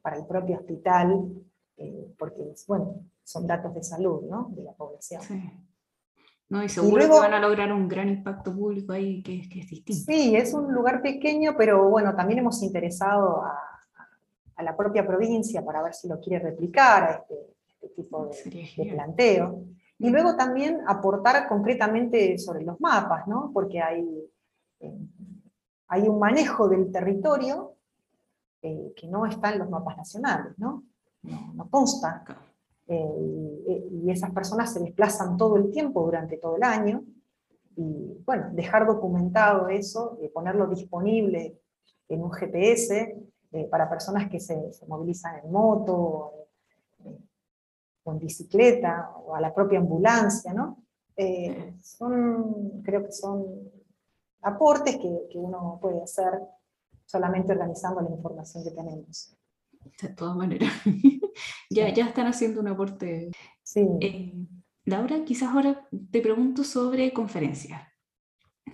para 0.00 0.16
el 0.16 0.26
propio 0.26 0.58
hospital, 0.58 1.28
eh, 1.76 2.14
porque 2.16 2.54
bueno, 2.68 3.00
son 3.24 3.48
datos 3.48 3.74
de 3.74 3.82
salud 3.82 4.22
¿no? 4.30 4.50
de 4.54 4.62
la 4.62 4.72
población. 4.72 5.22
Sí. 5.22 5.42
No, 6.48 6.62
y 6.62 6.68
seguro 6.68 7.02
que 7.02 7.08
van 7.10 7.34
a 7.34 7.40
lograr 7.40 7.72
un 7.72 7.88
gran 7.88 8.08
impacto 8.08 8.54
público 8.54 8.92
ahí 8.92 9.22
que, 9.22 9.48
que, 9.48 9.60
es 9.60 9.68
distinto. 9.68 10.12
Sí, 10.12 10.36
es 10.36 10.54
un 10.54 10.72
lugar 10.72 11.02
pequeño, 11.02 11.54
pero 11.56 11.88
bueno, 11.88 12.14
también 12.14 12.40
hemos 12.40 12.62
interesado 12.62 13.42
a, 13.42 13.58
a 14.56 14.62
la 14.62 14.76
propia 14.76 15.06
provincia 15.06 15.64
para 15.64 15.82
ver 15.82 15.94
si 15.94 16.06
lo 16.06 16.20
quiere 16.20 16.44
replicar 16.44 17.02
a 17.02 17.10
este, 17.14 17.34
este 17.66 17.88
tipo 17.88 18.26
de, 18.26 18.68
de 18.76 18.92
planteo. 18.92 19.64
Y 19.98 20.10
luego 20.10 20.36
también 20.36 20.80
aportar 20.86 21.48
concretamente 21.48 22.36
sobre 22.38 22.64
los 22.64 22.80
mapas, 22.80 23.26
¿no? 23.28 23.50
porque 23.52 23.80
hay, 23.80 24.30
eh, 24.80 24.98
hay 25.88 26.08
un 26.08 26.18
manejo 26.18 26.68
del 26.68 26.90
territorio 26.90 27.74
eh, 28.62 28.92
que 28.96 29.06
no 29.06 29.24
está 29.26 29.52
en 29.52 29.60
los 29.60 29.70
mapas 29.70 29.96
nacionales, 29.96 30.52
no, 30.58 30.84
no, 31.22 31.70
consta. 31.70 32.24
Eh, 32.86 33.88
y 33.92 34.10
esas 34.10 34.30
personas 34.32 34.72
se 34.72 34.80
desplazan 34.80 35.36
todo 35.36 35.56
el 35.56 35.70
tiempo 35.70 36.02
durante 36.02 36.38
todo 36.38 36.56
el 36.56 36.64
año. 36.64 37.04
Y 37.76 38.22
bueno, 38.24 38.48
dejar 38.52 38.86
documentado 38.86 39.68
eso, 39.68 40.18
ponerlo 40.32 40.66
disponible 40.66 41.58
en 42.08 42.22
un 42.22 42.30
GPS 42.30 43.16
para 43.70 43.88
personas 43.88 44.28
que 44.28 44.38
se, 44.38 44.72
se 44.72 44.86
movilizan 44.86 45.38
en 45.44 45.50
moto, 45.50 46.43
o 48.04 48.12
en 48.12 48.18
bicicleta, 48.18 49.10
o 49.16 49.34
a 49.34 49.40
la 49.40 49.52
propia 49.52 49.78
ambulancia, 49.78 50.52
¿no? 50.52 50.84
Eh, 51.16 51.74
son, 51.82 52.82
creo 52.82 53.04
que 53.04 53.12
son 53.12 53.44
aportes 54.42 54.96
que, 54.96 55.28
que, 55.30 55.38
uno 55.38 55.78
puede 55.80 56.02
hacer 56.02 56.40
solamente 57.06 57.52
organizando 57.52 58.00
la 58.00 58.10
información 58.10 58.64
que 58.64 58.70
tenemos. 58.70 59.36
De 60.02 60.08
todas 60.08 60.36
maneras, 60.36 60.72
ya, 61.70 61.92
ya 61.92 62.06
están 62.06 62.26
haciendo 62.26 62.60
un 62.60 62.68
aporte. 62.68 63.30
Sí. 63.62 63.86
Eh, 64.00 64.34
Laura, 64.84 65.24
quizás 65.24 65.54
ahora 65.54 65.88
te 66.10 66.20
pregunto 66.20 66.64
sobre 66.64 67.12
conferencias, 67.12 67.82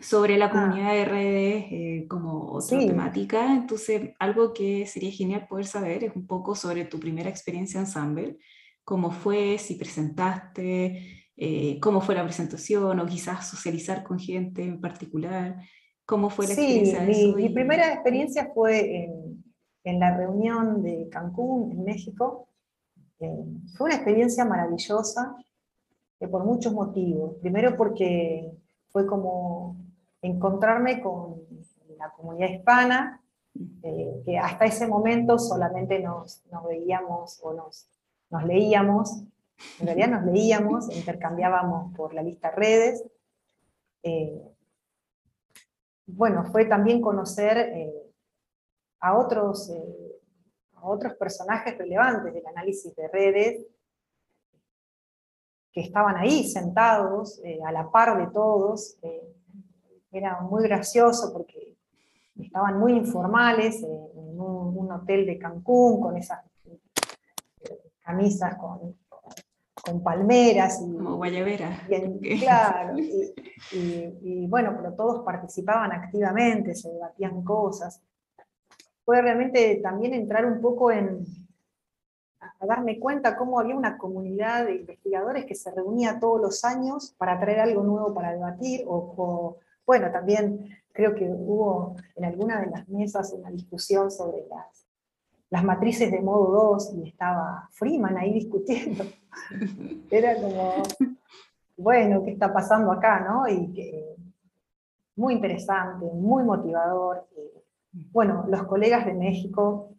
sobre 0.00 0.38
la 0.38 0.46
ah. 0.46 0.50
comunidad 0.50 0.92
de 0.92 1.04
redes 1.04 1.64
eh, 1.70 2.06
como 2.08 2.52
otra 2.52 2.78
temática. 2.78 3.54
Entonces, 3.54 4.12
algo 4.18 4.52
que 4.52 4.86
sería 4.86 5.12
genial 5.12 5.46
poder 5.46 5.66
saber 5.66 6.04
es 6.04 6.16
un 6.16 6.26
poco 6.26 6.54
sobre 6.54 6.84
tu 6.84 6.98
primera 6.98 7.28
experiencia 7.28 7.78
en 7.78 7.86
Ensemble 7.86 8.38
cómo 8.90 9.12
fue, 9.12 9.56
si 9.56 9.76
presentaste, 9.76 11.30
eh, 11.36 11.78
cómo 11.78 12.00
fue 12.00 12.16
la 12.16 12.24
presentación 12.24 12.98
o 12.98 13.06
quizás 13.06 13.48
socializar 13.48 14.02
con 14.02 14.18
gente 14.18 14.64
en 14.64 14.80
particular. 14.80 15.58
¿Cómo 16.04 16.28
fue 16.28 16.48
la 16.48 16.54
experiencia? 16.54 17.02
Mi, 17.02 17.32
mi 17.36 17.48
primera 17.50 17.92
experiencia 17.94 18.50
fue 18.52 19.04
en, 19.04 19.44
en, 19.84 20.00
la 20.00 20.16
reunión 20.16 20.82
de 20.82 21.08
Cancún, 21.08 21.70
en 21.70 21.84
México, 21.84 22.48
Eh, 23.20 23.44
fue 23.76 23.84
una 23.84 23.96
experiencia 23.96 24.44
maravillosa 24.44 25.36
eh, 26.20 26.26
por 26.26 26.42
muchos 26.44 26.72
motivos. 26.72 27.36
Primero 27.42 27.76
porque 27.76 28.50
fue 28.92 29.06
como 29.06 29.76
encontrarme 30.22 31.00
con 31.00 31.42
la 31.98 32.08
comunidad 32.16 32.50
hispana, 32.56 33.20
eh, 33.82 34.22
que 34.24 34.38
hasta 34.38 34.64
ese 34.64 34.86
momento 34.86 35.38
solamente 35.38 36.00
nos, 36.00 36.42
veíamos 36.66 37.38
o 37.44 37.52
nos, 37.52 37.86
nos, 38.30 38.44
leíamos, 38.44 39.22
en 39.80 39.86
realidad 39.86 40.08
nos 40.08 40.24
leíamos, 40.24 40.96
intercambiábamos 40.96 41.94
por 41.94 42.14
la 42.14 42.22
lista 42.22 42.50
redes. 42.50 43.04
bueno, 46.06 46.44
fue 46.50 46.64
también 46.64 47.00
conocer 47.00 47.72
a 49.00 49.16
otros 49.16 49.70
a 50.82 50.88
otros 50.88 51.14
personajes 51.14 51.76
relevantes 51.76 52.32
del 52.32 52.46
análisis 52.46 52.94
de 52.96 53.08
redes 53.08 53.66
que 55.72 55.80
estaban 55.82 56.16
ahí 56.16 56.48
sentados 56.48 57.40
eh, 57.44 57.60
a 57.64 57.70
la 57.70 57.90
par 57.90 58.18
de 58.18 58.32
todos. 58.32 58.96
Eh, 59.02 59.36
era 60.10 60.40
muy 60.40 60.64
gracioso 60.64 61.32
porque 61.32 61.76
estaban 62.40 62.78
muy 62.80 62.94
informales 62.94 63.82
en 63.82 64.40
un, 64.40 64.90
hotel 64.90 65.24
de 65.24 65.38
Cancún 65.38 66.00
con 66.00 66.16
esas 66.16 66.44
eh, 66.44 66.49
camisas 68.10 68.56
con, 68.56 68.96
con 69.82 70.02
palmeras. 70.02 70.80
Y, 70.82 70.92
Como 70.96 71.16
guayabera. 71.16 71.86
claro, 72.40 72.98
y, 73.72 74.46
bueno, 74.48 74.74
pero 74.76 74.94
todos 74.94 75.24
participaban 75.24 75.92
activamente, 75.92 76.74
se 76.74 76.90
debatían 76.90 77.42
cosas 77.42 78.02
fue 79.10 79.22
realmente 79.22 79.80
también 79.82 80.14
entrar 80.14 80.46
un 80.46 80.60
poco 80.60 80.92
en, 80.92 81.24
a 82.40 82.64
darme 82.64 83.00
cuenta 83.00 83.36
cómo 83.36 83.58
había 83.58 83.74
una 83.74 83.98
comunidad 83.98 84.66
de 84.66 84.76
investigadores 84.76 85.46
que 85.46 85.56
se 85.56 85.72
reunía 85.72 86.20
todos 86.20 86.40
los 86.40 86.64
años 86.64 87.12
para 87.18 87.40
traer 87.40 87.58
algo 87.58 87.82
nuevo 87.82 88.14
para 88.14 88.32
debatir, 88.32 88.84
o, 88.86 89.56
bueno, 89.84 90.12
también 90.12 90.68
creo 90.92 91.16
que 91.16 91.28
hubo 91.28 91.96
en 92.14 92.24
alguna 92.24 92.60
de 92.60 92.70
las 92.70 92.88
mesas 92.88 93.32
una 93.32 93.50
discusión 93.50 94.12
sobre 94.12 94.46
las, 94.48 94.79
las 95.50 95.64
matrices 95.64 96.10
de 96.10 96.20
modo 96.20 96.72
2 96.72 96.94
y 96.94 97.08
estaba 97.08 97.68
Freeman 97.72 98.16
ahí 98.16 98.32
discutiendo. 98.32 99.04
Era 100.10 100.40
como, 100.40 100.82
bueno, 101.76 102.22
¿qué 102.24 102.30
está 102.32 102.52
pasando 102.52 102.92
acá? 102.92 103.20
¿no? 103.20 103.48
Y 103.48 103.72
que, 103.72 104.16
muy 105.16 105.34
interesante, 105.34 106.06
muy 106.06 106.44
motivador. 106.44 107.26
Eh, 107.36 107.62
bueno, 108.12 108.44
los 108.48 108.62
colegas 108.64 109.04
de 109.04 109.14
México, 109.14 109.90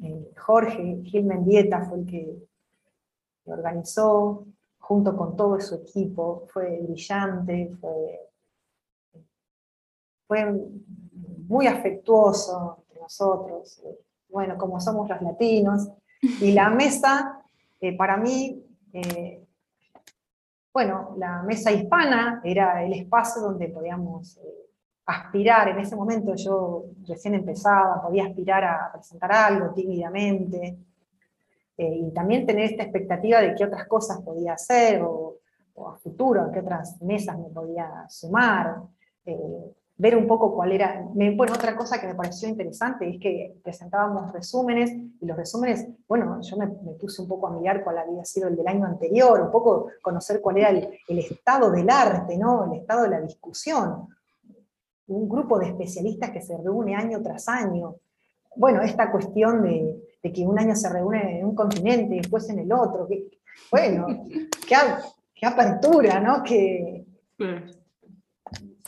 eh, 0.00 0.32
Jorge 0.36 1.02
Gil 1.04 1.24
Mendieta 1.24 1.82
fue 1.82 2.00
el 2.00 2.06
que, 2.06 2.48
organizó, 3.46 4.44
junto 4.78 5.16
con 5.16 5.34
todo 5.34 5.58
su 5.60 5.76
equipo, 5.76 6.44
fue 6.48 6.80
brillante, 6.82 7.74
fue, 10.26 10.54
muy 11.46 11.66
afectuoso 11.66 12.76
entre 12.82 13.00
nosotros, 13.00 13.82
bueno, 14.28 14.56
como 14.56 14.80
somos 14.80 15.08
los 15.08 15.22
latinos, 15.22 15.88
y 16.20 16.52
la 16.52 16.70
mesa, 16.70 17.42
eh, 17.80 17.96
para 17.96 18.16
mí, 18.16 18.62
eh, 18.92 19.44
bueno, 20.72 21.14
la 21.16 21.42
mesa 21.42 21.72
hispana 21.72 22.40
era 22.44 22.84
el 22.84 22.92
espacio 22.92 23.42
donde 23.42 23.68
podíamos 23.68 24.38
aspirar, 25.08 25.68
en 25.70 25.78
ese 25.78 25.96
momento 25.96 26.34
yo 26.34 26.84
recién 27.06 27.34
empezaba, 27.34 28.02
podía 28.02 28.26
aspirar 28.26 28.64
a 28.64 28.92
presentar 28.92 29.32
algo 29.32 29.72
tímidamente, 29.72 30.78
eh, 31.78 31.94
y 31.94 32.10
también 32.10 32.44
tener 32.44 32.64
esta 32.64 32.82
expectativa 32.82 33.40
de 33.40 33.54
qué 33.54 33.64
otras 33.64 33.86
cosas 33.86 34.20
podía 34.20 34.52
hacer, 34.52 35.00
o, 35.02 35.36
a 35.86 35.96
futuro, 35.96 36.50
qué 36.52 36.58
otras 36.58 37.00
mesas 37.00 37.38
me 37.38 37.48
podía 37.50 38.04
sumar, 38.08 38.82
eh, 39.24 39.74
ver 39.98 40.16
un 40.16 40.28
poco 40.28 40.54
cuál 40.54 40.70
era... 40.72 41.04
bueno, 41.12 41.52
otra 41.52 41.76
cosa 41.76 42.00
que 42.00 42.06
me 42.06 42.14
pareció 42.14 42.48
interesante 42.48 43.08
es 43.08 43.20
que 43.20 43.56
presentábamos 43.64 44.32
resúmenes, 44.32 44.92
y 44.92 45.26
los 45.26 45.36
resúmenes, 45.36 45.88
bueno, 46.06 46.40
yo 46.40 46.56
me, 46.56 46.68
puse 46.68 47.20
un 47.20 47.26
poco 47.26 47.48
a 47.48 47.50
mirar 47.50 47.82
cuál 47.82 47.98
había 47.98 48.24
sido 48.24 48.46
el 48.46 48.56
del 48.56 48.68
año 48.68 48.86
anterior, 48.86 49.40
un 49.40 49.50
poco 49.50 49.88
conocer 50.00 50.40
cuál 50.40 50.58
era 50.58 50.70
el, 50.70 51.18
estado 51.18 51.72
del 51.72 51.90
arte, 51.90 52.38
¿no? 52.38 52.72
el 52.72 52.78
estado 52.78 53.02
de 53.02 53.08
la 53.10 53.20
discusión, 53.20 54.06
un 55.08 55.28
grupo 55.28 55.58
de 55.58 55.66
especialistas 55.66 56.30
que 56.30 56.42
se 56.42 56.56
reúne 56.56 56.94
año 56.94 57.20
tras 57.20 57.48
año. 57.48 57.96
Bueno, 58.54 58.82
esta 58.82 59.10
cuestión 59.10 59.62
de, 59.62 60.00
que 60.32 60.46
un 60.46 60.58
año 60.60 60.76
se 60.76 60.90
reúne 60.90 61.40
en 61.40 61.46
un 61.46 61.56
continente 61.56 62.14
y 62.14 62.18
después 62.18 62.48
en 62.50 62.60
el 62.60 62.72
otro, 62.72 63.08
que, 63.08 63.26
bueno, 63.72 64.06
qué, 65.34 65.46
apertura, 65.46 66.20
¿no? 66.20 66.42
Qué, 66.44 67.04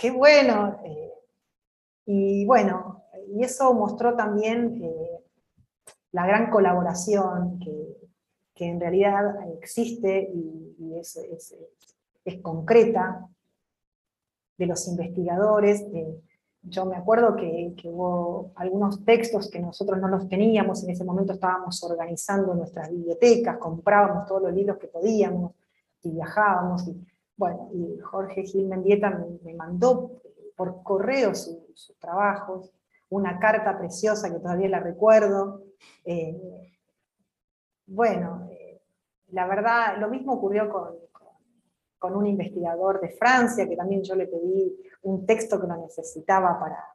qué 0.01 0.11
bueno. 0.11 0.81
Eh, 0.85 1.13
y 2.07 2.47
bueno, 2.47 3.05
y 3.29 3.45
eso 3.45 3.73
mostró 3.75 4.17
también 4.17 4.83
eh, 4.83 5.25
la 6.13 6.27
gran 6.27 6.51
colaboración 6.51 7.59
que, 7.59 7.91
en 8.63 8.79
realidad 8.79 9.49
existe 9.55 10.31
y, 10.35 10.95
es, 10.99 11.17
es 12.27 12.43
concreta 12.43 13.27
de 14.59 14.67
los 14.67 14.87
investigadores. 14.87 15.81
Eh, 15.95 16.21
yo 16.63 16.85
me 16.85 16.97
acuerdo 16.97 17.35
que, 17.37 17.75
hubo 17.85 18.53
algunos 18.57 19.03
textos 19.05 19.51
que 19.51 19.61
nosotros 19.61 19.99
no 19.99 20.09
los 20.09 20.29
teníamos, 20.29 20.85
en 20.85 20.91
ese 20.91 21.05
momento 21.05 21.33
estábamos 21.33 21.83
organizando 21.83 22.55
nuestras 22.55 22.91
bibliotecas, 22.91 23.57
comprábamos 23.57 24.27
todos 24.27 24.43
los 24.43 24.53
libros 24.53 24.77
que 24.77 24.89
podíamos 24.89 25.53
y 26.03 26.11
viajábamos. 26.11 26.87
Y, 26.87 27.10
bueno, 27.41 27.71
y 27.73 27.99
Jorge 28.01 28.43
Gil 28.43 28.69
Mendieta 28.69 29.09
me, 29.43 29.55
mandó 29.55 30.21
por 30.55 30.83
correo 30.83 31.35
sus 31.35 31.99
trabajos, 31.99 32.71
una 33.09 33.39
carta 33.39 33.79
preciosa 33.79 34.31
que 34.31 34.41
todavía 34.41 34.69
la 34.69 34.81
recuerdo. 34.81 35.63
Eh, 36.05 36.71
bueno, 37.87 38.47
eh, 38.51 38.83
la 39.29 39.47
verdad, 39.47 39.97
lo 39.99 40.11
mismo 40.11 40.35
ocurrió 40.35 40.69
con, 40.69 40.97
con 41.99 42.15
un 42.15 42.27
investigador 42.27 43.01
de 43.01 43.09
Francia, 43.09 43.67
que 43.67 43.75
también 43.75 44.03
yo 44.03 44.15
le 44.17 44.27
pedí 44.27 44.77
un 45.05 45.25
texto 45.25 45.59
que 45.59 45.67
lo 45.67 45.79
necesitaba 45.79 46.61
para, 46.61 46.95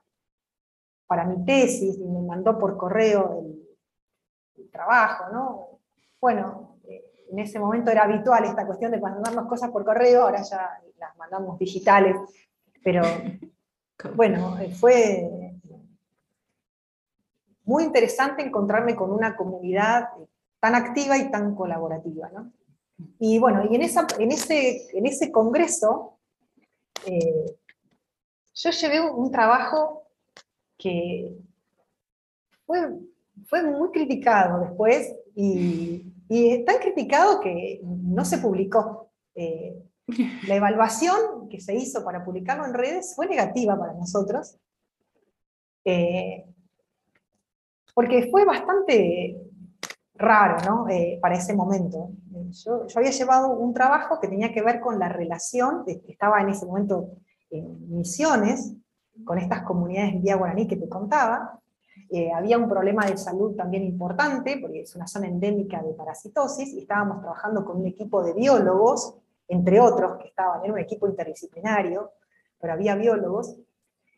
para 1.08 1.26
mi 1.26 1.44
tesis, 1.44 1.98
y 1.98 2.06
me 2.06 2.22
mandó 2.22 2.60
por 2.60 2.78
correo 2.78 3.42
el, 3.42 4.70
trabajo, 4.72 5.32
¿no? 5.32 5.80
Bueno, 6.20 6.75
eh, 6.75 6.75
en 7.32 7.40
ese 7.40 7.60
momento 7.60 7.92
era 7.92 8.04
habitual 8.04 8.46
esta 8.46 8.66
cuestión 8.66 8.92
de 8.92 9.00
mandarnos 9.00 9.48
cosas 9.48 9.72
por 9.72 9.86
correo, 9.86 10.24
ahora 10.24 10.42
ya 10.44 10.80
las 10.98 11.18
mandamos 11.18 11.58
digitales, 11.60 12.16
pero 12.84 13.04
bueno, 14.16 14.58
eh, 14.60 14.70
fue 14.74 15.30
muy 17.64 17.84
interesante 17.84 18.44
encontrarme 18.44 18.96
con 18.96 19.12
una 19.12 19.36
comunidad 19.36 20.10
tan 20.60 20.76
activa 20.76 21.18
y 21.18 21.30
tan 21.32 21.56
colaborativa, 21.56 22.30
¿no? 22.30 22.52
Y 23.20 23.40
bueno, 23.40 23.64
y 23.70 23.76
en, 23.76 23.82
esa, 23.82 24.08
en, 24.20 24.32
ese, 24.32 24.88
en 24.98 25.06
ese 25.06 25.32
congreso 25.32 26.18
eh, 27.06 27.58
yo 28.54 28.70
llevé 28.70 29.02
un, 29.02 29.32
trabajo 29.32 30.04
que 30.78 31.36
fue, 32.66 32.90
fue, 33.48 33.64
muy 33.64 33.92
criticado 33.92 34.62
después 34.62 35.14
y, 35.36 36.15
y, 36.30 36.64
tan 36.66 36.78
criticado 36.80 37.40
que 37.40 37.82
no 37.84 38.26
se 38.26 38.38
publicó. 38.40 39.12
Eh, 39.36 39.76
la 40.48 40.56
evaluación 40.56 41.50
que 41.50 41.60
se 41.60 41.76
hizo 41.76 42.04
para 42.04 42.24
publicarlo 42.24 42.66
en 42.66 42.74
redes 42.74 43.14
fue 43.16 43.28
negativa 43.28 43.78
para 43.78 43.94
nosotros, 43.94 44.58
eh, 45.84 46.46
porque 47.94 48.30
fue 48.30 48.46
bastante 48.46 49.38
raro 50.14 50.58
¿no? 50.66 50.88
para 51.20 51.36
ese 51.36 51.56
momento 51.56 52.12
yo, 52.52 52.86
había 52.96 53.12
llevado 53.12 53.50
un 53.50 53.74
trabajo 53.74 54.20
que 54.20 54.28
tenía 54.28 54.52
que 54.52 54.62
ver 54.62 54.80
con 54.80 55.00
la 55.00 55.10
relación, 55.10 55.84
estaba 56.08 56.42
en 56.42 56.50
ese 56.50 56.66
momento 56.66 57.10
en 57.50 57.96
misiones, 57.96 58.74
con 59.24 59.38
estas 59.38 59.64
comunidades 59.64 60.14
en 60.14 60.22
Vía 60.22 60.36
Guaraní 60.36 60.68
que 60.68 60.78
te 60.78 60.90
contaba, 60.90 61.60
eh, 62.10 62.32
había 62.32 62.58
un 62.58 62.70
problema 62.70 63.06
de 63.06 63.18
salud 63.18 63.56
también 63.56 63.84
importante, 63.84 64.58
porque 64.62 64.82
es 64.82 64.96
una 64.96 65.08
zona 65.08 65.28
endémica 65.28 65.82
de 65.82 65.94
parasitosis, 65.94 66.74
y 66.74 66.80
estábamos 66.80 67.22
trabajando 67.22 67.66
con 67.66 67.78
un 67.78 67.88
equipo 67.88 68.24
de 68.24 68.34
biólogos, 68.34 69.16
entre 69.48 69.80
otros, 69.80 70.18
que 70.20 70.28
estaban, 70.28 70.64
en 70.66 70.72
un 70.72 70.80
equipo 70.80 71.08
interdisciplinario, 71.08 72.12
pero 72.60 72.74
había 72.74 72.96
biólogos, 72.96 73.58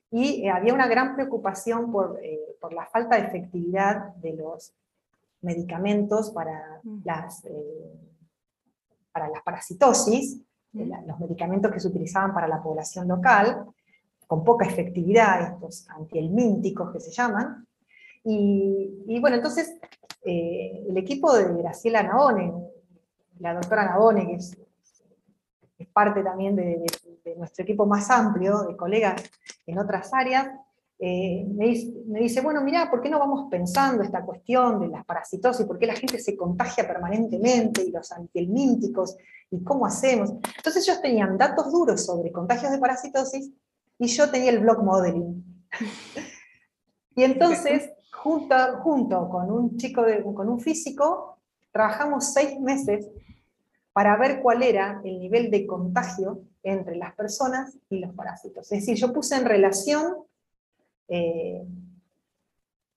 y 0.10 0.46
eh, 0.46 0.50
había 0.50 0.74
una 0.74 0.88
gran 0.88 1.16
preocupación 1.16 1.92
por, 1.92 2.20
eh, 2.24 2.56
por, 2.62 2.74
la 2.74 2.86
falta 2.86 3.18
de 3.18 3.28
efectividad 3.28 4.16
de 4.16 4.34
los 4.34 4.74
medicamentos 5.42 6.32
para 6.32 6.80
mm. 6.84 7.02
las 7.04 7.44
para 9.18 9.30
la 9.30 9.42
parasitosis, 9.44 10.40
los 10.74 11.20
medicamentos 11.20 11.72
que 11.72 11.80
se 11.80 11.88
utilizaban 11.88 12.36
para 12.36 12.48
la 12.48 12.62
población 12.62 13.08
local, 13.08 13.66
con 14.28 14.44
poca 14.44 14.66
efectividad, 14.66 15.54
estos 15.54 15.90
antielmínticos 15.90 16.92
que 16.92 17.00
se 17.00 17.12
llaman, 17.12 17.67
Y, 18.30 19.20
bueno, 19.22 19.38
entonces 19.38 19.74
eh, 20.26 20.86
el 20.90 20.98
equipo 20.98 21.34
de 21.34 21.46
Graciela 21.62 22.04
Nabone, 22.04 22.54
la 23.40 23.54
doctora 23.54 23.86
Nabone, 23.86 24.28
que 24.28 24.36
es, 24.36 24.58
parte 25.94 26.22
también 26.22 26.56
de, 26.56 26.84
nuestro 27.38 27.64
equipo 27.64 27.86
más 27.86 28.10
amplio, 28.12 28.64
de 28.64 28.76
colegas 28.76 29.24
en 29.66 29.80
otras 29.80 30.14
áreas, 30.14 30.50
eh, 31.00 31.46
me, 31.48 31.68
dice, 32.20 32.42
bueno, 32.42 32.62
mira, 32.62 32.90
¿por 32.90 33.02
qué 33.02 33.10
no 33.10 33.20
vamos 33.20 33.48
pensando 33.50 34.04
esta 34.04 34.26
cuestión 34.26 34.82
de 34.82 34.90
las 34.90 35.06
parasitosis? 35.06 35.66
¿Por 35.66 35.80
qué 35.80 35.88
la 35.88 35.96
gente 35.96 36.20
se 36.20 36.36
contagia 36.36 36.86
permanentemente 36.86 37.84
y 37.84 37.92
los 37.92 38.12
antielmínticos? 38.12 39.16
¿Y 39.52 39.64
cómo 39.64 39.86
hacemos? 39.86 40.32
Entonces 40.58 40.86
ellos 40.86 41.02
tenían 41.02 41.38
datos 41.38 41.72
duros 41.72 42.06
sobre 42.06 42.32
contagios 42.32 42.72
de 42.72 42.80
parasitosis 42.80 43.52
y 43.98 44.08
yo 44.08 44.30
tenía 44.30 44.52
el 44.52 44.60
block 44.60 44.84
modeling. 44.84 45.66
y 47.16 47.24
entonces, 47.24 47.92
junto, 48.12 48.56
junto 48.82 49.30
con 49.30 49.52
un 49.52 49.78
chico, 49.78 50.04
con 50.34 50.50
un 50.50 50.60
físico, 50.60 51.38
trabajamos 51.72 52.34
seis 52.34 52.60
meses 52.60 53.08
para 53.94 54.16
ver 54.18 54.42
cuál 54.42 54.64
era 54.64 55.02
el 55.04 55.20
nivel 55.20 55.50
de 55.50 55.66
contagio 55.66 56.42
entre 56.62 56.96
las 56.96 57.16
personas 57.16 57.78
y 57.90 58.00
los 58.00 58.14
parásitos. 58.14 58.72
Es 58.72 58.82
decir, 58.82 58.96
yo 58.96 59.12
puse 59.12 59.36
en 59.36 59.46
relación 59.46 60.18
eh, 61.08 61.66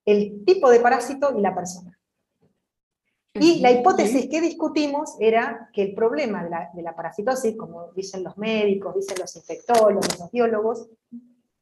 el 0.04 0.44
tipo 0.44 0.70
de 0.70 0.80
parásito 0.80 1.38
y 1.38 1.40
la 1.40 1.54
persona. 1.54 1.96
Y 3.32 3.60
la 3.60 3.70
hipótesis 3.70 4.28
que 4.28 4.40
discutimos 4.40 5.16
era 5.20 5.70
que 5.72 5.82
el 5.82 5.94
problema 5.94 6.42
de 6.42 6.50
la, 6.50 6.70
de 6.74 6.82
la, 6.82 6.96
parasitosis, 6.96 7.56
como 7.56 7.92
dicen 7.92 8.24
los 8.24 8.36
médicos, 8.36 8.96
dicen 8.96 9.18
los 9.20 9.36
infectólogos, 9.36 10.18
los 10.18 10.30
biólogos, 10.32 10.88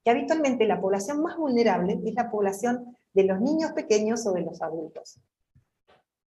que 0.02 0.10
habitualmente 0.10 0.66
la 0.66 0.80
población 0.80 1.22
más 1.22 1.36
vulnerable 1.36 2.00
es 2.04 2.14
la 2.14 2.30
población 2.30 2.96
de 3.18 3.24
los 3.24 3.40
niños 3.40 3.72
pequeños 3.72 4.24
o 4.28 4.32
de 4.32 4.42
los 4.42 4.62
adultos, 4.62 5.18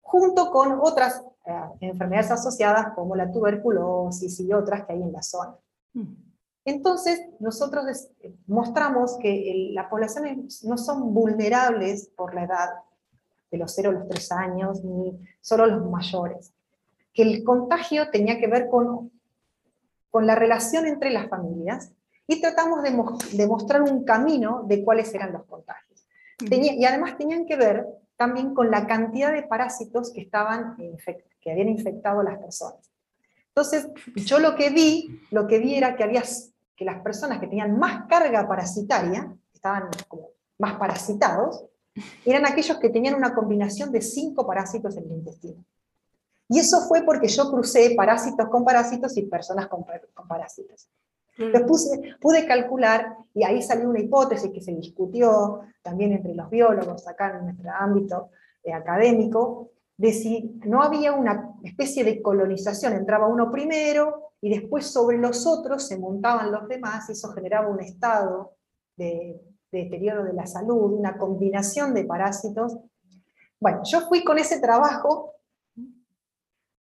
junto 0.02 0.52
con 0.52 0.78
otras 0.80 1.20
eh, 1.44 1.52
enfermedades 1.80 2.30
asociadas 2.30 2.94
como 2.94 3.16
la 3.16 3.32
tuberculosis 3.32 4.38
y 4.38 4.52
otras 4.52 4.86
que 4.86 4.92
hay 4.92 5.02
en 5.02 5.10
la 5.10 5.20
zona. 5.20 5.56
Mm. 5.94 6.14
Entonces, 6.64 7.20
nosotros 7.40 8.08
mostramos 8.46 9.18
que 9.18 9.70
las 9.72 9.88
poblaciones 9.88 10.62
no 10.62 10.78
son 10.78 11.12
vulnerables 11.12 12.08
por 12.16 12.34
la 12.34 12.44
edad 12.44 12.70
de 13.50 13.58
los 13.58 13.74
0 13.74 13.90
a 13.90 13.92
los 13.92 14.08
3 14.08 14.32
años, 14.32 14.84
ni 14.84 15.18
solo 15.40 15.66
los 15.66 15.90
mayores. 15.90 16.52
Que 17.12 17.22
el 17.22 17.42
contagio 17.42 18.10
tenía 18.10 18.38
que 18.38 18.46
ver 18.46 18.68
con, 18.68 19.10
con 20.12 20.26
la 20.26 20.36
relación 20.36 20.86
entre 20.86 21.10
las 21.10 21.28
familias 21.28 21.90
y 22.28 22.40
tratamos 22.40 22.82
de, 22.82 23.46
mostrar 23.46 23.82
un 23.82 24.04
camino 24.04 24.62
de 24.66 24.84
cuáles 24.84 25.12
eran 25.14 25.32
los 25.32 25.44
contagios. 25.44 25.85
Y 26.38 26.84
además 26.84 27.16
tenían 27.16 27.46
que 27.46 27.56
ver 27.56 27.86
también 28.16 28.54
con 28.54 28.70
la 28.70 28.86
cantidad 28.86 29.32
de 29.32 29.42
parásitos 29.42 30.12
que, 30.12 30.22
estaban 30.22 30.76
que 31.40 31.50
habían 31.50 31.68
infectado 31.68 32.20
a 32.20 32.24
las 32.24 32.38
personas. 32.38 32.90
Entonces, 33.48 33.88
yo 34.16 34.38
lo 34.38 34.54
que 34.54 34.70
vi, 34.70 35.20
lo 35.30 35.46
que 35.46 35.58
vi 35.58 35.74
era 35.74 35.96
que 35.96 36.04
había 36.04 36.22
que 36.76 36.84
las 36.84 37.00
personas 37.00 37.40
que 37.40 37.46
tenían 37.46 37.78
más 37.78 38.06
carga 38.06 38.46
parasitaria, 38.46 39.34
estaban 39.52 39.88
más 40.58 40.74
parasitados, 40.74 41.64
eran 42.24 42.44
aquellos 42.44 42.78
que 42.78 42.90
tenían 42.90 43.14
una 43.14 43.34
combinación 43.34 43.90
de 43.90 44.02
cinco 44.02 44.46
parásitos 44.46 44.96
en 44.98 45.04
el 45.04 45.12
intestino. 45.12 45.64
Y 46.48 46.58
eso 46.60 46.82
fue 46.86 47.02
porque 47.02 47.28
yo 47.28 47.50
crucé 47.50 47.94
parásitos 47.96 48.46
con 48.48 48.64
parásitos 48.64 49.16
y 49.16 49.22
personas 49.22 49.68
con, 49.68 49.84
parásitos. 50.28 50.88
Entonces 51.38 52.00
pude 52.20 52.46
calcular, 52.46 53.16
y 53.34 53.44
ahí 53.44 53.62
salió 53.62 53.90
una 53.90 54.00
hipótesis 54.00 54.50
que 54.50 54.62
se 54.62 54.74
discutió 54.74 55.60
también 55.82 56.12
entre 56.12 56.34
los 56.34 56.48
biólogos 56.48 57.06
acá 57.06 57.36
en 57.38 57.44
nuestro 57.44 57.70
ámbito 57.70 58.30
eh, 58.64 58.72
académico, 58.72 59.70
de 59.96 60.12
si 60.12 60.58
no 60.64 60.82
había 60.82 61.12
una 61.12 61.54
especie 61.62 62.04
de 62.04 62.20
colonización, 62.20 62.94
entraba 62.94 63.28
uno 63.28 63.50
primero, 63.50 64.32
y 64.40 64.50
después 64.50 64.86
sobre 64.86 65.18
los 65.18 65.46
otros 65.46 65.86
se 65.86 65.98
montaban 65.98 66.52
los 66.52 66.68
demás 66.68 67.08
y 67.08 67.12
eso 67.12 67.32
generaba 67.32 67.68
un 67.68 67.80
estado 67.80 68.56
de, 68.96 69.40
deterioro 69.72 70.24
de 70.24 70.32
la 70.32 70.46
salud, 70.46 70.92
una 70.92 71.16
combinación 71.16 71.94
de 71.94 72.04
parásitos. 72.04 72.76
Bueno, 73.58 73.80
yo 73.84 74.02
fui 74.02 74.22
con 74.24 74.38
ese 74.38 74.60
trabajo 74.60 75.32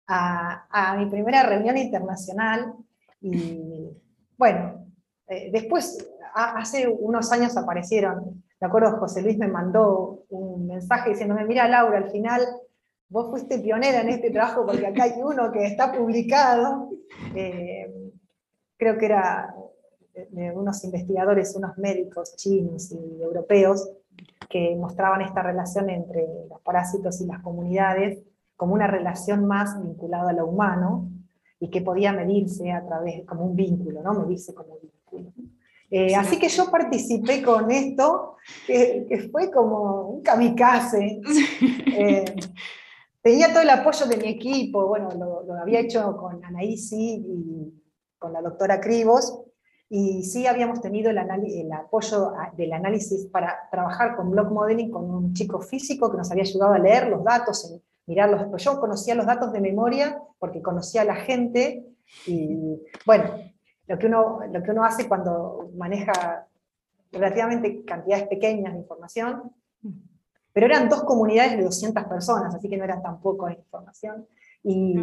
a, 0.06 0.96
mi 0.98 1.06
primera 1.06 1.42
reunión 1.42 1.76
internacional 1.78 2.74
y 3.20 3.71
bueno, 4.42 4.88
eh, 5.28 5.50
después, 5.52 6.04
hace 6.34 6.88
unos 6.88 7.30
años 7.30 7.56
aparecieron, 7.56 8.42
de 8.60 8.66
acuerdo, 8.66 8.98
José 8.98 9.22
Luis 9.22 9.38
me 9.38 9.46
mandó 9.46 10.24
un 10.30 10.66
mensaje 10.66 11.10
diciéndome, 11.10 11.44
mira 11.44 11.68
Laura, 11.68 11.98
al 11.98 12.10
final 12.10 12.44
vos 13.08 13.30
fuiste 13.30 13.60
pionera 13.60 14.00
en 14.00 14.08
este 14.08 14.32
trabajo 14.32 14.66
porque 14.66 14.84
acá 14.84 15.04
hay 15.04 15.12
uno 15.22 15.52
que 15.52 15.64
está 15.64 15.92
publicado, 15.92 16.90
eh, 17.36 18.10
creo 18.76 18.98
que 18.98 19.06
era 19.06 19.54
unos 20.54 20.82
investigadores, 20.82 21.54
unos 21.54 21.78
médicos 21.78 22.34
chinos 22.34 22.90
y 22.90 23.22
europeos, 23.22 23.92
que 24.50 24.74
mostraban 24.74 25.20
esta 25.20 25.44
relación 25.44 25.88
entre 25.88 26.26
los 26.50 26.60
parásitos 26.62 27.20
y 27.20 27.26
las 27.26 27.40
comunidades 27.42 28.18
como 28.56 28.74
una 28.74 28.88
relación 28.88 29.46
más 29.46 29.80
vinculada 29.80 30.30
a 30.30 30.32
lo 30.32 30.48
humano 30.48 31.12
y 31.62 31.70
que 31.70 31.80
podía 31.80 32.12
medirse 32.12 32.72
a 32.72 32.84
través, 32.84 33.24
como 33.24 33.44
un 33.44 33.54
vínculo, 33.54 34.02
¿no? 34.02 34.14
Medirse 34.14 34.52
como 34.52 34.78
vínculo. 34.80 35.32
Eh, 35.88 36.12
así 36.16 36.36
que 36.36 36.48
yo 36.48 36.68
participé 36.68 37.40
con 37.40 37.70
esto, 37.70 38.34
que, 38.66 39.28
fue 39.30 39.48
como 39.48 40.08
un 40.08 40.22
kamikaze. 40.22 41.20
Eh, 41.86 42.24
tenía 43.22 43.52
todo 43.52 43.62
el 43.62 43.70
apoyo 43.70 44.06
de 44.06 44.16
mi 44.16 44.26
equipo, 44.30 44.88
bueno, 44.88 45.10
lo, 45.46 45.54
había 45.54 45.78
hecho 45.78 46.16
con 46.16 46.44
Anaísi 46.44 47.24
y 47.24 47.80
con 48.18 48.32
la 48.32 48.42
doctora 48.42 48.80
Cribos, 48.80 49.40
y 49.88 50.24
sí 50.24 50.48
habíamos 50.48 50.80
tenido 50.80 51.10
el, 51.10 51.18
el, 51.18 51.72
apoyo 51.72 52.32
del 52.56 52.72
análisis 52.72 53.26
para 53.26 53.68
trabajar 53.70 54.16
con 54.16 54.32
block 54.32 54.50
modeling 54.50 54.90
con 54.90 55.08
un 55.08 55.32
chico 55.32 55.60
físico 55.60 56.10
que 56.10 56.16
nos 56.16 56.30
había 56.32 56.42
ayudado 56.42 56.72
a 56.72 56.78
leer 56.80 57.08
los 57.08 57.22
datos, 57.22 57.72
mirarlos. 58.06 58.46
Pues 58.50 58.64
yo 58.64 58.80
conocía 58.80 59.14
los 59.14 59.26
datos 59.26 59.52
de 59.52 59.60
memoria 59.60 60.20
porque 60.38 60.62
conocía 60.62 61.02
a 61.02 61.06
la 61.06 61.16
gente, 61.16 61.84
y 62.26 62.80
bueno, 63.06 63.24
lo 63.86 63.98
que 63.98 64.06
uno, 64.06 64.40
lo 64.50 64.62
que 64.62 64.70
uno 64.70 64.84
hace 64.84 65.08
cuando 65.08 65.70
maneja 65.76 66.46
relativamente 67.10 67.84
cantidades 67.84 68.26
pequeñas 68.28 68.72
de 68.72 68.80
información, 68.80 69.52
pero 70.52 70.66
eran 70.66 70.88
dos 70.88 71.04
comunidades 71.04 71.56
de 71.56 71.64
200 71.64 72.04
personas, 72.04 72.54
así 72.54 72.68
que 72.68 72.76
no 72.76 72.84
era 72.84 73.00
tampoco 73.00 73.48
información. 73.48 74.26
Y 74.62 74.98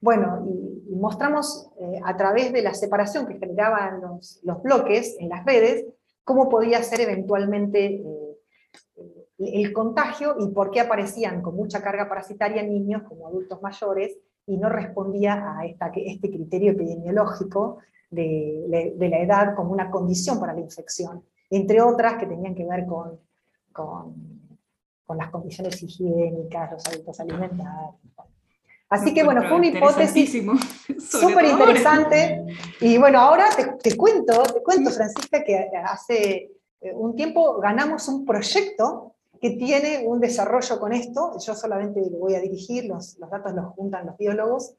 bueno, 0.00 0.46
y, 0.46 0.94
mostramos 0.94 1.70
eh, 1.80 2.00
a 2.04 2.16
través 2.16 2.52
de 2.52 2.62
la 2.62 2.74
separación 2.74 3.26
que 3.26 3.38
generaban 3.38 4.00
los, 4.00 4.40
los, 4.42 4.62
bloques 4.62 5.16
en 5.20 5.28
las 5.28 5.44
redes, 5.44 5.86
cómo 6.24 6.48
podía 6.48 6.82
ser 6.82 7.00
eventualmente 7.00 7.86
eh, 7.86 8.27
el 9.38 9.72
contagio 9.72 10.36
y 10.38 10.48
por 10.48 10.70
qué 10.70 10.80
aparecían 10.80 11.42
con 11.42 11.54
mucha 11.54 11.82
carga 11.82 12.08
parasitaria 12.08 12.62
niños 12.62 13.02
como 13.02 13.28
adultos 13.28 13.62
mayores 13.62 14.16
y 14.46 14.56
no 14.56 14.68
respondía 14.68 15.58
a 15.58 15.66
esta, 15.66 15.92
este 15.94 16.30
criterio 16.30 16.72
epidemiológico 16.72 17.78
de, 18.10 18.94
de, 18.96 19.08
la 19.08 19.18
edad 19.18 19.54
como 19.54 19.72
una 19.72 19.90
condición 19.90 20.40
para 20.40 20.54
la 20.54 20.60
infección, 20.60 21.22
entre 21.50 21.82
otras 21.82 22.14
que 22.14 22.26
tenían 22.26 22.54
que 22.54 22.64
ver 22.64 22.86
con, 22.86 23.20
con 23.72 24.38
con 25.08 25.16
las 25.16 25.30
condiciones 25.30 25.82
higiénicas, 25.82 26.70
los 26.70 26.86
hábitos 26.86 27.18
alimentarios. 27.18 27.94
Así 28.90 29.14
que 29.14 29.24
bueno, 29.24 29.42
fue 29.48 29.56
una 29.56 29.68
hipótesis 29.68 30.44
súper 31.00 31.46
interesante. 31.46 32.44
Y 32.82 32.98
bueno, 32.98 33.18
ahora 33.18 33.46
te, 33.82 33.96
cuento, 33.96 34.42
te 34.42 34.62
cuento, 34.62 34.90
Francisca, 34.90 35.42
que 35.42 35.70
hace 35.82 36.50
eh, 36.82 36.92
un 36.92 37.16
tiempo 37.16 37.58
ganamos 37.58 38.06
un 38.08 38.26
proyecto 38.26 39.14
que 39.40 39.50
tiene 39.50 40.06
un 40.06 40.20
desarrollo 40.20 40.78
con 40.80 40.92
esto. 40.92 41.38
Yo 41.38 41.54
solamente 41.54 42.00
lo 42.10 42.18
voy 42.18 42.34
a 42.34 42.40
dirigir, 42.40 42.86
los, 42.86 43.18
los 43.18 43.30
datos 43.30 43.52
los 43.54 43.66
juntan 43.74 44.06
los 44.06 44.16
biólogos. 44.16 44.74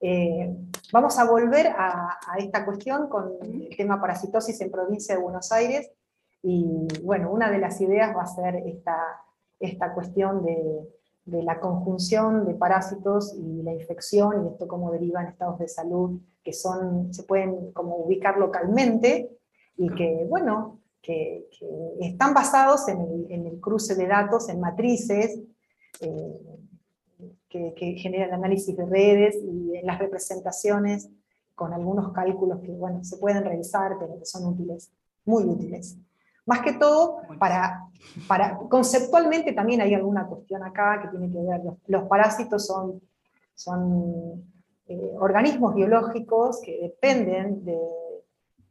Eh, 0.00 0.54
vamos 0.92 1.18
a 1.18 1.24
volver 1.24 1.68
a, 1.68 2.18
a, 2.26 2.38
esta 2.38 2.64
cuestión 2.64 3.08
con 3.08 3.32
el 3.42 3.76
tema 3.76 4.00
parasitosis 4.00 4.60
en 4.60 4.70
provincia 4.70 5.14
de 5.14 5.22
Buenos 5.22 5.50
Aires. 5.52 5.90
Y 6.42 6.86
bueno, 7.02 7.30
una 7.30 7.50
de 7.50 7.58
las 7.58 7.80
ideas 7.80 8.14
va 8.16 8.22
a 8.22 8.26
ser 8.26 8.56
esta 8.66 8.96
esta 9.60 9.92
cuestión 9.94 10.44
de, 10.44 10.92
la 11.42 11.58
conjunción 11.58 12.46
de 12.46 12.54
parásitos 12.54 13.34
y 13.36 13.62
la 13.62 13.72
infección 13.72 14.44
y 14.44 14.48
esto 14.52 14.68
cómo 14.68 14.92
deriva 14.92 15.20
en 15.22 15.28
estados 15.28 15.58
de 15.58 15.66
salud 15.66 16.20
que 16.44 16.52
son, 16.52 17.12
se 17.12 17.24
pueden 17.24 17.72
como 17.72 17.96
ubicar 17.96 18.38
localmente 18.38 19.36
y 19.76 19.88
que, 19.90 20.24
bueno, 20.28 20.78
que, 21.06 21.48
están 22.00 22.34
basados 22.34 22.88
en 22.88 23.46
el, 23.46 23.60
cruce 23.60 23.94
de 23.94 24.06
datos, 24.06 24.48
en 24.48 24.60
matrices, 24.60 25.38
eh, 26.00 26.40
que, 27.48 27.72
que, 27.74 27.92
generan 27.94 28.34
análisis 28.34 28.76
de 28.76 28.84
redes 28.84 29.36
y 29.36 29.76
en 29.76 29.86
las 29.86 29.98
representaciones 29.98 31.08
con 31.54 31.72
algunos 31.72 32.12
cálculos 32.12 32.60
que, 32.60 32.72
bueno, 32.72 33.04
se 33.04 33.16
pueden 33.18 33.44
revisar, 33.44 33.96
pero 33.98 34.18
que 34.18 34.26
son 34.26 34.46
útiles, 34.46 34.90
muy 35.24 35.44
útiles. 35.44 35.96
Más 36.44 36.60
que 36.60 36.74
todo, 36.74 37.22
para, 37.38 37.88
para, 38.28 38.58
conceptualmente 38.68 39.52
también 39.52 39.80
hay 39.80 39.94
alguna 39.94 40.26
cuestión 40.26 40.62
acá 40.64 41.00
que 41.02 41.08
tiene 41.08 41.32
que 41.32 41.38
ver, 41.38 41.60
los, 41.86 42.02
parásitos 42.04 42.66
son, 42.66 43.00
son 43.54 44.44
eh, 44.88 45.12
organismos 45.18 45.74
biológicos 45.74 46.60
que 46.60 46.78
dependen 46.80 47.64
de, 47.64 47.78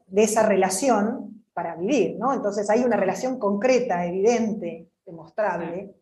de, 0.08 0.24
esa 0.24 0.48
relación 0.48 1.35
para 1.56 1.76
vivir, 1.78 2.18
¿no? 2.20 2.34
Entonces 2.34 2.70
hay 2.70 2.84
una 2.84 2.98
relación 2.98 3.40
concreta, 3.40 4.06
evidente, 4.06 4.92
demostrable, 5.06 5.96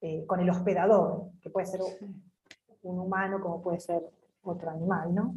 eh, 0.00 0.24
con 0.26 0.40
el 0.40 0.48
hospedador, 0.48 1.26
que 1.42 1.50
puede 1.50 1.66
ser 1.66 1.80
un 2.82 2.98
humano 2.98 3.38
como 3.38 3.60
puede 3.60 3.80
ser 3.80 4.02
otro 4.42 4.70
animal, 4.70 5.14
¿no? 5.14 5.34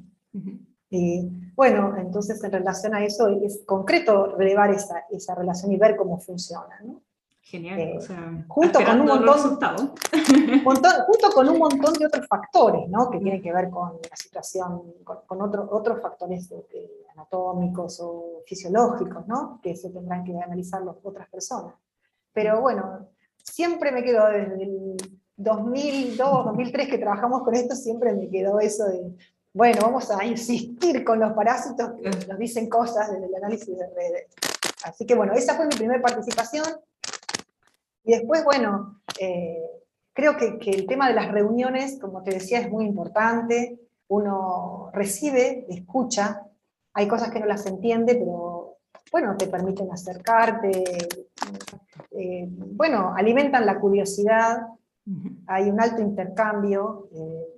Y 0.90 1.30
bueno, 1.54 1.98
entonces 1.98 2.42
en 2.46 2.52
relación 2.52 2.96
a 2.96 3.04
eso 3.04 3.28
es 3.28 3.62
concreto 3.66 4.38
relevar 4.38 4.72
esa, 4.72 5.04
esa 5.10 5.36
relación 5.36 5.74
y 5.74 5.78
ver 5.78 5.98
cómo 5.98 6.18
funciona. 6.18 6.80
¿no? 6.84 7.02
Genial. 7.44 7.80
Eh, 7.80 7.98
o 7.98 8.02
sea, 8.02 8.46
junto, 8.48 8.80
con 8.84 9.02
un 9.02 9.08
montón, 9.08 9.94
junto 10.64 11.30
con 11.34 11.50
un 11.50 11.58
montón 11.58 11.94
de 11.96 12.06
otros 12.06 12.28
factores, 12.28 12.88
¿no? 12.88 13.10
que 13.10 13.20
tienen 13.20 13.42
que 13.42 13.52
ver 13.52 13.70
con 13.70 14.00
la 14.10 14.16
situación, 14.16 14.94
con, 15.04 15.42
otro, 15.42 15.68
otros 15.72 16.02
factores 16.02 16.54
anatómicos 17.14 18.00
o 18.02 18.42
fisiológicos, 18.46 19.28
¿no? 19.28 19.60
que 19.62 19.76
se 19.76 19.90
tendrán 19.90 20.24
que 20.24 20.38
analizar 20.38 20.82
las 20.84 20.96
otras 21.04 21.28
personas. 21.30 21.74
Pero 22.32 22.62
bueno, 22.62 23.10
siempre 23.44 23.92
me 23.92 24.04
quedo 24.04 24.28
desde 24.28 24.64
el 24.64 24.98
2002, 25.36 26.46
2003 26.46 26.88
que 26.88 26.98
trabajamos 27.00 27.42
con 27.44 27.56
esto, 27.56 27.76
siempre 27.76 28.14
me 28.14 28.30
quedó 28.30 28.60
eso 28.60 28.86
de, 28.86 29.16
bueno, 29.54 29.82
vamos 29.82 30.10
a 30.12 30.24
insistir 30.24 31.04
con 31.04 31.20
los 31.20 31.34
parásitos 31.34 31.92
que 32.02 32.28
nos 32.28 32.38
dicen 32.38 32.70
cosas 32.70 33.12
desde 33.12 33.26
el 33.26 33.36
análisis 33.36 33.78
de 33.78 33.88
redes. 33.88 34.28
Así 34.84 35.06
que 35.06 35.16
bueno, 35.16 35.34
esa 35.34 35.56
fue 35.56 35.68
mi 35.68 35.76
primera 35.76 36.02
participación. 36.02 36.66
Y 38.04 38.14
después, 38.14 38.44
bueno, 38.44 39.02
eh, 39.20 39.64
creo 40.14 40.38
que, 40.38 40.58
que, 40.58 40.72
el 40.72 40.86
tema 40.88 41.08
de 41.08 41.16
las 41.16 41.32
reuniones, 41.32 42.00
como 42.00 42.24
te 42.24 42.32
decía, 42.32 42.60
es 42.60 42.70
muy 42.70 42.86
importante. 42.86 43.80
Uno 44.08 44.90
recibe, 44.94 45.66
escucha, 45.70 46.46
hay 46.94 47.08
cosas 47.08 47.32
que 47.32 47.40
no 47.40 47.46
las 47.46 47.66
entiende, 47.66 48.16
pero 48.16 48.78
bueno, 49.12 49.36
te 49.38 49.48
permiten 49.48 49.92
acercarte, 49.92 50.84
eh, 52.12 52.48
bueno, 52.50 53.14
alimentan 53.16 53.66
la 53.66 53.80
curiosidad, 53.80 54.68
hay 55.48 55.70
un 55.70 55.82
alto 55.82 56.02
intercambio. 56.02 57.10
Eh, 57.14 57.52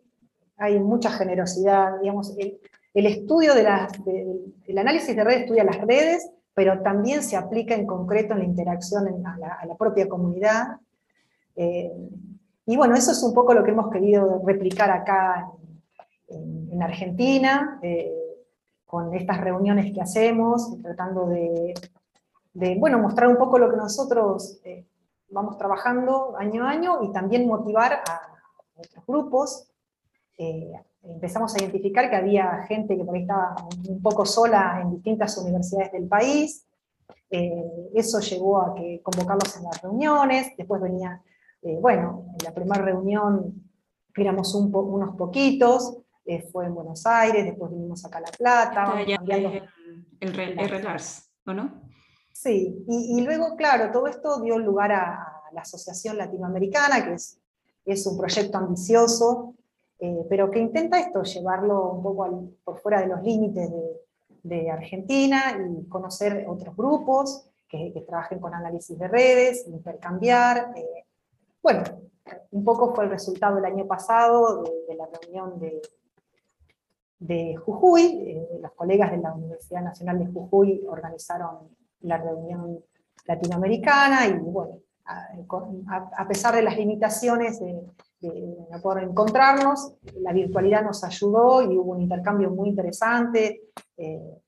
hay 0.58 0.80
mucha 0.80 1.12
generosidad, 1.12 2.00
digamos, 2.00 2.34
el, 2.38 3.06
estudio 3.06 3.54
de 3.54 3.64
las, 3.64 3.92
el 4.06 4.78
análisis 4.78 5.16
de 5.16 5.24
redes 5.24 5.42
estudia 5.42 5.64
las 5.64 5.82
redes, 5.82 6.30
pero 6.54 6.82
también 6.82 7.24
se 7.24 7.36
aplica 7.36 7.74
en 7.76 7.88
concreto 7.88 8.34
en 8.34 8.40
la 8.40 8.46
interacción 8.46 9.26
a, 9.26 9.66
la, 9.66 9.76
propia 9.76 10.08
comunidad. 10.08 10.80
Eh, 11.56 11.92
y 12.66 12.78
bueno, 12.78 12.96
eso 12.96 13.12
es 13.12 13.24
un 13.24 13.34
poco 13.34 13.54
lo 13.54 13.64
que 13.64 13.72
hemos 13.72 13.90
querido 13.90 14.42
replicar 14.46 14.92
acá 14.92 15.50
en, 16.28 16.82
Argentina, 16.82 17.80
eh, 17.82 18.12
con 18.86 19.14
estas 19.14 19.40
reuniones 19.42 19.94
que 19.94 20.02
hacemos, 20.02 20.82
tratando 20.82 21.28
de, 21.28 21.74
bueno, 22.80 23.00
mostrar 23.00 23.30
un 23.30 23.38
poco 23.38 23.58
lo 23.58 23.70
que 23.70 23.78
nosotros 23.78 24.60
eh, 24.64 24.86
vamos 25.30 25.58
trabajando 25.58 26.36
año 26.38 26.66
a 26.66 26.70
año 26.70 27.04
y 27.04 27.12
también 27.12 27.48
motivar 27.48 27.94
a 27.94 28.22
otros 28.76 29.06
grupos 29.06 29.68
empezamos 31.04 31.54
a 31.54 31.60
identificar 31.60 32.10
que 32.10 32.16
había 32.16 32.64
gente 32.68 32.98
que 32.98 33.04
por 33.04 33.16
ahí 33.16 33.22
estaba 33.22 33.56
un 33.88 34.02
poco 34.02 34.26
sola 34.26 34.80
en 34.82 34.92
distintas 34.92 35.38
universidades 35.38 35.92
del 35.92 36.08
país. 36.08 36.66
Eh, 37.30 37.64
eso 37.94 38.20
llevó 38.20 38.62
a 38.62 38.76
que 38.76 39.02
convocarlos 39.02 39.58
en 39.58 39.64
las 39.64 39.82
reuniones, 39.82 40.56
después 40.58 40.82
venía, 40.82 41.22
eh, 41.62 41.78
bueno, 41.82 42.26
en 42.40 42.46
la 42.46 42.54
primera 42.54 42.82
reunión 42.82 43.54
éramos 44.16 44.54
un 44.54 44.74
unos 44.74 45.16
poquitos, 45.16 45.98
fue 46.52 46.66
en 46.66 46.76
Buenos 46.76 47.06
Aires, 47.06 47.44
después 47.44 47.72
vinimos 47.72 48.06
acá 48.06 48.20
a 48.20 48.22
La 48.22 48.32
Plata. 48.32 48.94
el, 49.02 50.40
el, 50.40 50.88
¿o 51.46 51.54
no? 51.54 51.82
Sí, 52.32 52.84
y, 52.88 53.22
luego, 53.22 53.56
claro, 53.56 53.92
todo 53.92 54.08
esto 54.08 54.42
dio 54.42 54.58
lugar 54.58 54.92
a, 54.92 55.30
la 55.54 55.62
Asociación 55.62 56.18
Latinoamericana, 56.18 57.06
que 57.06 57.14
es, 57.14 57.40
es 57.86 58.08
un 58.08 58.18
proyecto 58.18 58.58
ambicioso, 58.58 59.54
eh, 60.06 60.26
pero 60.28 60.52
que 60.52 60.60
intenta 60.60 61.00
esto, 61.00 61.24
llevarlo 61.24 61.92
un 61.92 62.04
poco 62.04 62.50
por 62.66 62.78
fuera 62.78 63.00
de 63.00 63.08
los 63.08 63.24
límites 63.24 63.72
de, 64.44 64.70
Argentina 64.70 65.58
y 65.58 65.88
conocer 65.88 66.46
otros 66.46 66.76
grupos 66.76 67.50
que, 67.70 68.04
trabajen 68.06 68.40
con 68.40 68.54
análisis 68.54 69.00
de 69.00 69.08
redes, 69.08 69.66
intercambiar. 69.66 70.74
Eh, 70.76 71.06
bueno, 71.62 71.84
un 72.52 72.66
poco 72.66 72.94
fue 72.94 73.06
el 73.06 73.12
resultado 73.12 73.60
el 73.60 73.64
año 73.64 73.88
pasado 73.88 74.64
de, 74.90 74.94
la 74.94 75.06
reunión 75.06 75.58
de, 75.58 75.82
de 77.20 77.56
Jujuy, 77.56 78.26
eh, 78.28 78.60
los 78.62 78.74
colegas 78.74 79.10
de 79.10 79.20
la 79.20 79.34
Universidad 79.34 79.84
Nacional 79.84 80.20
de 80.20 80.28
Jujuy 80.28 80.84
organizaron 80.86 81.70
la 82.02 82.18
reunión 82.18 82.84
latinoamericana 83.26 84.28
y 84.28 84.34
bueno, 84.34 84.82
a 85.06 86.28
pesar 86.28 86.56
de 86.56 86.62
las 86.62 86.76
limitaciones 86.76 87.62
de, 87.62 87.82
de 88.30 88.80
poder 88.82 89.04
encontrarnos. 89.04 89.94
La 90.22 90.34
virtualidad 90.34 90.84
nos 90.84 91.04
ayudó 91.04 91.62
y 91.62 91.78
hubo 91.78 91.92
un 91.92 92.02
intercambio 92.02 92.50
muy 92.50 92.70
interesante. 92.70 93.70
Eh, 93.98 94.40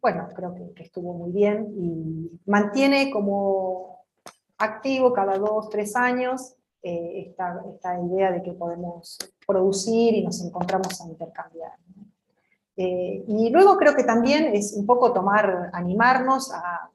bueno, 0.00 0.28
creo 0.34 0.54
que, 0.54 0.82
estuvo 0.82 1.14
muy 1.14 1.30
bien 1.30 1.72
y 1.76 2.40
mantiene 2.46 3.10
como 3.10 4.04
activo 4.58 5.12
cada 5.12 5.38
dos, 5.38 5.68
tres 5.70 5.96
años 5.96 6.54
eh, 6.82 7.26
esta, 7.28 7.62
esta, 7.72 8.00
idea 8.00 8.32
de 8.32 8.42
que 8.42 8.52
podemos 8.52 9.18
producir 9.46 10.14
y 10.14 10.24
nos 10.24 10.44
encontramos 10.44 11.00
a 11.00 11.06
intercambiar. 11.06 11.72
Eh, 12.76 13.24
y 13.28 13.50
luego 13.50 13.76
creo 13.76 13.94
que 13.94 14.02
también 14.02 14.54
es 14.54 14.72
un 14.72 14.86
poco 14.86 15.12
tomar, 15.12 15.70
animarnos 15.72 16.52
a, 16.52 16.90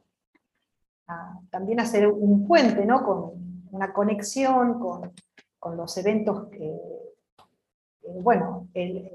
a 1.07 1.39
también 1.49 1.79
hacer 1.79 2.07
un 2.07 2.45
puente, 2.45 2.85
¿no? 2.85 3.05
Con 3.05 3.47
una 3.71 3.93
conexión 3.93 4.79
con, 4.79 5.13
con 5.59 5.77
los 5.77 5.97
eventos, 5.97 6.49
que, 6.49 6.79
bueno, 8.21 8.67
el, 8.73 9.11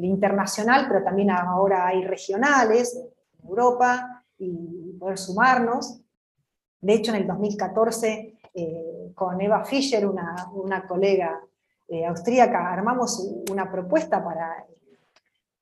internacional, 0.00 0.86
pero 0.86 1.02
también 1.02 1.30
ahora 1.30 1.88
hay 1.88 2.04
regionales 2.04 2.96
en 2.96 3.48
Europa 3.48 4.24
y 4.38 4.92
poder 4.92 5.18
sumarnos. 5.18 6.00
De 6.80 6.94
hecho, 6.94 7.12
en 7.12 7.22
el 7.22 7.26
2014, 7.26 8.38
eh, 8.54 9.12
con 9.14 9.40
Eva 9.40 9.64
Fischer, 9.64 10.06
una, 10.06 10.48
una 10.52 10.86
colega 10.86 11.40
eh, 11.88 12.06
austríaca, 12.06 12.72
armamos 12.72 13.28
una 13.50 13.68
propuesta 13.68 14.22
para, 14.22 14.64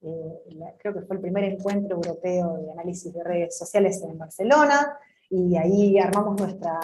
eh, 0.03 0.74
creo 0.79 0.93
que 0.93 1.03
fue 1.03 1.16
el 1.16 1.22
primer 1.22 1.45
encuentro 1.45 1.97
europeo 1.97 2.59
de 2.59 2.72
análisis 2.72 3.14
de 3.14 3.24
redes 3.24 3.57
sociales 3.57 4.03
en 4.03 4.18
Barcelona, 4.18 4.99
y 5.31 5.57
ahí 5.57 5.99
armamos 5.99 6.39
nuestra 6.39 6.79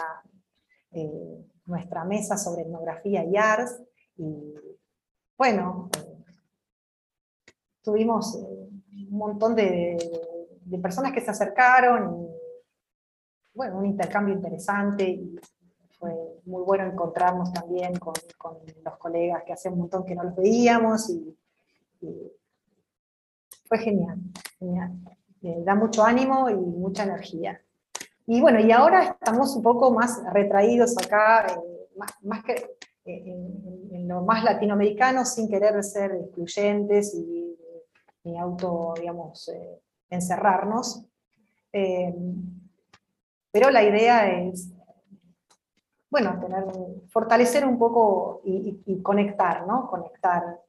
nuestra 1.67 2.05
mesa 2.05 2.37
sobre 2.37 2.63
etnografía 2.63 3.25
y 3.25 3.37
arts, 3.37 3.81
y 4.17 4.55
bueno, 5.37 5.91
tuvimos 7.83 8.37
eh, 8.37 8.69
un 9.11 9.19
montón 9.19 9.55
de, 9.55 9.97
personas 10.81 11.13
que 11.13 11.21
se 11.21 11.31
acercaron, 11.31 12.25
y 12.25 12.29
bueno, 13.55 13.79
un 13.79 13.87
intercambio 13.87 14.35
interesante, 14.35 15.09
y 15.09 15.39
fue 15.99 16.13
muy 16.45 16.63
bueno 16.63 16.85
encontrarnos 16.87 17.53
también 17.53 17.97
con, 17.99 18.15
los 18.85 18.97
colegas 18.99 19.45
que 19.45 19.53
hace 19.53 19.69
un 19.69 19.79
montón 19.79 20.05
que 20.05 20.15
no 20.15 20.25
los 20.25 20.37
veíamos, 20.37 21.11
y, 21.11 21.37
fue 23.65 23.79
genial, 23.79 24.19
genial. 24.59 24.93
Eh, 25.43 25.63
da 25.65 25.75
mucho 25.75 26.05
ánimo 26.05 26.51
y 26.51 26.55
mucha 26.55 27.05
energía. 27.05 27.61
Y 28.27 28.41
bueno, 28.41 28.61
y 28.61 28.71
ahora 28.71 29.17
estamos 29.21 29.57
un 29.57 29.63
poco 29.63 29.91
más 29.91 30.23
retraídos 30.33 30.97
acá, 30.97 31.47
eh, 31.47 31.89
más, 32.23 32.45
que 32.45 32.55
eh, 33.05 33.25
en, 33.27 34.07
lo 34.07 34.23
más 34.23 34.45
latinoamericano, 34.45 35.25
sin 35.25 35.49
querer 35.49 35.83
ser 35.83 36.13
excluyentes 36.13 37.15
y 37.15 37.57
ni 38.25 38.39
auto, 38.39 38.95
digamos, 38.99 39.49
eh, 39.49 39.81
encerrarnos. 40.09 41.05
pero 43.51 43.71
la 43.71 43.83
idea 43.83 44.31
es, 44.31 44.69
bueno, 46.09 46.41
fortalecer 47.09 47.67
un 47.67 47.79
poco 47.79 48.43
y, 48.45 49.03
conectar, 49.03 49.67
¿no? 49.67 49.89
Conectar 49.89 50.61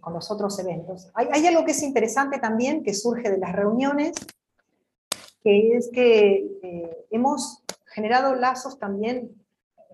con 0.00 0.12
los 0.12 0.30
otros 0.30 0.58
eventos. 0.58 1.10
Hay 1.14 1.46
algo 1.46 1.64
que 1.64 1.70
es 1.70 1.82
interesante 1.82 2.38
también, 2.38 2.82
que 2.82 2.92
surge 2.92 3.30
de 3.30 3.38
las 3.38 3.52
reuniones, 3.52 4.12
que 5.46 5.76
es 5.76 5.90
que 5.92 6.58
eh, 6.60 7.06
hemos 7.12 7.62
generado 7.84 8.34
lazos 8.34 8.80
también 8.80 9.30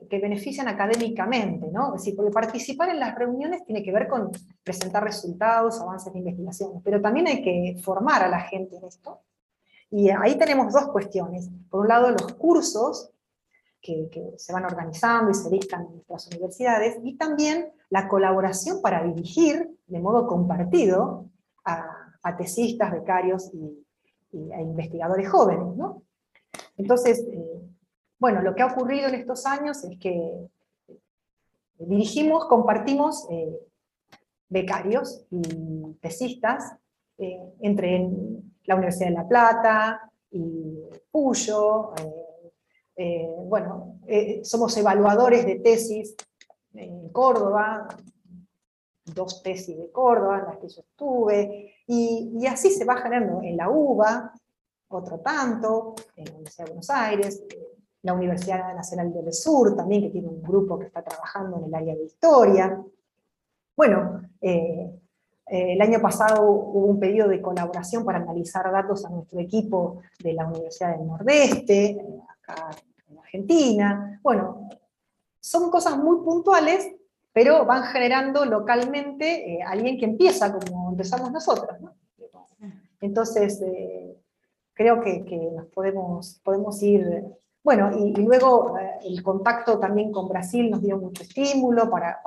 que 0.09 0.19
benefician 0.19 0.67
académicamente, 0.67 1.67
¿no? 1.71 1.95
Es 1.95 2.01
decir, 2.01 2.17
porque 2.17 2.33
participar 2.33 2.89
en 2.89 2.99
las 2.99 3.15
reuniones 3.15 3.63
tiene 3.67 3.83
que 3.83 3.93
ver 3.93 4.09
con 4.09 4.31
presentar 4.65 5.05
resultados, 5.05 5.79
avances 5.79 6.11
de 6.11 6.21
investigación, 6.21 6.81
pero 6.83 7.03
también 7.03 7.27
hay 7.27 7.43
que 7.43 7.79
formar 7.83 8.23
a 8.23 8.31
la 8.31 8.41
gente 8.41 8.77
en 8.77 8.85
esto. 8.87 9.21
Y 9.91 10.09
ahí 10.09 10.39
tenemos 10.39 10.73
dos 10.73 10.89
cuestiones. 10.89 11.51
Por 11.69 11.81
un 11.81 11.89
lado, 11.89 12.11
los 12.11 12.33
cursos 12.33 13.11
que, 13.83 14.09
se 14.39 14.55
van 14.55 14.65
organizando 14.65 15.33
y 15.33 15.35
se 15.35 15.51
dictan 15.51 15.83
en 15.83 15.93
nuestras 15.97 16.29
universidades, 16.29 16.97
y 17.05 17.19
también 17.19 17.71
la 17.91 18.09
colaboración 18.09 18.81
para 18.81 19.05
dirigir 19.05 19.69
de 19.87 20.01
modo 20.01 20.27
compartido 20.27 21.27
a, 21.67 21.99
tesistas, 22.39 22.91
becarios 22.91 23.51
y, 23.53 23.85
a 24.55 24.61
investigadores 24.61 25.29
jóvenes. 25.29 25.77
¿no? 25.77 26.03
Entonces, 26.77 27.21
eh, 27.21 27.61
bueno, 28.19 28.41
lo 28.41 28.55
que 28.55 28.63
ha 28.63 28.67
ocurrido 28.67 29.09
en 29.09 29.17
estos 29.17 29.47
años 29.47 29.83
es 29.85 29.99
que 29.99 30.49
dirigimos, 31.87 32.47
compartimos 32.47 33.27
eh, 33.31 33.59
becarios 34.49 35.25
y 35.31 35.43
tesistas 36.01 36.77
eh, 37.19 37.41
entre 37.61 38.09
la 38.65 38.77
Universidad 38.77 39.09
de 39.09 39.15
La 39.15 39.29
Plata 39.29 40.13
y 40.31 40.79
Puyo, 41.11 41.95
eh, 42.97 43.29
bueno, 43.45 43.99
somos 44.43 44.77
evaluadores 44.77 45.45
de 45.45 45.57
tesis 45.57 46.15
en 46.75 47.09
Córdoba, 47.09 47.89
dos 49.15 49.43
tesis 49.43 49.77
de 49.77 49.91
Córdoba 49.91 50.41
en 50.41 50.45
las 50.47 50.59
que 50.59 50.69
yo 50.69 50.81
estuve, 50.83 51.75
y, 51.87 52.47
así 52.47 52.71
se 52.71 52.85
va 52.85 52.97
generando 52.97 53.43
en 53.43 53.57
la 53.57 53.69
UBA, 53.69 54.33
otro 54.89 55.21
tanto, 55.21 55.95
en 56.17 56.27
la 56.27 56.33
Universidad 56.33 56.65
de 56.65 56.71
Buenos 56.71 56.91
Aires, 56.91 57.45
la 58.03 58.15
Universidad 58.15 58.75
Nacional 58.75 59.13
del 59.13 59.33
Sur 59.33 59.77
también, 59.77 60.03
que 60.03 60.11
tiene 60.11 60.29
un 60.29 60.43
grupo 60.43 60.79
que 60.79 60.87
está 60.87 61.03
trabajando 61.03 61.59
en 61.59 61.65
el 61.65 61.75
área 61.75 61.95
de 61.95 62.05
historia. 62.05 62.83
Bueno, 63.77 64.23
eh, 64.41 64.93
eh, 65.47 65.73
el 65.75 65.81
año 65.81 66.01
pasado 66.01 66.43
hubo 66.51 66.87
un 66.87 66.99
pedido 66.99 67.29
de 67.29 67.41
colaboración 67.41 68.05
para 68.05 68.19
analizar 68.19 68.71
datos 68.71 69.05
a 69.05 69.11
nuestro 69.11 69.41
equipo 69.41 70.03
de 70.23 70.35
la 70.35 70.47
Universidad 70.47 70.97
del 70.97 71.07
Nordeste, 71.07 72.01
acá 72.41 72.71
en 73.09 73.19
Argentina. 73.19 74.21
Bueno, 74.23 74.69
son 75.41 75.71
cosas 75.71 75.97
muy 75.99 76.25
puntuales, 76.25 76.93
pero 77.33 77.65
van 77.65 77.85
generando 77.85 78.45
localmente 78.45 79.55
eh, 79.55 79.63
alguien 79.63 79.99
que 79.99 80.05
empieza 80.05 80.53
como 80.53 80.91
empezamos 80.91 81.33
nosotros. 81.33 81.77
Entonces, 83.01 83.61
creo 84.75 85.01
que, 85.01 85.51
nos 85.53 85.67
podemos, 85.67 86.41
podemos 86.45 86.81
ir 86.83 87.25
bueno, 87.63 87.97
y, 87.97 88.13
luego 88.15 88.77
eh, 88.77 88.99
el 89.05 89.23
contacto 89.23 89.79
también 89.79 90.11
con 90.11 90.29
Brasil 90.29 90.69
nos 90.71 90.83
dio 90.83 90.99
mucho 90.99 91.23
estímulo 91.23 91.89
para, 91.89 92.21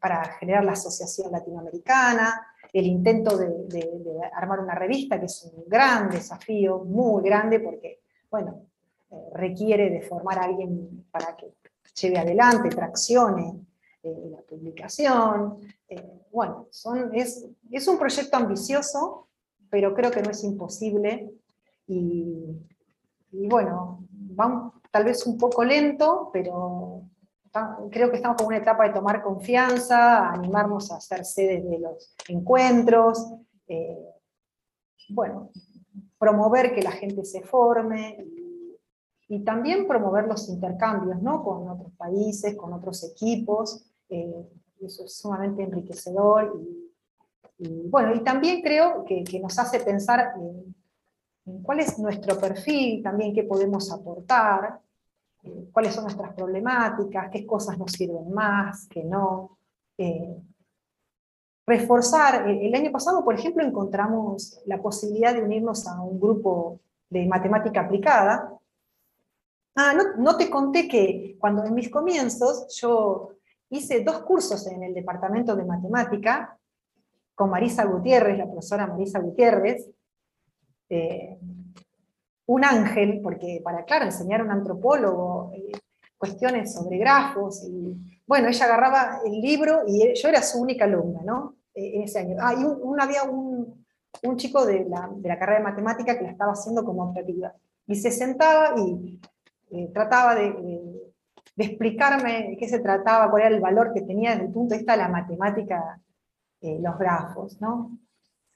para, 0.00 0.24
generar 0.38 0.64
la 0.64 0.72
Asociación 0.72 1.32
Latinoamericana, 1.32 2.46
el 2.72 2.86
intento 2.86 3.36
de, 3.36 3.90
armar 4.32 4.60
una 4.60 4.76
revista, 4.76 5.18
que 5.18 5.26
es 5.26 5.50
un 5.52 5.64
gran 5.66 6.08
desafío, 6.08 6.84
muy 6.84 7.22
grande, 7.24 7.58
porque, 7.58 8.02
bueno, 8.30 8.62
eh, 9.10 9.16
requiere 9.34 9.90
de 9.90 10.02
formar 10.02 10.38
a 10.38 10.44
alguien 10.44 11.04
para 11.10 11.36
que 11.36 11.54
lleve 12.00 12.18
adelante, 12.18 12.68
traccione 12.68 13.66
eh, 14.02 14.28
la 14.30 14.42
publicación. 14.42 15.58
bueno, 16.32 16.68
son, 16.70 17.14
es, 17.14 17.46
es 17.70 17.88
un 17.88 17.98
proyecto 17.98 18.36
ambicioso, 18.36 19.28
pero 19.70 19.94
creo 19.94 20.10
que 20.10 20.22
no 20.22 20.30
es 20.30 20.44
imposible 20.44 21.30
y 21.86 22.56
y 23.32 23.48
bueno, 23.48 24.06
vamos 24.10 24.74
tal 24.90 25.04
vez 25.04 25.26
un 25.26 25.36
poco 25.36 25.64
lento, 25.64 26.30
pero 26.32 27.02
creo 27.90 28.10
que 28.10 28.16
estamos 28.16 28.36
con 28.38 28.46
una 28.46 28.58
etapa 28.58 28.86
de 28.86 28.94
tomar 28.94 29.22
confianza, 29.22 30.30
animarnos 30.30 30.90
a 30.90 30.96
hacer 30.96 31.24
sedes 31.24 31.68
de 31.68 31.78
los 31.78 32.14
encuentros, 32.28 33.32
eh, 33.66 33.98
bueno, 35.10 35.50
promover 36.18 36.74
que 36.74 36.82
la 36.82 36.92
gente 36.92 37.24
se 37.24 37.42
forme 37.42 38.24
y, 39.28 39.44
también 39.44 39.86
promover 39.86 40.26
los 40.26 40.48
intercambios 40.48 41.20
¿no? 41.22 41.44
con 41.44 41.68
otros 41.68 41.92
países, 41.96 42.56
con 42.56 42.72
otros 42.72 43.04
equipos, 43.04 43.84
eh, 44.08 44.48
eso 44.80 45.04
es 45.04 45.18
sumamente 45.18 45.62
enriquecedor 45.62 46.54
y, 47.58 47.88
bueno, 47.88 48.14
y 48.14 48.20
también 48.20 48.62
creo 48.62 49.04
que, 49.04 49.24
que 49.24 49.40
nos 49.40 49.58
hace 49.58 49.80
pensar 49.80 50.34
en 50.36 51.62
cuál 51.62 51.80
es 51.80 51.98
nuestro 51.98 52.38
perfil, 52.38 53.02
también 53.02 53.34
qué 53.34 53.42
podemos 53.42 53.90
aportar, 53.90 54.80
eh, 55.42 55.68
cuáles 55.72 55.94
son 55.94 56.04
nuestras 56.04 56.34
problemáticas, 56.34 57.30
qué 57.30 57.46
cosas 57.46 57.78
nos 57.78 57.92
sirven 57.92 58.30
más, 58.32 58.86
qué 58.88 59.04
no. 59.04 59.58
Eh, 59.96 60.36
reforzar, 61.66 62.48
el, 62.48 62.74
año 62.74 62.90
pasado, 62.90 63.24
por 63.24 63.34
ejemplo, 63.34 63.62
encontramos 63.62 64.60
la 64.66 64.80
posibilidad 64.80 65.34
de 65.34 65.42
unirnos 65.42 65.86
a 65.86 66.00
un 66.00 66.18
grupo 66.18 66.80
de 67.10 67.26
matemática 67.26 67.82
aplicada. 67.82 68.57
Ah, 69.80 69.94
no, 70.16 70.36
te 70.36 70.50
conté 70.50 70.88
que 70.88 71.36
cuando 71.38 71.64
en 71.64 71.72
mis 71.72 71.88
comienzos 71.88 72.66
yo 72.80 73.36
hice 73.70 74.02
dos 74.02 74.22
cursos 74.22 74.66
en 74.66 74.82
el 74.82 74.92
departamento 74.92 75.54
de 75.54 75.64
matemática 75.64 76.58
con 77.32 77.48
Marisa 77.48 77.84
Gutiérrez, 77.84 78.36
la 78.38 78.46
profesora 78.46 78.88
Marisa 78.88 79.20
Gutiérrez, 79.20 79.88
eh, 80.88 81.38
un 82.46 82.64
ángel, 82.64 83.20
porque 83.22 83.60
para, 83.62 83.84
claro, 83.84 84.06
enseñar 84.06 84.40
a 84.40 84.44
un 84.46 84.50
antropólogo 84.50 85.52
eh, 85.54 85.70
cuestiones 86.16 86.74
sobre 86.74 86.98
grafos, 86.98 87.62
y 87.62 88.20
bueno, 88.26 88.48
ella 88.48 88.64
agarraba 88.64 89.20
el 89.24 89.40
libro 89.40 89.82
y 89.86 90.12
yo 90.12 90.28
era 90.28 90.42
su 90.42 90.60
única 90.60 90.86
alumna, 90.86 91.20
¿no? 91.24 91.54
Eh, 91.72 91.98
en 91.98 92.02
ese 92.02 92.18
año. 92.18 92.36
Ah, 92.40 92.52
y 92.52 92.64
un, 92.64 93.00
había 93.00 93.22
un, 93.22 93.86
un 94.24 94.36
chico 94.36 94.66
de 94.66 94.86
la, 94.86 95.08
de 95.14 95.28
la, 95.28 95.38
carrera 95.38 95.60
de 95.60 95.64
matemática 95.66 96.18
que 96.18 96.24
la 96.24 96.32
estaba 96.32 96.50
haciendo 96.50 96.84
como 96.84 97.04
optativa, 97.04 97.54
y 97.86 97.94
se 97.94 98.10
sentaba 98.10 98.74
y 98.76 99.20
trataba 99.92 100.34
de, 100.34 100.52
de, 101.56 101.64
explicarme 101.64 102.48
de 102.50 102.56
qué 102.56 102.68
se 102.68 102.80
trataba, 102.80 103.30
cuál 103.30 103.42
era 103.42 103.54
el 103.54 103.60
valor 103.60 103.92
que 103.92 104.02
tenía 104.02 104.30
desde 104.30 104.46
el 104.46 104.52
punto 104.52 104.72
de 104.72 104.78
vista 104.78 104.92
de 104.92 104.98
la 104.98 105.08
matemática, 105.08 106.00
los 106.60 106.98
grafos, 106.98 107.60
¿no? 107.60 107.98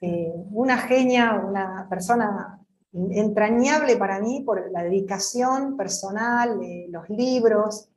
Eh, 0.04 0.32
una 0.50 0.78
genia, 0.78 1.34
una 1.34 1.86
persona 1.88 2.58
entrañable 2.92 3.96
para 3.96 4.18
mí 4.18 4.42
por 4.44 4.68
la 4.72 4.82
dedicación 4.82 5.76
personal, 5.76 6.60
eh, 6.60 6.88
los 6.90 7.08
libros. 7.08 7.88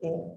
Eh, 0.00 0.36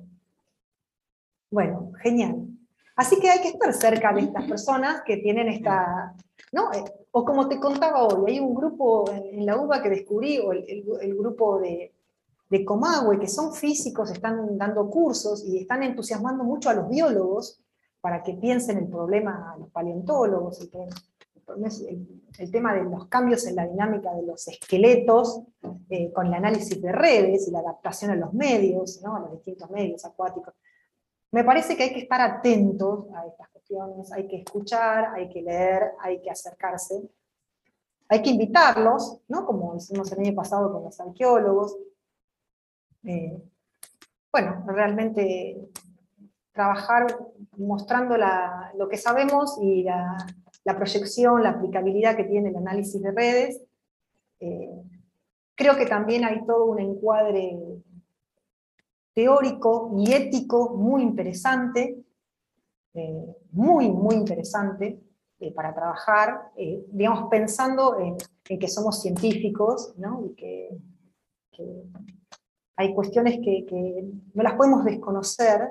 bueno, 1.51 1.91
genial. 2.01 2.47
Así 2.95 3.19
que 3.19 3.29
hay 3.29 3.41
que 3.41 3.49
estar 3.49 3.71
cerca 3.73 4.11
de 4.11 4.21
estas 4.21 4.45
personas 4.45 5.03
que 5.05 5.17
tienen 5.17 5.49
esta... 5.49 6.15
¿no? 6.51 6.71
O 7.11 7.23
como 7.23 7.47
te 7.47 7.59
contaba 7.59 8.07
hoy, 8.07 8.31
hay 8.31 8.39
un 8.39 8.55
grupo 8.55 9.05
en 9.11 9.45
la 9.45 9.57
UBA 9.57 9.83
que 9.83 9.89
descubrí, 9.91 10.39
o 10.39 10.51
el, 10.51 11.15
grupo 11.15 11.59
de, 11.59 11.93
de 12.53 12.63
Comahue, 12.63 13.19
que 13.19 13.27
son 13.27 13.51
físicos, 13.51 14.11
están 14.11 14.59
dando 14.59 14.87
cursos 14.87 15.43
y 15.43 15.57
están 15.57 15.81
entusiasmando 15.81 16.43
mucho 16.43 16.69
a 16.69 16.75
los 16.75 16.87
biólogos 16.87 17.59
para 17.99 18.21
que 18.21 18.35
piensen 18.35 18.77
el 18.77 18.87
problema 18.87 19.51
a 19.51 19.57
los 19.57 19.71
paleontólogos, 19.71 20.61
el, 20.61 22.05
el, 22.37 22.51
tema 22.51 22.75
de 22.75 22.83
los 22.83 23.07
cambios 23.07 23.47
en 23.47 23.55
la 23.55 23.65
dinámica 23.65 24.13
de 24.13 24.21
los 24.21 24.47
esqueletos, 24.47 25.41
eh, 25.89 26.13
con 26.13 26.27
el 26.27 26.33
análisis 26.35 26.79
de 26.79 26.91
redes 26.91 27.47
y 27.47 27.51
la 27.51 27.61
adaptación 27.61 28.11
a 28.11 28.15
los 28.15 28.31
medios, 28.35 29.03
a 29.03 29.19
los 29.19 29.31
distintos 29.31 29.71
medios 29.71 30.05
acuáticos. 30.05 30.53
Me 31.31 31.43
parece 31.43 31.75
que 31.75 31.85
hay 31.85 31.93
que 31.93 32.01
estar 32.01 32.21
atentos 32.21 33.07
a 33.15 33.25
estas 33.25 33.49
cuestiones, 33.49 34.11
hay 34.11 34.27
que 34.27 34.37
escuchar, 34.37 35.15
hay 35.15 35.27
que 35.27 35.41
leer, 35.41 35.93
hay 35.99 36.21
que 36.21 36.29
acercarse, 36.29 37.01
hay 38.09 38.21
que 38.21 38.29
invitarlos, 38.29 39.21
¿no? 39.27 39.43
como 39.43 39.75
hicimos 39.75 40.11
el 40.11 40.19
año 40.19 40.35
pasado 40.35 40.71
con 40.71 40.83
los 40.83 40.99
arqueólogos. 40.99 41.75
Eh, 43.05 43.41
bueno, 44.31 44.63
realmente 44.67 45.69
trabajar 46.53 47.07
mostrando 47.57 48.15
lo 48.75 48.87
que 48.87 48.97
sabemos 48.97 49.57
y 49.61 49.83
la, 49.83 50.17
proyección, 50.75 51.43
la 51.43 51.51
aplicabilidad 51.51 52.15
que 52.15 52.23
tiene 52.23 52.49
el 52.49 52.55
análisis 52.55 53.01
de 53.01 53.11
redes. 53.11 53.61
Eh, 54.39 54.69
creo 55.55 55.75
que 55.75 55.85
también 55.85 56.25
hay 56.25 56.45
todo 56.45 56.65
un 56.65 56.79
encuadre 56.79 57.57
teórico 59.13 59.93
y 59.97 60.13
ético 60.13 60.75
muy 60.75 61.03
interesante, 61.03 62.03
eh, 62.93 63.35
muy, 63.51 63.91
muy 63.91 64.15
interesante 64.15 64.99
para 65.55 65.75
trabajar, 65.75 66.53
digamos, 66.87 67.27
pensando 67.29 67.99
en, 67.99 68.15
que 68.57 68.67
somos 68.69 69.01
científicos, 69.01 69.93
¿no? 69.97 70.25
y 70.25 70.35
que, 70.35 70.69
hay 72.75 72.93
cuestiones 72.93 73.39
que, 73.43 74.05
no 74.33 74.43
las 74.43 74.53
podemos 74.53 74.83
desconocer, 74.83 75.69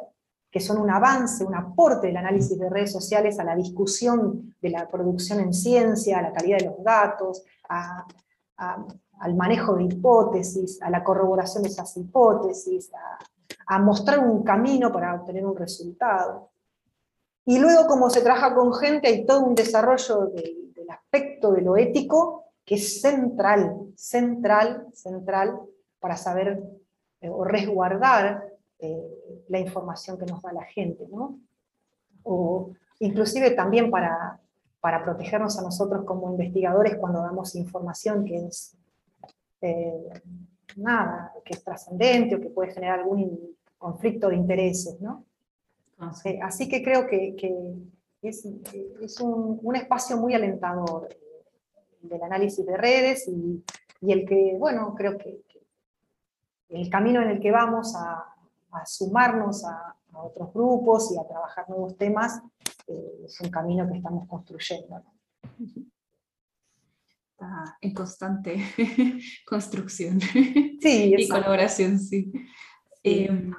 que 0.50 0.60
son 0.60 0.78
un 0.78 0.90
avance, 0.90 1.44
un 1.44 1.54
aporte 1.54 2.08
del 2.08 2.16
análisis 2.16 2.58
de 2.58 2.68
redes 2.68 2.92
sociales 2.92 3.38
a 3.38 3.44
la 3.44 3.56
discusión 3.56 4.54
de 4.60 4.70
la 4.70 4.88
producción 4.88 5.40
en 5.40 5.54
ciencia, 5.54 6.18
a 6.18 6.22
la 6.22 6.32
calidad 6.32 6.58
de 6.58 6.66
los 6.66 6.84
datos, 6.84 7.42
al 7.68 9.34
manejo 9.34 9.76
de 9.76 9.84
hipótesis, 9.84 10.80
a 10.82 10.90
la 10.90 11.02
corroboración 11.02 11.62
de 11.62 11.70
esas 11.70 11.96
hipótesis, 11.96 12.90
a, 13.66 13.78
mostrar 13.78 14.18
un 14.18 14.42
camino 14.42 14.92
para 14.92 15.14
obtener 15.14 15.46
un 15.46 15.56
resultado. 15.56 16.50
Y 17.46 17.58
luego, 17.58 17.86
como 17.86 18.10
se 18.10 18.20
trabaja 18.20 18.54
con 18.54 18.74
gente, 18.74 19.08
hay 19.08 19.24
todo 19.24 19.44
un 19.44 19.54
desarrollo 19.54 20.26
del 20.26 20.90
aspecto 20.90 21.52
de 21.52 21.62
lo 21.62 21.76
ético 21.78 22.42
que 22.64 22.74
es 22.76 23.00
central, 23.00 23.92
central, 23.96 24.86
central 24.92 25.58
para 25.98 26.16
saber 26.16 26.62
eh, 27.22 27.28
o 27.30 27.44
resguardar 27.44 28.44
eh, 28.80 29.44
la 29.48 29.60
información 29.60 30.18
que 30.18 30.26
nos 30.26 30.42
da 30.42 30.52
la 30.52 30.64
gente, 30.64 31.06
¿no? 31.08 31.38
O 32.24 32.72
inclusive 32.98 33.52
también 33.52 33.92
para, 33.92 34.40
para 34.80 35.04
protegernos 35.04 35.56
a 35.56 35.62
nosotros 35.62 36.04
como 36.04 36.32
investigadores 36.32 36.96
cuando 36.96 37.22
damos 37.22 37.54
información 37.54 38.24
que 38.24 38.46
es 38.46 38.76
eh, 39.60 40.10
nada, 40.76 41.32
que 41.44 41.54
es 41.54 41.62
trascendente 41.62 42.34
o 42.34 42.40
que 42.40 42.50
puede 42.50 42.72
generar 42.72 42.98
algún 42.98 43.56
conflicto 43.78 44.28
de 44.28 44.36
intereses, 44.36 45.00
¿no? 45.00 45.24
Ah, 45.98 46.12
así 46.42 46.68
que 46.68 46.82
creo 46.82 47.06
que, 47.06 47.36
es, 48.20 48.44
es 49.00 49.20
un, 49.20 49.60
un, 49.62 49.76
espacio 49.76 50.16
muy 50.16 50.34
alentador 50.34 51.08
del 52.00 52.22
análisis 52.22 52.66
de 52.66 52.76
redes 52.76 53.28
y, 53.28 53.62
y 54.00 54.12
el 54.12 54.26
que, 54.26 54.56
bueno, 54.58 54.92
creo 54.96 55.16
que, 55.16 55.42
el 56.72 56.88
camino 56.90 57.22
en 57.22 57.30
el 57.30 57.40
que 57.40 57.50
vamos 57.50 57.94
a, 57.94 58.34
a 58.72 58.86
sumarnos 58.86 59.64
a, 59.64 59.96
a, 60.12 60.22
otros 60.22 60.52
grupos 60.52 61.12
y 61.12 61.18
a 61.18 61.26
trabajar 61.26 61.68
nuevos 61.68 61.96
temas 61.96 62.40
eh, 62.86 63.22
es 63.24 63.40
un 63.40 63.50
camino 63.50 63.88
que 63.88 63.96
estamos 63.96 64.26
construyendo. 64.28 65.02
Está 67.30 67.76
en 67.80 67.94
constante 67.94 68.62
construcción 69.46 70.20
y 70.32 71.28
colaboración, 71.28 71.98
sí. 71.98 72.32
Em, 73.02 73.52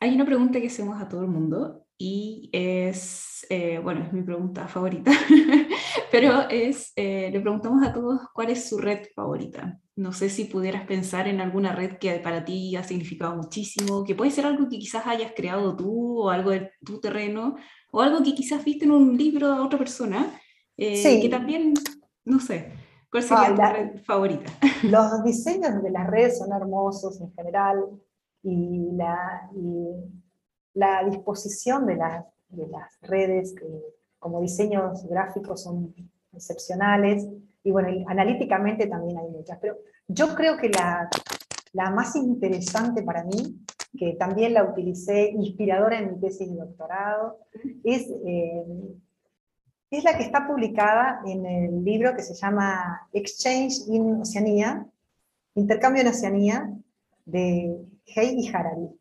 hay 0.00 0.14
una 0.14 0.24
pregunta 0.24 0.60
que 0.60 0.68
hacemos 0.68 1.00
a 1.00 1.08
todo 1.08 1.22
el 1.22 1.28
mundo 1.28 1.86
y 2.02 2.48
es, 2.50 3.46
eh, 3.50 3.78
bueno, 3.78 4.02
es 4.02 4.10
mi 4.10 4.22
pregunta 4.22 4.66
favorita, 4.68 5.12
pero 6.10 6.48
es, 6.48 6.94
eh, 6.96 7.28
le 7.30 7.40
preguntamos 7.40 7.86
a 7.86 7.92
todos 7.92 8.22
cuál 8.32 8.48
es 8.48 8.70
su 8.70 8.78
red 8.78 9.00
favorita. 9.14 9.78
No 9.96 10.14
sé 10.14 10.30
si 10.30 10.46
pudieras 10.46 10.86
pensar 10.86 11.28
en 11.28 11.42
alguna 11.42 11.74
red 11.74 11.98
que 11.98 12.12
para 12.14 12.42
ti 12.42 12.74
ha 12.74 12.84
significado 12.84 13.36
muchísimo, 13.36 14.02
que 14.02 14.14
puede 14.14 14.30
ser 14.30 14.46
algo 14.46 14.66
que 14.70 14.78
quizás 14.78 15.06
hayas 15.06 15.32
creado 15.36 15.76
tú 15.76 16.22
o 16.22 16.30
algo 16.30 16.52
de 16.52 16.70
tu 16.82 17.00
terreno, 17.00 17.56
o 17.92 18.00
algo 18.00 18.22
que 18.22 18.34
quizás 18.34 18.64
viste 18.64 18.86
en 18.86 18.92
un 18.92 19.18
libro 19.18 19.54
de 19.54 19.60
otra 19.60 19.78
persona, 19.78 20.40
eh, 20.78 21.20
que 21.20 21.28
también, 21.28 21.74
no 22.24 22.40
sé, 22.40 22.72
¿cuál 23.10 23.24
sería 23.24 23.54
tu 23.54 23.60
red 23.60 24.02
favorita? 24.04 24.50
Los 24.84 25.22
diseños 25.22 25.82
de 25.82 25.90
las 25.90 26.06
redes 26.06 26.38
son 26.38 26.50
hermosos 26.50 27.20
en 27.20 27.30
general 27.34 27.84
y 28.42 28.88
la... 28.92 29.50
Y 29.54 30.19
la 30.74 31.04
disposición 31.04 31.86
de, 31.86 31.96
de 32.48 32.66
las 32.68 33.00
redes 33.02 33.54
como 34.18 34.40
diseños 34.40 35.06
gráficos 35.08 35.62
son 35.62 35.94
excepcionales, 36.32 37.26
y 37.62 37.70
bueno, 37.70 37.88
analíticamente 38.08 38.86
también 38.86 39.18
hay 39.18 39.28
muchas, 39.28 39.58
pero 39.60 39.76
yo 40.06 40.34
creo 40.34 40.56
que 40.56 40.68
la, 40.68 41.08
la 41.72 41.90
más 41.90 42.16
interesante 42.16 43.02
para 43.02 43.24
mí, 43.24 43.58
que 43.98 44.14
también 44.14 44.54
la 44.54 44.64
utilicé 44.64 45.30
inspiradora 45.30 45.98
en 45.98 46.12
mi 46.12 46.20
tesis 46.20 46.50
de 46.50 46.56
doctorado, 46.56 47.38
es, 47.82 48.08
eh, 48.24 48.64
es 49.90 50.04
la 50.04 50.16
que 50.16 50.22
está 50.22 50.46
publicada 50.46 51.20
en 51.26 51.44
el 51.44 51.84
libro 51.84 52.14
que 52.14 52.22
se 52.22 52.34
llama 52.34 53.08
Exchange 53.12 53.88
in 53.88 54.20
Oceanía, 54.20 54.86
Intercambio 55.54 56.02
en 56.02 56.08
Oceanía, 56.08 56.72
de 57.24 57.76
Hey 58.04 58.36
y 58.38 58.48
Harari 58.48 58.99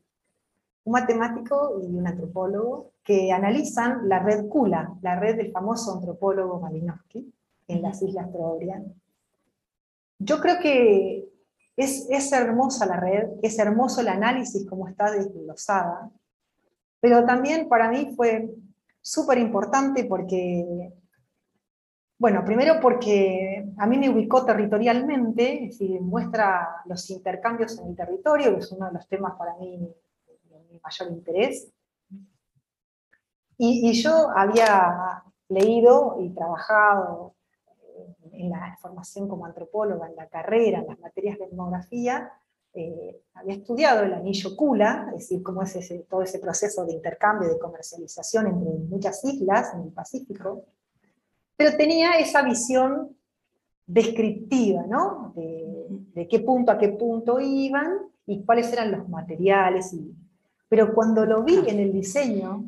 un 0.84 0.94
matemático 0.94 1.80
y 1.82 1.96
un 1.96 2.08
antropólogo 2.08 2.94
que 3.04 3.32
analizan 3.32 4.08
la 4.08 4.20
red 4.20 4.48
Kula, 4.48 4.98
la 5.02 5.20
red 5.20 5.38
del 5.38 5.52
famoso 5.52 5.94
antropólogo 5.94 6.60
Malinowski, 6.60 7.34
en 7.68 7.82
las 7.82 8.02
Islas 8.02 8.32
Trobriand. 8.32 8.94
Yo 10.20 10.40
creo 10.42 10.60
que 10.60 11.30
es, 11.78 12.08
es, 12.10 12.32
hermosa 12.34 12.86
la 12.86 12.98
red, 12.98 13.30
es 13.42 13.58
hermoso 13.58 14.02
el 14.02 14.10
análisis 14.10 14.68
como 14.68 14.88
está 14.88 15.12
desglosada, 15.12 16.12
pero 17.00 17.26
también 17.26 17.70
para 17.70 17.90
mí 17.90 18.14
fue 18.16 18.50
súper 19.02 19.38
importante 19.38 20.04
porque, 20.04 20.92
bueno, 22.18 22.44
primero 22.44 22.80
porque 22.82 23.66
a 23.78 23.88
mí 23.88 23.98
me 23.98 24.10
ubicó 24.10 24.44
territorialmente, 24.44 25.64
es 25.64 25.80
decir, 25.80 26.02
muestra 26.02 26.84
los 26.86 27.10
intercambios 27.10 27.80
en 27.80 27.88
el 27.88 27.96
territorio, 27.96 28.54
que 28.54 28.60
es 28.60 28.72
uno 28.72 28.88
de 28.88 28.94
los 28.94 29.08
temas 29.08 29.38
para 29.38 29.56
mí 29.56 29.80
mayor 30.84 31.12
interés. 31.12 31.72
Y, 33.58 33.92
yo 34.02 34.30
había 34.30 35.24
leído 35.50 36.18
y 36.22 36.30
trabajado 36.30 37.36
en 38.32 38.50
la 38.52 38.78
formación 38.82 39.28
como 39.28 39.46
antropóloga, 39.46 40.08
en 40.08 40.16
la 40.16 40.28
carrera, 40.28 40.80
en 40.80 40.88
las 40.88 41.00
materias 41.00 41.38
de 41.38 41.46
etnografía, 41.46 42.32
eh, 42.74 43.24
había 43.34 43.56
estudiado 43.56 44.04
el 44.04 44.14
anillo 44.14 44.56
Kula, 44.56 45.08
es 45.10 45.22
decir, 45.24 45.42
cómo 45.42 45.64
es 45.64 45.76
ese, 45.76 46.06
todo 46.10 46.22
ese 46.22 46.40
proceso 46.40 46.86
de 46.86 46.94
intercambio, 46.94 47.50
de 47.50 47.60
comercialización 47.60 48.48
entre 48.48 48.72
muchas 48.72 49.26
islas 49.26 49.74
en 49.74 49.82
el 49.82 49.92
Pacífico, 49.92 50.66
pero 51.58 51.76
tenía 51.76 52.20
esa 52.20 52.44
visión 52.44 53.18
descriptiva, 53.88 54.84
¿no? 54.84 55.34
De, 55.36 55.88
de, 56.14 56.28
qué 56.28 56.40
punto 56.40 56.72
a 56.72 56.78
qué 56.78 56.90
punto 56.90 57.40
iban 57.40 57.98
y 58.28 58.46
cuáles 58.46 58.72
eran 58.72 58.92
los 58.92 59.10
materiales 59.10 59.92
y 59.94 60.14
pero 60.70 60.94
cuando 60.94 61.26
lo 61.26 61.44
vi 61.44 61.56
en 61.68 61.80
el 61.80 61.92
diseño 61.92 62.64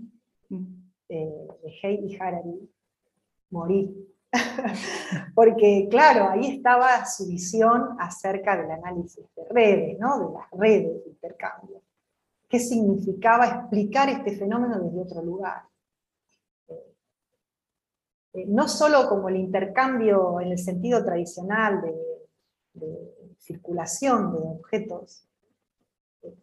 eh, 1.08 1.48
de 1.64 1.92
y 1.94 2.18
Harari, 2.20 2.70
morí. 3.52 3.96
Porque, 5.36 5.88
claro, 5.90 6.30
ahí 6.30 6.56
estaba 6.56 7.06
su 7.06 7.28
visión 7.28 7.96
acerca 8.00 8.58
del 8.58 8.72
análisis 8.72 9.26
de 9.36 9.44
redes, 9.50 10.00
¿no? 10.00 10.20
de 10.20 10.34
las 10.34 10.50
redes 10.52 11.04
de 11.04 11.10
intercambio. 11.12 11.82
¿Qué 12.50 12.60
significaba 12.60 13.46
explicar 13.46 14.10
este 14.10 14.36
fenómeno 14.36 14.80
desde 14.80 15.02
otro 15.02 15.22
lugar? 15.22 15.64
Eh, 16.70 16.96
eh, 18.34 18.46
no 18.48 18.68
solo 18.68 19.08
como 19.08 19.30
el 19.30 19.36
intercambio 19.36 20.42
en 20.42 20.54
el 20.54 20.58
sentido 20.60 21.04
tradicional 21.04 21.82
de, 21.82 21.94
de 22.74 23.36
circulación 23.38 24.32
de 24.32 24.40
objetos, 24.40 25.28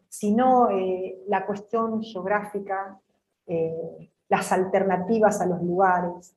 sino 0.07 0.69
eh, 0.69 1.23
la 1.27 1.45
cuestión 1.45 2.01
geográfica, 2.01 2.99
eh, 3.47 4.09
las 4.27 4.51
alternativas 4.51 5.41
a 5.41 5.45
los 5.45 5.61
lugares, 5.61 6.33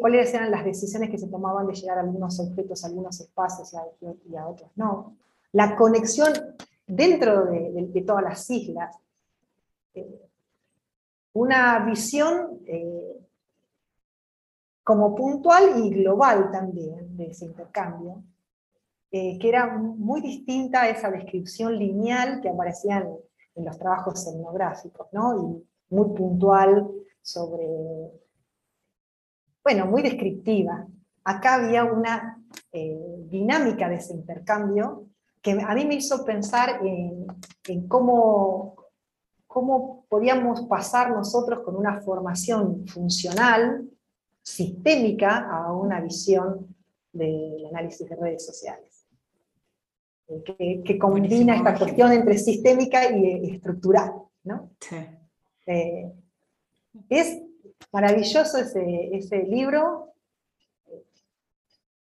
cuáles 0.00 0.34
eran 0.34 0.50
las 0.50 0.64
decisiones 0.64 1.10
que 1.10 1.18
se 1.18 1.28
tomaban 1.28 1.66
de 1.66 1.74
llegar 1.74 1.98
a 1.98 2.00
algunos 2.00 2.40
objetos, 2.40 2.82
a 2.82 2.88
algunos 2.88 3.20
espacios 3.20 3.72
y 4.28 4.36
a, 4.36 4.46
otros 4.48 4.70
no. 4.74 5.16
La 5.52 5.76
conexión 5.76 6.32
dentro 6.86 7.46
de, 7.46 8.04
todas 8.06 8.24
las 8.24 8.50
islas. 8.50 8.96
Eh, 9.94 10.26
una 11.32 11.78
visión 11.86 12.60
como 14.82 15.14
puntual 15.14 15.84
y 15.84 15.90
global 15.90 16.50
también 16.50 17.16
de 17.16 17.28
ese 17.28 17.44
intercambio, 17.44 18.24
eh, 19.12 19.38
que 19.40 19.48
era 19.48 19.76
muy 19.76 20.20
distinta 20.20 20.82
a 20.82 20.88
esa 20.88 21.10
descripción 21.10 21.76
lineal 21.76 22.40
que 22.40 22.48
aparecía 22.48 22.98
en, 22.98 23.64
los 23.64 23.76
trabajos 23.76 24.24
etnográficos, 24.26 25.08
¿no? 25.12 25.34
y 25.36 25.94
muy 25.94 26.16
puntual 26.16 26.88
sobre, 27.20 27.66
bueno, 29.64 29.86
muy 29.86 30.02
descriptiva. 30.02 30.86
Acá 31.24 31.56
había 31.56 31.84
una 31.84 32.40
eh, 32.72 33.16
dinámica 33.28 33.88
de 33.88 33.96
ese 33.96 34.14
intercambio 34.14 35.08
que 35.42 35.60
a 35.60 35.74
mí 35.74 35.84
me 35.84 35.96
hizo 35.96 36.24
pensar 36.24 36.80
en, 36.86 37.26
en 37.66 37.88
cómo, 37.88 38.76
cómo 39.48 40.06
podíamos 40.08 40.62
pasar 40.62 41.10
nosotros 41.10 41.64
con 41.64 41.74
una 41.74 42.00
formación 42.00 42.86
funcional, 42.86 43.90
sistémica, 44.40 45.50
a 45.50 45.72
una 45.72 46.00
visión 46.00 46.74
del 47.12 47.66
análisis 47.66 48.08
de 48.08 48.16
redes 48.16 48.46
sociales 48.46 48.89
que, 50.84 50.98
combina 50.98 51.56
esta 51.56 51.76
cuestión 51.76 52.12
entre 52.12 52.38
sistémica 52.38 53.10
y 53.10 53.54
estructural. 53.54 54.12
¿no? 54.44 54.70
Eh, 55.66 56.12
es 57.08 57.42
maravilloso 57.92 58.58
ese, 58.58 59.10
ese 59.16 59.42
libro 59.44 60.12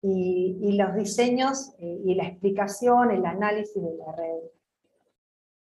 y, 0.02 0.76
los 0.76 0.94
diseños 0.94 1.74
eh, 1.78 2.02
y 2.04 2.14
la 2.14 2.28
explicación, 2.28 3.10
el 3.10 3.24
análisis 3.24 3.82
de 3.82 3.96
la 3.96 4.12
red 4.12 4.42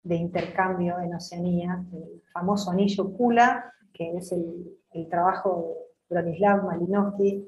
de 0.03 0.15
intercambio 0.15 0.99
en 0.99 1.15
Oceanía, 1.15 1.83
el 1.93 2.21
famoso 2.33 2.71
anillo 2.71 3.13
Kula, 3.13 3.71
que 3.93 4.17
es 4.17 4.31
el, 4.31 4.77
el 4.91 5.07
trabajo 5.07 5.75
de 6.09 6.15
Bronislaw 6.15 6.65
Malinowski, 6.65 7.47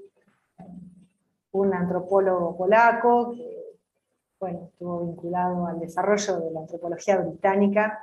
un 1.51 1.73
antropólogo 1.73 2.55
polaco 2.55 3.33
que 3.33 3.54
bueno, 4.39 4.69
estuvo 4.71 5.05
vinculado 5.05 5.67
al 5.67 5.79
desarrollo 5.79 6.39
de 6.39 6.51
la 6.51 6.59
antropología 6.61 7.17
británica, 7.17 7.99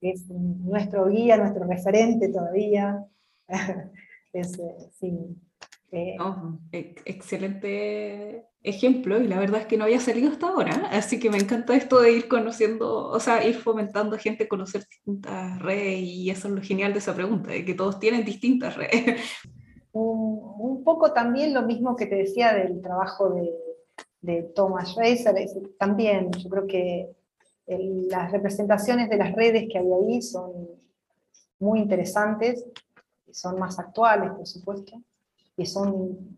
es 0.00 0.28
nuestro 0.28 1.06
guía, 1.08 1.36
nuestro 1.36 1.64
referente 1.64 2.28
todavía. 2.28 3.04
es, 4.32 4.58
eh, 4.58 6.16
Eh, 6.72 6.94
excelente 7.04 8.46
ejemplo 8.64 9.20
y 9.20 9.28
la 9.28 9.38
verdad 9.38 9.60
es 9.60 9.66
que 9.66 9.76
no 9.76 9.84
había 9.84 10.00
salido 10.00 10.32
hasta 10.32 10.48
ahora, 10.48 10.88
así 10.90 11.20
que 11.20 11.30
me 11.30 11.36
encanta 11.36 11.76
esto 11.76 12.00
de 12.00 12.12
ir 12.12 12.28
conociendo, 12.28 13.08
o 13.08 13.20
sea, 13.20 13.46
ir 13.46 13.56
fomentando 13.56 14.16
a 14.16 14.18
gente 14.18 14.44
a 14.44 14.48
conocer 14.48 14.82
distintas 14.88 15.60
redes 15.60 16.00
y 16.00 16.30
eso 16.30 16.48
es 16.48 16.54
lo 16.54 16.62
genial 16.62 16.92
de 16.92 16.98
esa 16.98 17.14
pregunta, 17.14 17.50
de 17.50 17.64
que 17.64 17.74
todos 17.74 18.00
tienen 18.00 18.24
distintas 18.24 18.76
redes. 18.76 19.20
Un, 19.92 20.82
poco 20.82 21.12
también 21.12 21.54
lo 21.54 21.62
mismo 21.62 21.94
que 21.94 22.06
te 22.06 22.16
decía 22.16 22.52
del 22.52 22.82
trabajo 22.82 23.30
de, 23.30 23.50
de 24.24 24.42
Thomas 24.54 24.94
Reiser, 24.94 25.34
también 25.78 26.30
yo 26.32 26.48
creo 26.48 26.66
que 26.66 27.10
las 27.66 28.32
representaciones 28.32 29.10
de 29.10 29.18
las 29.18 29.32
redes 29.32 29.68
que 29.70 29.78
hay 29.78 29.92
ahí 29.92 30.22
son 30.22 30.68
muy 31.58 31.80
interesantes, 31.80 32.64
son 33.30 33.58
más 33.58 33.78
actuales, 33.78 34.30
por 34.32 34.46
supuesto, 34.46 35.00
y 35.56 35.66
son 35.66 36.36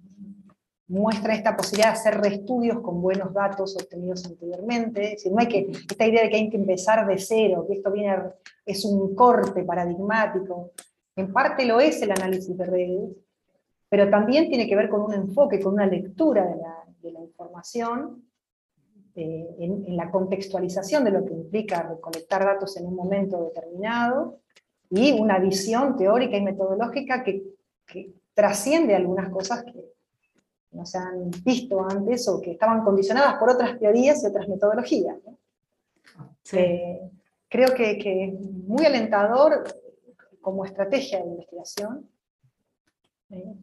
muestra 0.89 1.35
esta 1.35 1.57
posibilidad 1.57 1.93
de 1.93 1.99
hacer 1.99 2.21
reestudios 2.21 2.81
con 2.81 3.01
buenos 3.01 3.33
datos 3.33 3.77
obtenidos 3.77 4.25
anteriormente. 4.25 5.17
no 5.31 5.39
hay 5.39 5.49
que, 5.49 5.71
esta 5.71 6.07
idea 6.07 6.23
de 6.23 6.31
que 6.31 6.37
hay 6.37 6.51
que 6.51 6.57
empezar 6.57 7.07
de 7.07 7.19
cero, 7.19 7.65
que 7.69 7.75
esto 7.75 7.91
viene, 7.93 8.17
es 8.65 8.85
un 8.85 9.15
corte 9.15 9.63
paradigmático. 9.63 10.73
En 11.15 11.33
parte 11.33 11.65
lo 11.65 11.81
es 11.81 12.03
el 12.03 12.11
análisis 12.13 12.57
de 12.57 12.67
redes, 12.67 13.11
pero 13.89 14.11
también 14.11 14.49
tiene 14.49 14.67
que 14.69 14.77
ver 14.77 14.89
con 14.89 15.03
un 15.03 15.15
enfoque, 15.15 15.61
con 15.61 15.75
una 15.75 15.87
lectura 15.87 16.45
de 16.45 16.57
la, 16.57 16.76
de 17.07 17.13
la 17.13 17.21
información, 17.21 18.29
eh, 19.15 19.57
en, 19.59 19.85
en, 19.87 19.97
la 19.97 20.11
contextualización 20.11 21.05
de 21.05 21.11
lo 21.11 21.25
que 21.25 21.33
implica 21.33 21.83
recolectar 21.83 22.45
datos 22.45 22.77
en 22.77 22.87
un 22.87 22.95
momento 22.95 23.43
determinado, 23.45 24.41
y 24.91 25.13
una 25.13 25.39
visión 25.39 25.97
teórica 25.97 26.37
y 26.37 26.43
metodológica 26.43 27.25
que, 27.25 27.43
que 27.87 28.13
trasciende 28.35 28.95
algunas 28.95 29.31
cosas 29.31 29.65
que, 29.65 29.97
no 30.73 30.85
se 30.85 30.99
han 30.99 31.31
visto 31.43 31.81
antes 31.89 32.29
o 32.29 32.39
que 32.41 32.53
estaban 32.53 32.85
condicionadas 32.85 33.37
por 33.37 33.49
otras 33.49 33.79
teorías 33.79 34.23
y 34.23 34.27
otras 34.27 34.47
metodologías. 34.47 35.17
Eh, 36.53 37.01
creo 37.49 37.75
que, 37.75 37.97
que, 37.97 38.25
es 38.25 38.41
muy 38.41 38.85
alentador 38.85 39.65
como 40.43 40.67
estrategia 40.67 41.23
de 41.23 41.31
investigación 41.31 42.11
eh, 43.31 43.55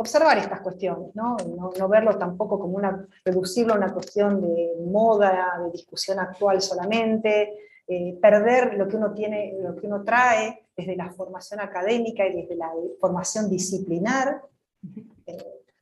observar 0.00 0.38
estas 0.38 0.62
cuestiones, 0.62 1.14
¿no? 1.14 1.36
¿no? 1.78 1.88
verlo 1.88 2.16
tampoco 2.16 2.58
como 2.58 2.78
una, 2.78 3.06
reducirlo 3.22 3.74
a 3.74 3.76
una 3.76 3.92
cuestión 3.92 4.40
de 4.40 4.72
moda, 4.86 5.60
de 5.62 5.70
discusión 5.72 6.18
actual 6.18 6.62
solamente, 6.62 7.52
eh, 7.86 8.18
perder 8.18 8.78
lo 8.78 8.88
que 8.88 8.96
uno 8.96 9.12
tiene, 9.12 9.52
lo 9.60 9.76
que 9.76 9.86
uno 9.86 10.02
trae 10.02 10.68
desde 10.74 10.96
la 10.96 11.12
formación 11.12 11.60
académica 11.60 12.26
y 12.26 12.34
desde 12.34 12.56
la 12.56 12.72
formación 12.98 13.50
disciplinar. 13.50 14.40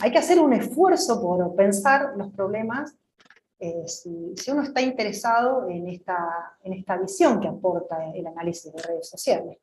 Hay 0.00 0.10
que 0.10 0.18
hacer 0.18 0.40
un 0.40 0.52
esfuerzo 0.52 1.22
por 1.22 1.54
pensar 1.54 2.14
los 2.16 2.32
problemas 2.32 2.96
eh, 3.60 3.86
si, 3.86 4.34
uno 4.50 4.62
está 4.62 4.80
interesado 4.80 5.68
en 5.68 5.86
esta, 5.86 6.56
en 6.64 6.72
esta 6.72 6.96
visión 6.96 7.38
que 7.40 7.46
aporta 7.46 8.12
el 8.12 8.26
análisis 8.26 8.72
de 8.72 8.82
redes 8.82 9.08
sociales. 9.08 9.58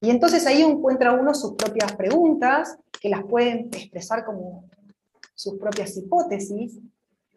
Y 0.00 0.10
entonces 0.10 0.46
ahí 0.46 0.62
encuentra 0.62 1.12
uno 1.12 1.34
sus 1.34 1.52
propias 1.52 1.92
preguntas, 1.92 2.78
que 3.00 3.08
las 3.08 3.24
pueden 3.24 3.68
expresar 3.72 4.24
como 4.24 4.64
sus 5.34 5.58
propias 5.58 5.96
hipótesis, 5.96 6.78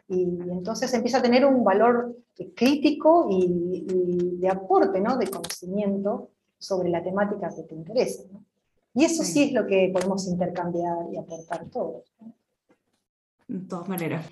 y 0.08 0.24
entonces 0.52 0.94
empieza 0.94 1.20
a 1.20 1.22
tener 1.22 1.46
un 1.46 1.64
valor 1.64 2.16
crítico 2.56 3.28
y, 3.30 4.38
de 4.40 4.50
aporte, 4.50 5.00
¿no? 5.00 5.18
de 5.18 5.28
conocimiento 5.28 6.30
sobre 6.58 6.90
la 6.90 7.04
temática 7.04 7.50
que 7.56 7.64
te 7.64 7.76
interesa. 7.76 8.24
Y 8.94 9.06
eso 9.06 9.24
sí. 9.24 9.44
es 9.44 9.54
lo 9.54 9.66
que 9.66 9.90
podemos 9.92 10.28
intercambiar 10.28 11.08
y 11.12 11.18
aportar 11.18 11.66
todos. 11.70 12.04
De 13.48 13.60
todas 13.68 13.90
maneras. 13.90 14.26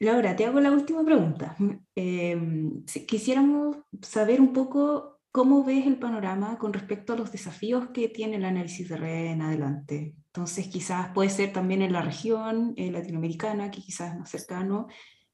Laura, 0.00 0.34
te 0.34 0.44
hago 0.44 0.58
la 0.58 0.72
última 0.72 1.04
pregunta. 1.04 1.56
Em, 1.94 2.84
quisiéramos 3.06 3.76
saber 4.00 4.40
un 4.40 4.52
poco 4.52 5.20
cómo 5.32 5.64
ves 5.64 5.86
el 5.86 5.98
panorama 5.98 6.58
con 6.58 6.72
respecto 6.72 7.12
a 7.12 7.16
los 7.16 7.32
desafíos 7.32 7.88
que 7.92 8.08
tiene 8.08 8.36
el 8.36 8.44
análisis 8.44 8.88
de 8.88 8.96
red 8.96 9.26
en 9.32 9.42
adelante. 9.42 10.14
Entonces, 10.26 10.68
quizás 10.68 11.08
puede 11.14 11.30
ser 11.30 11.52
también 11.52 11.82
en 11.82 11.92
la 11.92 12.02
región 12.02 12.74
latinoamericana, 12.76 13.70
que 13.70 13.80
quizás 13.80 14.12
es 14.12 14.18
más 14.18 14.30
cercano. 14.30 14.86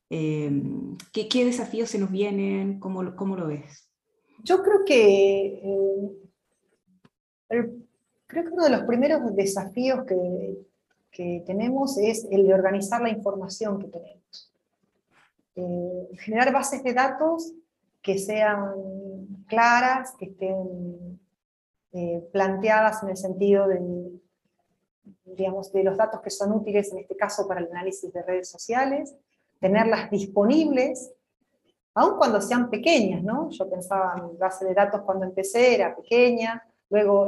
Em, 0.09 0.97
¿qué, 1.13 1.29
¿qué, 1.29 1.45
desafíos 1.45 1.91
se 1.91 1.99
nos 1.99 2.11
vienen? 2.11 2.81
¿Cómo, 2.81 3.15
cómo 3.17 3.37
lo 3.37 3.49
ves? 3.49 3.91
Yo 4.43 4.63
creo 4.63 4.85
que 4.87 5.61
eh, 5.63 6.11
el 7.51 7.89
Creo 8.29 8.45
que 8.45 8.51
uno 8.51 8.65
de 8.65 8.71
los 8.71 8.83
primeros 8.83 9.35
desafíos 9.35 10.05
que, 10.07 11.43
tenemos 11.47 11.99
es 11.99 12.29
el 12.31 12.47
de 12.47 12.55
organizar 12.55 13.01
la 13.01 13.09
información 13.09 13.81
que 13.81 13.89
tenemos. 13.89 14.55
Eh, 15.57 16.09
generar 16.19 16.53
bases 16.53 16.85
de 16.85 16.93
datos 16.93 17.53
que 18.09 18.17
sean 18.17 19.45
claras, 19.47 20.15
que 20.19 20.25
estén 20.25 21.21
eh, 21.93 22.27
planteadas 22.33 23.03
en 23.03 23.11
el 23.11 23.19
sentido 23.19 23.69
de, 23.69 23.79
digamos, 25.27 25.71
de 25.73 25.85
los 25.85 25.95
datos 25.99 26.23
que 26.23 26.31
son 26.31 26.53
útiles, 26.53 26.91
en 26.91 27.01
este 27.01 27.15
caso 27.19 27.47
para 27.47 27.61
el 27.61 27.71
análisis 27.71 28.11
de 28.11 28.23
redes 28.23 28.49
sociales, 28.49 29.15
tenerlas 29.61 30.11
disponibles, 30.11 31.13
aun 31.93 32.17
cuando 32.17 32.41
sean 32.41 32.71
pequeñas, 32.71 33.23
¿no? 33.23 33.51
Yo 33.51 33.69
pensaba 33.69 34.15
en 34.17 34.29
mi 34.29 34.37
base 34.39 34.65
de 34.65 34.73
datos 34.73 35.03
cuando 35.03 35.27
empecé, 35.27 35.75
era 35.75 35.95
pequeña, 35.95 36.67
luego 36.89 37.27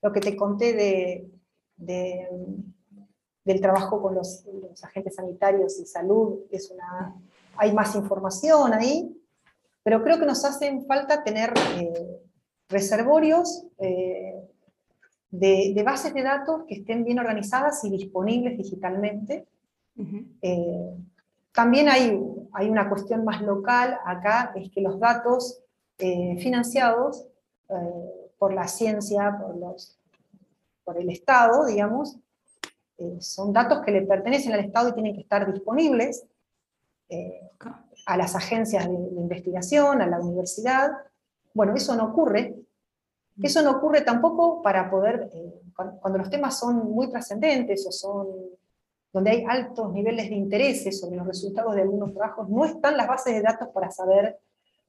lo 0.00 0.10
que 0.10 0.20
te 0.20 0.34
conté 0.34 0.72
de, 0.72 1.28
del 3.44 3.60
trabajo 3.60 4.00
con 4.00 4.14
los, 4.14 4.42
agentes 4.82 5.16
sanitarios 5.16 5.78
y 5.78 5.84
salud, 5.84 6.46
es 6.50 6.70
una, 6.70 7.14
hay 7.58 7.74
más 7.74 7.94
información 7.94 8.72
ahí, 8.72 9.20
pero 9.84 10.02
creo 10.02 10.18
que 10.18 10.26
nos 10.26 10.44
hacen 10.44 10.86
falta 10.86 11.22
tener 11.22 11.52
eh, 11.76 12.20
reservorios 12.68 13.66
eh, 13.78 14.34
de, 15.30 15.82
bases 15.84 16.14
de 16.14 16.22
datos 16.22 16.62
que 16.66 16.76
estén 16.76 17.04
bien 17.04 17.18
organizadas 17.18 17.84
y 17.84 17.90
disponibles 17.90 18.56
digitalmente. 18.56 19.46
Eh, 20.40 20.96
también 21.52 21.88
hay, 21.88 22.18
hay 22.52 22.70
una 22.70 22.88
cuestión 22.88 23.24
más 23.24 23.42
local 23.42 23.98
acá, 24.06 24.52
es 24.56 24.70
que 24.70 24.80
los 24.80 24.98
datos 24.98 25.60
financiados 25.96 27.26
por 28.38 28.52
la 28.52 28.66
ciencia, 28.66 29.38
por, 29.38 29.56
los, 29.56 29.96
por 30.82 30.98
el 30.98 31.10
Estado, 31.10 31.66
digamos, 31.66 32.18
son 33.20 33.52
datos 33.52 33.82
que 33.84 33.92
le 33.92 34.02
pertenecen 34.02 34.52
al 34.52 34.60
Estado 34.60 34.88
y 34.88 34.94
tienen 34.94 35.14
que 35.14 35.20
estar 35.20 35.50
disponibles 35.52 36.26
a 38.06 38.16
las 38.16 38.34
agencias 38.34 38.86
de, 38.86 38.92
investigación, 38.92 40.02
a 40.02 40.06
la 40.06 40.20
universidad. 40.20 40.90
Bueno, 41.52 41.74
eso 41.74 41.94
no 41.96 42.06
ocurre. 42.06 42.56
Mm. 43.36 43.46
Eso 43.46 43.62
no 43.62 43.72
ocurre 43.72 44.02
tampoco 44.02 44.62
para 44.62 44.90
poder, 44.90 45.30
eh, 45.32 45.60
cuando, 45.74 46.18
los 46.18 46.30
temas 46.30 46.58
son 46.58 46.90
muy 46.90 47.08
trascendentes 47.10 47.86
o 47.86 47.92
son 47.92 48.26
donde 49.12 49.30
hay 49.30 49.44
altos 49.48 49.92
niveles 49.92 50.28
de 50.28 50.34
interés 50.34 50.98
sobre 50.98 51.16
los 51.16 51.26
resultados 51.26 51.76
de 51.76 51.82
algunos 51.82 52.12
trabajos, 52.12 52.48
no 52.48 52.64
están 52.64 52.96
las 52.96 53.06
bases 53.06 53.32
de 53.32 53.42
datos 53.42 53.68
para 53.68 53.88
saber 53.92 54.40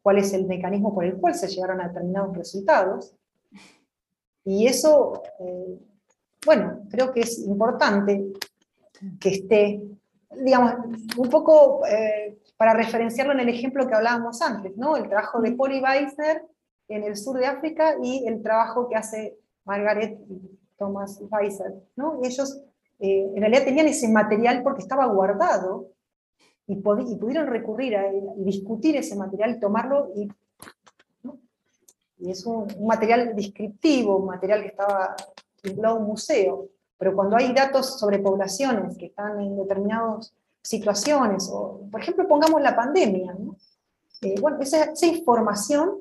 cuál 0.01 0.17
es 0.17 0.33
el 0.33 0.47
mecanismo 0.47 0.95
por 0.95 1.05
el 1.05 1.17
cual 1.17 1.35
se 1.35 1.47
llegaron 1.47 1.79
a 1.79 1.89
determinados 1.89 2.35
resultados. 2.35 3.13
Y 4.43 4.65
eso, 4.65 5.21
eh, 5.39 5.79
bueno, 6.43 6.79
creo 6.89 7.11
que 7.11 7.19
es 7.19 7.37
importante 7.37 8.33
que 9.19 9.29
esté, 9.29 9.81
digamos, 10.31 10.73
un 11.17 11.29
poco 11.29 11.85
eh, 11.85 12.24
para 12.57 12.73
referenciarlo 12.73 13.33
en 13.33 13.41
el 13.41 13.49
ejemplo 13.49 13.87
que 13.87 13.95
hablábamos 13.95 14.41
antes, 14.41 14.75
¿no? 14.77 14.95
El 14.97 15.09
trabajo 15.09 15.41
de 15.41 15.51
Polly 15.53 15.81
Weiser 15.81 16.43
en 16.87 17.03
el 17.03 17.15
sur 17.15 17.37
de 17.37 17.47
África 17.47 17.95
y 18.01 18.27
el 18.27 18.41
trabajo 18.41 18.87
que 18.87 18.95
hace 18.95 19.37
Margaret 19.65 20.19
y 20.29 20.59
Thomas 20.77 21.21
Weiser, 21.29 21.73
¿no? 21.95 22.19
Ellos 22.23 22.61
eh, 22.99 23.31
en 23.35 23.41
realidad 23.41 23.65
tenían 23.65 23.87
ese 23.87 24.07
material 24.07 24.63
porque 24.63 24.81
estaba 24.81 25.05
guardado 25.07 25.91
y, 26.67 26.73
y 26.73 27.15
pudieron 27.17 27.47
recurrir 27.47 27.97
a 27.97 28.07
él 28.07 28.23
y 28.37 28.43
discutir 28.43 28.95
ese 28.95 29.15
material, 29.15 29.59
tomarlo 29.59 30.11
y 30.15 30.29
y 32.17 32.31
es 32.31 32.45
un, 32.45 32.67
material 32.85 33.35
descriptivo, 33.35 34.17
un 34.17 34.27
material 34.27 34.61
que 34.61 34.69
estaba 34.69 35.15
vinculado 35.63 35.95
a 35.95 35.99
un 35.99 36.07
museo, 36.07 36.69
pero 36.97 37.13
cuando 37.13 37.35
hay 37.35 37.53
datos 37.53 37.99
sobre 37.99 38.19
poblaciones 38.19 38.97
que 38.97 39.07
están 39.07 39.39
en 39.41 39.57
determinadas 39.57 40.33
situaciones, 40.65 41.47
o 41.51 41.87
por 41.91 42.01
ejemplo 42.01 42.27
pongamos 42.27 42.59
la 42.59 42.75
pandemia, 42.75 43.35
eh, 44.21 44.35
bueno, 44.41 44.57
esa, 44.59 44.91
información 45.05 45.99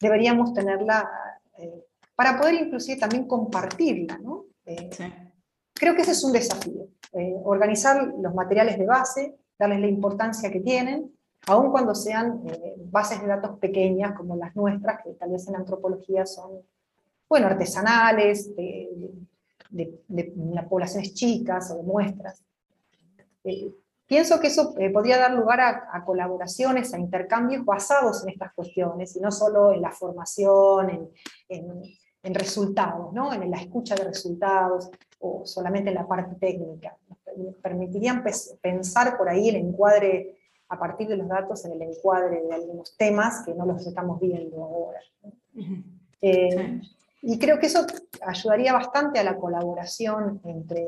deberíamos 0.00 0.54
tenerla 0.54 1.08
eh, 1.58 1.84
para 2.14 2.38
poder 2.38 2.54
inclusive 2.54 2.98
también 2.98 3.28
compartirla. 3.28 4.18
¿no? 4.18 4.46
Eh, 4.64 4.88
creo 5.74 5.94
que 5.94 6.02
ese 6.02 6.12
es 6.12 6.24
un 6.24 6.32
desafío, 6.32 6.88
organizar 7.44 8.02
los 8.18 8.34
materiales 8.34 8.78
de 8.78 8.86
base, 8.86 9.36
darles 9.58 9.80
la 9.80 9.86
importancia 9.86 10.50
que 10.50 10.60
tienen, 10.60 11.12
aun 11.46 11.70
cuando 11.70 11.94
sean 11.94 12.42
bases 12.90 13.20
de 13.20 13.26
datos 13.26 13.58
pequeñas 13.58 14.16
como 14.16 14.36
las 14.36 14.56
nuestras, 14.56 15.02
que 15.02 15.12
tal 15.12 15.30
vez 15.30 15.46
en 15.46 15.56
antropología 15.56 16.26
son, 16.26 16.62
bueno, 17.28 17.46
artesanales, 17.46 18.50
poblaciones 20.68 21.14
chicas 21.14 21.70
o 21.70 21.76
de 21.76 21.82
muestras. 21.82 22.42
Eh, 23.46 23.74
pienso 24.06 24.40
que 24.40 24.48
eso 24.48 24.74
eh, 24.78 24.90
podría 24.90 25.18
dar 25.18 25.32
lugar 25.32 25.60
a, 25.60 26.04
colaboraciones, 26.04 26.92
a 26.92 26.98
intercambios 26.98 27.64
basados 27.64 28.22
en 28.22 28.30
estas 28.30 28.52
cuestiones, 28.54 29.16
y 29.16 29.20
no 29.20 29.30
solo 29.30 29.72
en 29.72 29.82
la 29.82 29.90
formación, 29.90 31.10
en, 31.48 31.82
resultados, 32.34 33.12
¿no? 33.12 33.32
en 33.32 33.48
la 33.48 33.58
escucha 33.58 33.94
de 33.94 34.02
resultados, 34.02 34.90
o 35.20 35.46
solamente 35.46 35.90
en 35.90 35.94
la 35.94 36.08
parte 36.08 36.34
técnica. 36.34 36.96
permitirían 37.62 38.24
pensar 38.60 39.16
por 39.16 39.28
ahí 39.28 39.48
el 39.48 39.56
encuadre 39.56 40.36
a 40.68 40.78
partir 40.78 41.08
de 41.08 41.16
los 41.16 41.28
datos 41.28 41.64
en 41.64 41.72
el 41.72 41.82
encuadre 41.82 42.42
de 42.42 42.54
algunos 42.54 42.96
temas 42.96 43.44
que 43.44 43.54
no 43.54 43.64
los 43.66 43.86
estamos 43.86 44.20
viendo 44.20 44.64
ahora. 44.64 45.00
Eh, 46.20 46.80
y 47.22 47.38
creo 47.38 47.58
que 47.58 47.66
eso 47.66 47.86
ayudaría 48.26 48.72
bastante 48.72 49.18
a 49.18 49.24
la 49.24 49.36
colaboración 49.36 50.40
entre... 50.44 50.86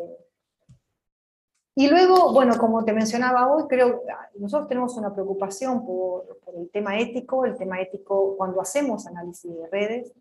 Y 1.80 1.86
luego, 1.86 2.32
bueno, 2.32 2.58
como 2.58 2.84
te 2.84 2.92
mencionaba 2.92 3.46
hoy, 3.54 3.68
creo 3.68 4.02
que 4.02 4.40
nosotros 4.40 4.68
tenemos 4.68 4.96
una 4.96 5.14
preocupación 5.14 5.86
por, 5.86 6.40
el 6.56 6.68
tema 6.70 6.98
ético, 6.98 7.44
el 7.44 7.56
tema 7.56 7.80
ético 7.80 8.36
cuando 8.36 8.60
hacemos 8.60 9.06
análisis 9.06 9.56
de 9.56 9.68
redes. 9.68 10.12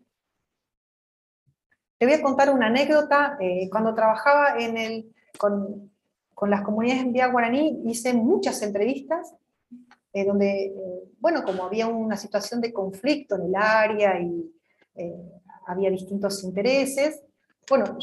Te 1.98 2.06
voy 2.06 2.14
a 2.14 2.22
contar 2.22 2.50
una 2.50 2.68
anécdota. 2.68 3.36
Eh, 3.40 3.68
cuando 3.72 3.92
trabajaba 3.92 4.56
en 4.56 4.76
el, 4.76 5.12
con, 5.36 5.90
con 6.32 6.48
las 6.48 6.62
comunidades 6.62 7.02
en 7.02 7.12
Vía 7.12 7.26
Guaraní, 7.26 7.82
hice 7.86 8.14
muchas 8.14 8.62
entrevistas 8.62 9.34
eh, 10.12 10.24
donde, 10.24 10.66
eh, 10.66 11.12
bueno, 11.18 11.42
como 11.42 11.64
había 11.64 11.88
una 11.88 12.16
situación 12.16 12.60
de 12.60 12.72
conflicto 12.72 13.34
en 13.34 13.46
el 13.46 13.56
área 13.56 14.20
y 14.20 14.48
había 15.66 15.90
distintos 15.90 16.44
intereses, 16.44 17.20
bueno, 17.68 17.98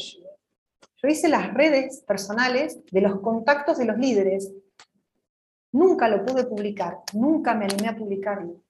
hice 1.08 1.28
las 1.28 1.52
redes 1.54 2.02
personales 2.06 2.78
de 2.90 3.00
los 3.00 3.20
contactos 3.20 3.78
de 3.78 3.84
los 3.84 3.98
líderes. 3.98 4.52
Nunca 5.72 6.08
lo 6.08 6.24
pude 6.24 6.44
publicar, 6.44 6.98
nunca 7.12 7.54
me 7.54 7.66
animé 7.66 7.88
a 7.88 7.96
publicarlo. 7.96 8.62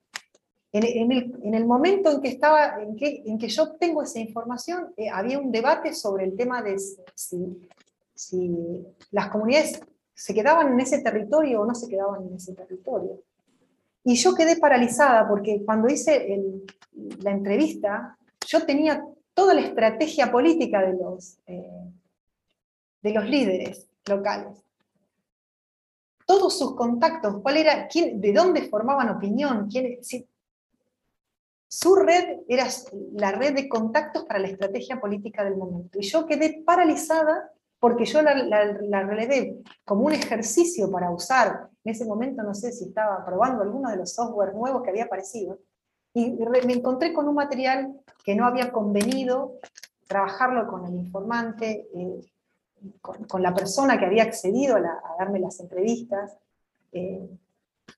En, 0.72 1.10
el, 1.10 1.34
en, 1.42 1.54
el, 1.54 1.64
momento 1.64 2.10
en 2.10 2.20
que, 2.20 2.28
estaba, 2.28 2.82
en 2.82 2.96
que, 2.96 3.22
en 3.24 3.38
que 3.38 3.48
yo 3.48 3.62
obtengo 3.62 4.02
esa 4.02 4.18
información, 4.18 4.92
había 5.10 5.38
un 5.38 5.50
debate 5.50 5.94
sobre 5.94 6.24
el 6.24 6.36
tema 6.36 6.62
de 6.62 6.78
si, 7.14 7.68
si, 8.14 8.84
las 9.10 9.28
comunidades 9.28 9.80
se 10.12 10.34
quedaban 10.34 10.72
en 10.72 10.80
ese 10.80 10.98
territorio 10.98 11.62
o 11.62 11.66
no 11.66 11.74
se 11.74 11.88
quedaban 11.88 12.26
en 12.26 12.34
ese 12.34 12.52
territorio. 12.52 13.22
Y 14.04 14.16
yo 14.16 14.34
quedé 14.34 14.56
paralizada 14.56 15.26
porque 15.26 15.62
cuando 15.64 15.88
hice 15.88 16.42
la 17.20 17.30
entrevista, 17.30 18.18
yo 18.46 18.66
tenía 18.66 19.02
toda 19.34 19.54
la 19.54 19.62
estrategia 19.62 20.30
política 20.30 20.80
de 20.80 20.92
los, 20.94 21.38
eh, 21.46 21.90
de 23.02 23.12
los 23.12 23.24
líderes 23.28 23.88
locales. 24.06 24.58
Todos 26.26 26.58
sus 26.58 26.74
contactos, 26.74 27.40
cuál 27.40 27.56
era, 27.56 27.86
quién, 27.86 28.20
de 28.20 28.32
dónde 28.32 28.68
formaban 28.68 29.10
opinión, 29.10 29.68
quién, 29.70 29.98
su 31.68 31.94
red 31.94 32.40
era 32.48 32.66
la 33.12 33.32
red 33.32 33.54
de 33.54 33.68
contactos 33.68 34.24
para 34.24 34.38
la 34.38 34.48
estrategia 34.48 35.00
política 35.00 35.44
del 35.44 35.56
momento. 35.56 35.98
Y 36.00 36.02
yo 36.02 36.26
quedé 36.26 36.62
paralizada 36.64 37.52
porque 37.78 38.04
yo 38.04 38.22
la, 38.22 38.34
la, 38.34 39.02
relevé 39.02 39.58
como 39.84 40.06
un 40.06 40.12
ejercicio 40.12 40.90
para 40.90 41.10
usar, 41.10 41.68
en 41.84 41.92
ese 41.92 42.06
momento 42.06 42.42
no 42.42 42.54
sé 42.54 42.72
si 42.72 42.84
estaba 42.84 43.24
probando 43.24 43.62
alguno 43.62 43.90
de 43.90 43.96
los 43.96 44.14
software 44.14 44.54
nuevos 44.54 44.82
que 44.82 44.90
había 44.90 45.04
aparecido, 45.04 45.58
y 46.14 46.30
me 46.30 46.72
encontré 46.72 47.12
con 47.12 47.28
un 47.28 47.34
material 47.34 48.00
que 48.24 48.34
no 48.34 48.46
había 48.46 48.72
convenido 48.72 49.58
trabajarlo 50.06 50.66
con 50.66 50.86
el 50.86 50.94
informante, 50.94 51.88
eh, 51.94 52.20
con, 53.00 53.42
la 53.42 53.54
persona 53.54 53.98
que 53.98 54.06
había 54.06 54.24
accedido 54.24 54.76
a, 54.76 55.16
darme 55.18 55.40
las 55.40 55.60
entrevistas. 55.60 56.36
Eh, 56.92 57.28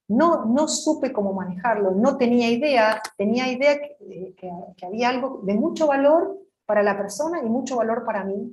no, 0.08 0.44
no 0.46 0.68
supe 0.68 1.12
cómo 1.12 1.32
manejarlo, 1.32 1.90
no 1.92 2.16
tenía 2.16 2.50
idea, 2.50 3.00
tenía 3.16 3.50
idea 3.50 3.78
que, 3.78 4.34
que 4.76 4.86
había 4.86 5.10
algo 5.10 5.40
de 5.44 5.54
mucho 5.54 5.86
valor 5.86 6.38
para 6.68 6.82
la 6.82 6.98
persona 6.98 7.40
y 7.42 7.48
mucho 7.48 7.76
valor 7.76 8.04
para 8.04 8.24
mí, 8.24 8.52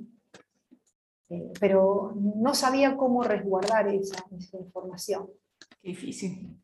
eh, 1.28 1.52
pero 1.60 2.14
no 2.16 2.54
sabía 2.54 2.96
cómo 2.96 3.22
resguardar 3.22 3.88
esa, 3.88 4.24
información. 4.58 5.28
Qué 5.82 5.88
difícil. 5.88 6.56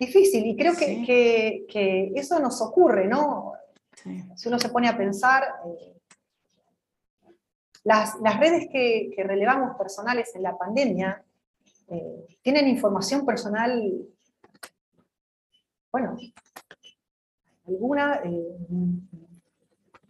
Difícil, 0.00 0.46
y 0.46 0.56
creo 0.56 0.74
que, 0.74 1.66
que, 1.68 2.12
eso 2.14 2.38
nos 2.38 2.62
ocurre, 2.62 3.06
¿no? 3.06 3.52
Si 4.36 4.48
uno 4.48 4.58
se 4.58 4.70
pone 4.70 4.88
a 4.88 4.96
pensar, 4.96 5.42
eh, 5.66 5.95
las, 7.86 8.20
las, 8.20 8.38
redes 8.40 8.68
que, 8.70 9.14
relevamos 9.16 9.76
personales 9.76 10.34
en 10.34 10.42
la 10.42 10.56
pandemia 10.58 11.24
eh, 11.88 12.26
tienen 12.42 12.68
información 12.68 13.24
personal, 13.24 13.70
bueno, 15.92 16.16
alguna 17.66 18.22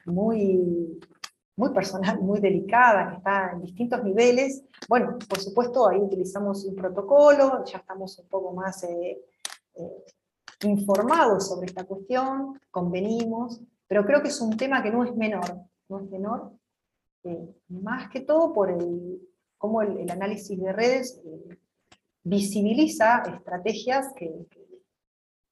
muy 0.06 0.98
muy 1.56 1.70
personal, 1.70 2.20
muy 2.20 2.38
delicada, 2.38 3.08
que 3.08 3.16
está 3.16 3.52
en 3.52 3.62
distintos 3.62 4.04
niveles. 4.04 4.62
Bueno, 4.88 5.18
por 5.28 5.40
supuesto, 5.40 5.88
ahí 5.88 5.98
utilizamos 5.98 6.64
un 6.66 6.74
protocolo, 6.74 7.64
ya 7.64 7.78
estamos 7.78 8.18
un 8.18 8.28
poco 8.28 8.52
más 8.52 8.84
eh, 8.84 9.22
eh, 9.74 10.04
informados 10.64 11.48
sobre 11.48 11.66
esta 11.66 11.84
cuestión, 11.84 12.60
convenimos, 12.70 13.60
pero 13.86 14.04
creo 14.04 14.22
que 14.22 14.28
es 14.28 14.40
un 14.40 14.56
tema 14.56 14.82
que 14.82 14.90
no 14.90 15.02
es 15.02 15.14
menor, 15.16 15.62
no 15.88 15.98
es 15.98 16.10
menor, 16.10 16.52
eh, 17.24 17.54
más 17.68 18.08
que 18.10 18.20
todo 18.20 18.52
por 18.52 18.70
el, 18.70 19.20
cómo 19.58 19.82
el, 19.82 20.10
análisis 20.10 20.60
de 20.60 20.72
redes 20.72 21.20
visibiliza 22.22 23.22
estrategias 23.22 24.12
que, 24.14 24.46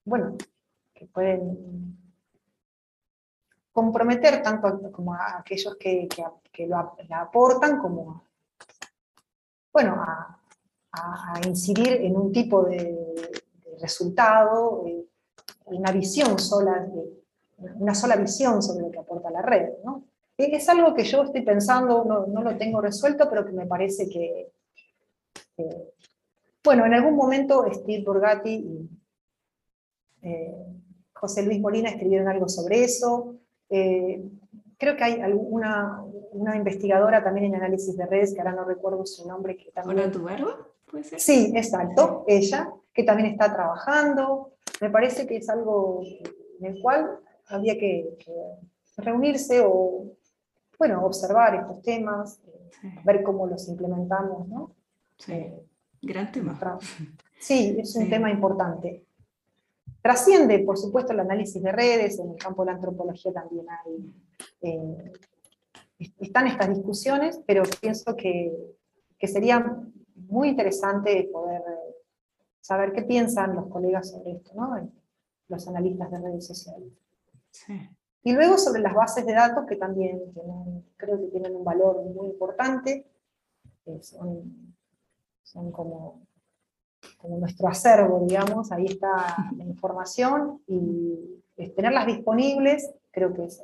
bueno, 0.04 0.36
que 0.92 1.06
pueden 1.06 1.98
comprometer 3.72 4.42
tanto 4.42 4.92
como 4.92 5.14
a 5.14 5.38
aquellos 5.38 5.76
que, 5.76 6.08
que, 6.52 6.66
lo 6.66 6.76
aportan 7.16 7.78
como 7.80 8.24
bueno, 9.74 9.96
a, 10.00 10.38
incidir 11.44 11.94
en 12.02 12.16
un 12.16 12.30
tipo 12.30 12.62
de, 12.62 13.42
resultado, 13.80 14.84
eh, 14.86 15.04
una 15.64 15.90
visión 15.90 16.38
sola, 16.38 16.86
una 17.56 17.92
sola 17.92 18.14
visión 18.14 18.62
sobre 18.62 18.82
lo 18.82 18.90
que 18.92 19.00
aporta 19.00 19.30
la 19.32 19.42
red. 19.42 19.70
¿no? 19.84 20.03
Es 20.36 20.68
algo 20.68 20.94
que 20.94 21.04
yo 21.04 21.22
estoy 21.22 21.42
pensando, 21.42 22.04
no, 22.04 22.26
no 22.26 22.42
lo 22.42 22.56
tengo 22.56 22.80
resuelto, 22.80 23.28
pero 23.30 23.46
que 23.46 23.52
me 23.52 23.66
parece 23.66 24.08
que, 24.08 24.50
bueno, 26.64 26.86
en 26.86 26.94
algún 26.94 27.14
momento 27.14 27.64
Steve 27.72 28.02
Borgatti 28.04 28.54
y 28.54 28.90
eh, 30.22 30.54
José 31.12 31.42
Luis 31.42 31.60
Molina 31.60 31.90
escribieron 31.90 32.28
algo 32.28 32.48
sobre 32.48 32.82
eso, 32.82 33.36
eh, 33.70 34.22
creo 34.78 34.96
que 34.96 35.04
hay 35.04 35.20
alguna, 35.20 36.02
una 36.32 36.56
investigadora 36.56 37.22
también 37.22 37.46
en 37.46 37.56
análisis 37.56 37.96
de 37.96 38.06
redes, 38.06 38.34
que 38.34 38.40
ahora 38.40 38.52
no 38.52 38.64
recuerdo 38.64 39.06
su 39.06 39.26
nombre. 39.26 39.56
Que 39.56 39.70
también... 39.70 40.10
¿Puede 40.90 41.04
ser? 41.04 41.20
Sí, 41.20 41.52
exacto, 41.54 42.24
ella, 42.26 42.72
que 42.92 43.04
también 43.04 43.30
está 43.30 43.52
trabajando. 43.52 44.52
Me 44.80 44.90
parece 44.90 45.26
que 45.26 45.36
es 45.36 45.48
algo 45.48 46.02
en 46.60 46.66
el 46.66 46.82
cual 46.82 47.18
había 47.46 47.78
que, 47.78 48.16
reunirse 48.96 49.60
o, 49.64 50.06
bueno, 50.86 51.02
observar 51.06 51.54
estos 51.54 51.80
temas, 51.80 52.42
ver 53.04 53.22
cómo 53.22 53.46
los 53.46 53.66
implementamos, 53.68 54.46
¿no? 54.48 54.74
Sí, 55.16 55.32
eh, 55.32 55.66
gran 56.02 56.30
tema. 56.30 56.58
Sí, 57.40 57.74
es 57.78 57.96
un 57.96 58.10
tema 58.10 58.30
importante. 58.30 59.06
Trasciende, 60.02 60.58
por 60.58 60.76
supuesto, 60.76 61.14
el 61.14 61.20
análisis 61.20 61.62
de 61.62 61.72
redes, 61.72 62.18
en 62.18 62.32
el 62.32 62.36
campo 62.36 62.62
de 62.62 62.66
la 62.66 62.76
antropología 62.76 63.32
también 63.32 63.64
hay, 63.70 64.12
eh, 64.60 65.12
están 66.20 66.48
estas 66.48 66.68
discusiones, 66.68 67.40
pero 67.46 67.62
pienso 67.80 68.14
que, 68.14 68.52
sería 69.22 69.64
muy 70.14 70.50
interesante 70.50 71.30
poder 71.32 71.62
saber 72.60 72.92
qué 72.92 73.04
piensan 73.04 73.56
los 73.56 73.68
colegas 73.68 74.10
sobre 74.10 74.32
esto, 74.32 74.52
¿no? 74.54 74.90
los 75.48 75.66
analistas 75.66 76.10
de 76.10 76.18
redes 76.18 76.46
sociales. 76.46 76.92
Y 78.24 78.32
luego 78.32 78.58
sobre 78.58 78.80
las 78.80 78.94
bases 78.94 79.24
de 79.24 79.34
datos, 79.34 79.66
que 79.66 79.76
también 79.76 80.20
creo 80.96 81.20
que 81.20 81.26
tienen 81.28 81.54
un 81.54 81.64
valor 81.64 82.02
muy 82.02 82.28
importante, 82.28 83.06
son, 84.00 84.74
son 85.42 85.70
como 85.70 86.24
como 87.18 87.38
nuestro 87.38 87.68
acervo, 87.68 88.24
digamos, 88.26 88.72
ahí 88.72 88.86
está 88.86 89.36
la 89.56 89.64
información 89.64 90.60
y 90.66 91.42
tenerlas 91.74 92.06
disponibles 92.06 92.92
creo 93.10 93.32
que 93.32 93.44
es, 93.44 93.62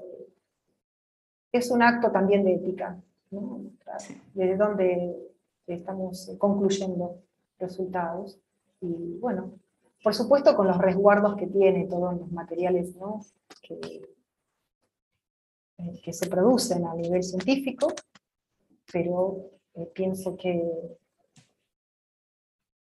es 1.52 1.70
un 1.70 1.82
acto 1.82 2.10
también 2.10 2.44
de 2.44 2.54
ética, 2.54 3.00
desde 4.32 4.56
donde 4.56 5.16
estamos 5.66 6.32
concluyendo 6.38 7.20
resultados. 7.58 8.38
Y 8.80 9.18
bueno, 9.18 9.52
por 10.02 10.14
supuesto 10.14 10.56
con 10.56 10.68
los 10.68 10.78
resguardos 10.78 11.36
que 11.36 11.46
tiene 11.46 11.86
todos 11.86 12.16
los 12.16 12.30
materiales 12.32 12.94
que, 13.60 14.08
que 16.02 16.12
se 16.12 16.28
producen 16.28 16.86
a 16.86 16.94
nivel 16.94 17.22
científico, 17.22 17.92
pero 18.92 19.50
eh, 19.74 19.90
pienso 19.94 20.36
que, 20.36 20.62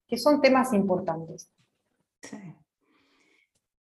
que 0.08 0.18
son 0.18 0.42
temas 0.42 0.74
importantes. 0.74 1.52
Sí. 2.22 2.38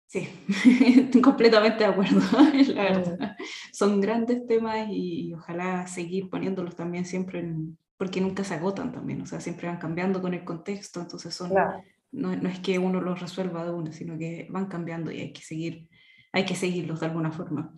Sí, 0.07 0.29
completamente 1.21 1.83
de 1.83 1.89
acuerdo, 1.89 2.21
la 2.73 2.83
verdad. 2.83 3.37
Son 3.73 3.99
grandes 3.99 4.47
temas 4.47 4.87
y, 4.89 5.33
ojalá 5.33 5.85
seguir 5.85 6.29
poniéndolos 6.29 6.77
también 6.77 7.05
siempre 7.05 7.39
en, 7.41 7.77
porque 7.97 8.21
nunca 8.21 8.45
se 8.45 8.53
agotan 8.53 8.93
también, 8.93 9.21
o 9.21 9.25
sea, 9.25 9.41
siempre 9.41 9.67
van 9.67 9.79
cambiando 9.79 10.21
con 10.21 10.33
el 10.33 10.45
contexto, 10.45 11.01
entonces 11.01 11.35
son, 11.35 11.51
no, 12.11 12.35
no, 12.35 12.49
es 12.49 12.59
que 12.59 12.79
uno 12.79 13.01
los 13.01 13.19
resuelva 13.19 13.65
de 13.65 13.71
una, 13.71 13.91
sino 13.91 14.17
que 14.17 14.47
van 14.49 14.67
cambiando 14.67 15.11
y 15.11 15.19
hay 15.19 15.33
que 15.33 15.41
seguir, 15.41 15.89
hay 16.31 16.45
que 16.45 16.55
seguirlos 16.55 17.01
de 17.01 17.07
alguna 17.07 17.31
forma. 17.31 17.73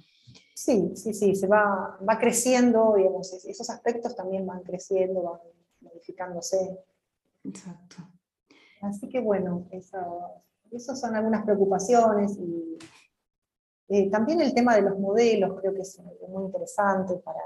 Sí, 0.53 0.91
sí, 0.95 1.13
sí, 1.13 1.35
se 1.35 1.47
va, 1.47 1.97
va 2.07 2.19
creciendo, 2.19 2.95
digamos, 2.97 3.33
esos 3.45 3.69
aspectos 3.69 4.15
también 4.15 4.45
van 4.45 4.61
creciendo, 4.61 5.21
van 5.23 5.39
modificándose. 5.81 6.79
Exacto. 7.43 7.97
Así 8.81 9.09
que 9.09 9.19
bueno, 9.19 9.67
esas 9.71 10.99
son 10.99 11.15
algunas 11.15 11.43
preocupaciones 11.43 12.37
y 12.37 12.77
eh, 13.89 14.09
también 14.09 14.39
el 14.41 14.53
tema 14.53 14.75
de 14.75 14.83
los 14.83 14.99
modelos 14.99 15.59
creo 15.59 15.73
que 15.73 15.81
es 15.81 15.99
muy 16.27 16.43
interesante 16.45 17.15
para, 17.15 17.41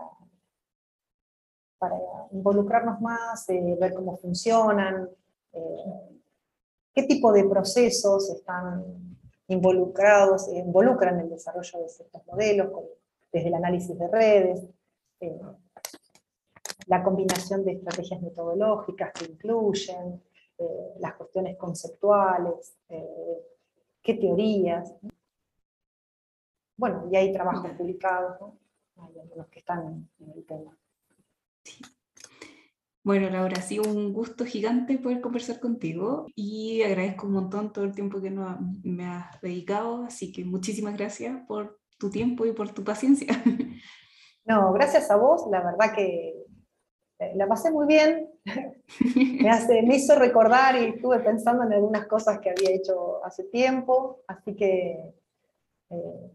para 1.77 1.95
involucrarnos 2.31 2.99
más, 2.99 3.49
eh, 3.49 3.77
ver 3.79 3.93
cómo 3.93 4.17
funcionan, 4.17 5.09
eh, 5.53 6.21
qué 6.93 7.03
tipo 7.03 7.31
de 7.31 7.45
procesos 7.45 8.29
están 8.29 9.12
involucrados, 9.53 10.49
involucran 10.49 11.19
el 11.19 11.29
desarrollo 11.29 11.79
de 11.79 11.89
ciertos 11.89 12.25
modelos, 12.27 12.71
desde 13.31 13.47
el 13.47 13.55
análisis 13.55 13.97
de 13.97 14.07
redes, 14.07 14.67
la 16.87 17.03
combinación 17.03 17.63
de 17.63 17.73
estrategias 17.73 18.21
metodológicas 18.21 19.11
que 19.13 19.25
incluyen, 19.25 20.21
eh, 20.57 20.93
las 20.99 21.15
cuestiones 21.15 21.57
conceptuales, 21.57 22.75
eh, 22.89 23.41
qué 24.01 24.15
teorías. 24.15 24.93
Bueno, 26.77 27.07
y 27.11 27.15
hay 27.15 27.31
trabajos 27.31 27.71
publicados, 27.71 28.37
hay 28.97 29.19
algunos 29.19 29.47
que 29.47 29.59
están 29.59 30.09
en 30.19 30.31
el 30.31 30.45
tema. 30.45 30.77
Bueno, 33.03 33.29
Laura, 33.29 33.57
ha 33.57 33.61
sido 33.61 33.83
un 33.83 34.13
gusto 34.13 34.45
gigante 34.45 34.97
poder 34.97 35.19
conversar 35.19 35.59
contigo 35.59 36.27
y 36.35 36.83
agradezco 36.83 37.27
un 37.27 37.33
montón 37.33 37.73
todo 37.73 37.83
el 37.83 37.93
tiempo 37.93 38.21
que 38.21 38.31
me 38.31 39.05
has 39.05 39.41
dedicado, 39.41 40.05
así 40.05 40.31
que 40.31 40.45
muchísimas 40.45 40.95
gracias 40.95 41.37
por 41.45 41.79
tu 41.97 42.09
tiempo 42.09 42.45
y 42.45 42.53
por 42.53 42.73
tu 42.73 42.83
paciencia. 42.83 43.27
No, 44.45 44.73
gracias 44.73 45.09
a 45.09 45.15
vos, 45.15 45.47
la 45.49 45.63
verdad 45.63 45.95
que 45.95 46.35
eh, 47.19 47.31
la 47.35 47.47
pasé 47.47 47.71
muy 47.71 47.87
bien, 47.87 48.29
me, 49.41 49.49
hace, 49.49 49.81
me 49.83 49.95
hizo 49.95 50.15
recordar 50.15 50.75
y 50.75 50.87
estuve 50.87 51.19
pensando 51.19 51.63
en 51.63 51.71
algunas 51.71 52.07
cosas 52.07 52.39
que 52.39 52.49
había 52.49 52.71
hecho 52.71 53.23
hace 53.23 53.45
tiempo, 53.45 54.21
así 54.27 54.53
que 54.53 54.99
eh, 55.91 56.31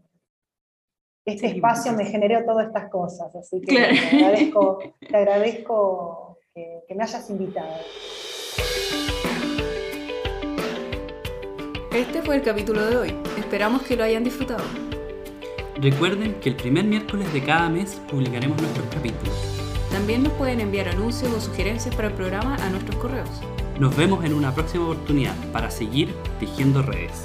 este 1.23 1.47
espacio 1.47 1.93
me 1.93 2.05
generó 2.05 2.43
todas 2.43 2.65
estas 2.65 2.89
cosas, 2.89 3.35
así 3.35 3.61
que 3.61 3.75
te 3.75 5.15
agradezco, 5.15 6.28
que, 6.59 6.83
que 6.87 6.95
me 6.95 7.03
hayas 7.03 7.29
invitado. 7.29 7.73
Este 11.93 12.21
fue 12.21 12.35
el 12.35 12.41
capítulo 12.41 12.85
de 12.85 12.97
hoy. 12.97 13.15
Esperamos 13.37 13.83
que 13.83 13.95
lo 13.95 14.03
hayan 14.03 14.23
disfrutado. 14.23 14.63
Recuerden 15.75 16.35
que 16.41 16.49
el 16.49 16.55
primer 16.57 16.83
miércoles 16.83 17.31
de 17.31 17.41
cada 17.43 17.69
mes 17.69 18.01
publicaremos 18.09 18.61
nuestros 18.61 18.85
capítulos. 18.87 19.33
También 19.89 20.23
nos 20.23 20.33
pueden 20.33 20.59
enviar 20.59 20.89
anuncios 20.89 21.31
o 21.33 21.39
sugerencias 21.39 21.95
para 21.95 22.09
el 22.09 22.13
programa 22.13 22.55
a 22.55 22.69
nuestros 22.69 22.97
correos. 22.97 23.29
Nos 23.79 23.95
vemos 23.95 24.23
en 24.25 24.33
una 24.33 24.53
próxima 24.53 24.83
oportunidad 24.83 25.35
para 25.53 25.71
seguir 25.71 26.13
tejiendo 26.39 26.81
redes. 26.81 27.23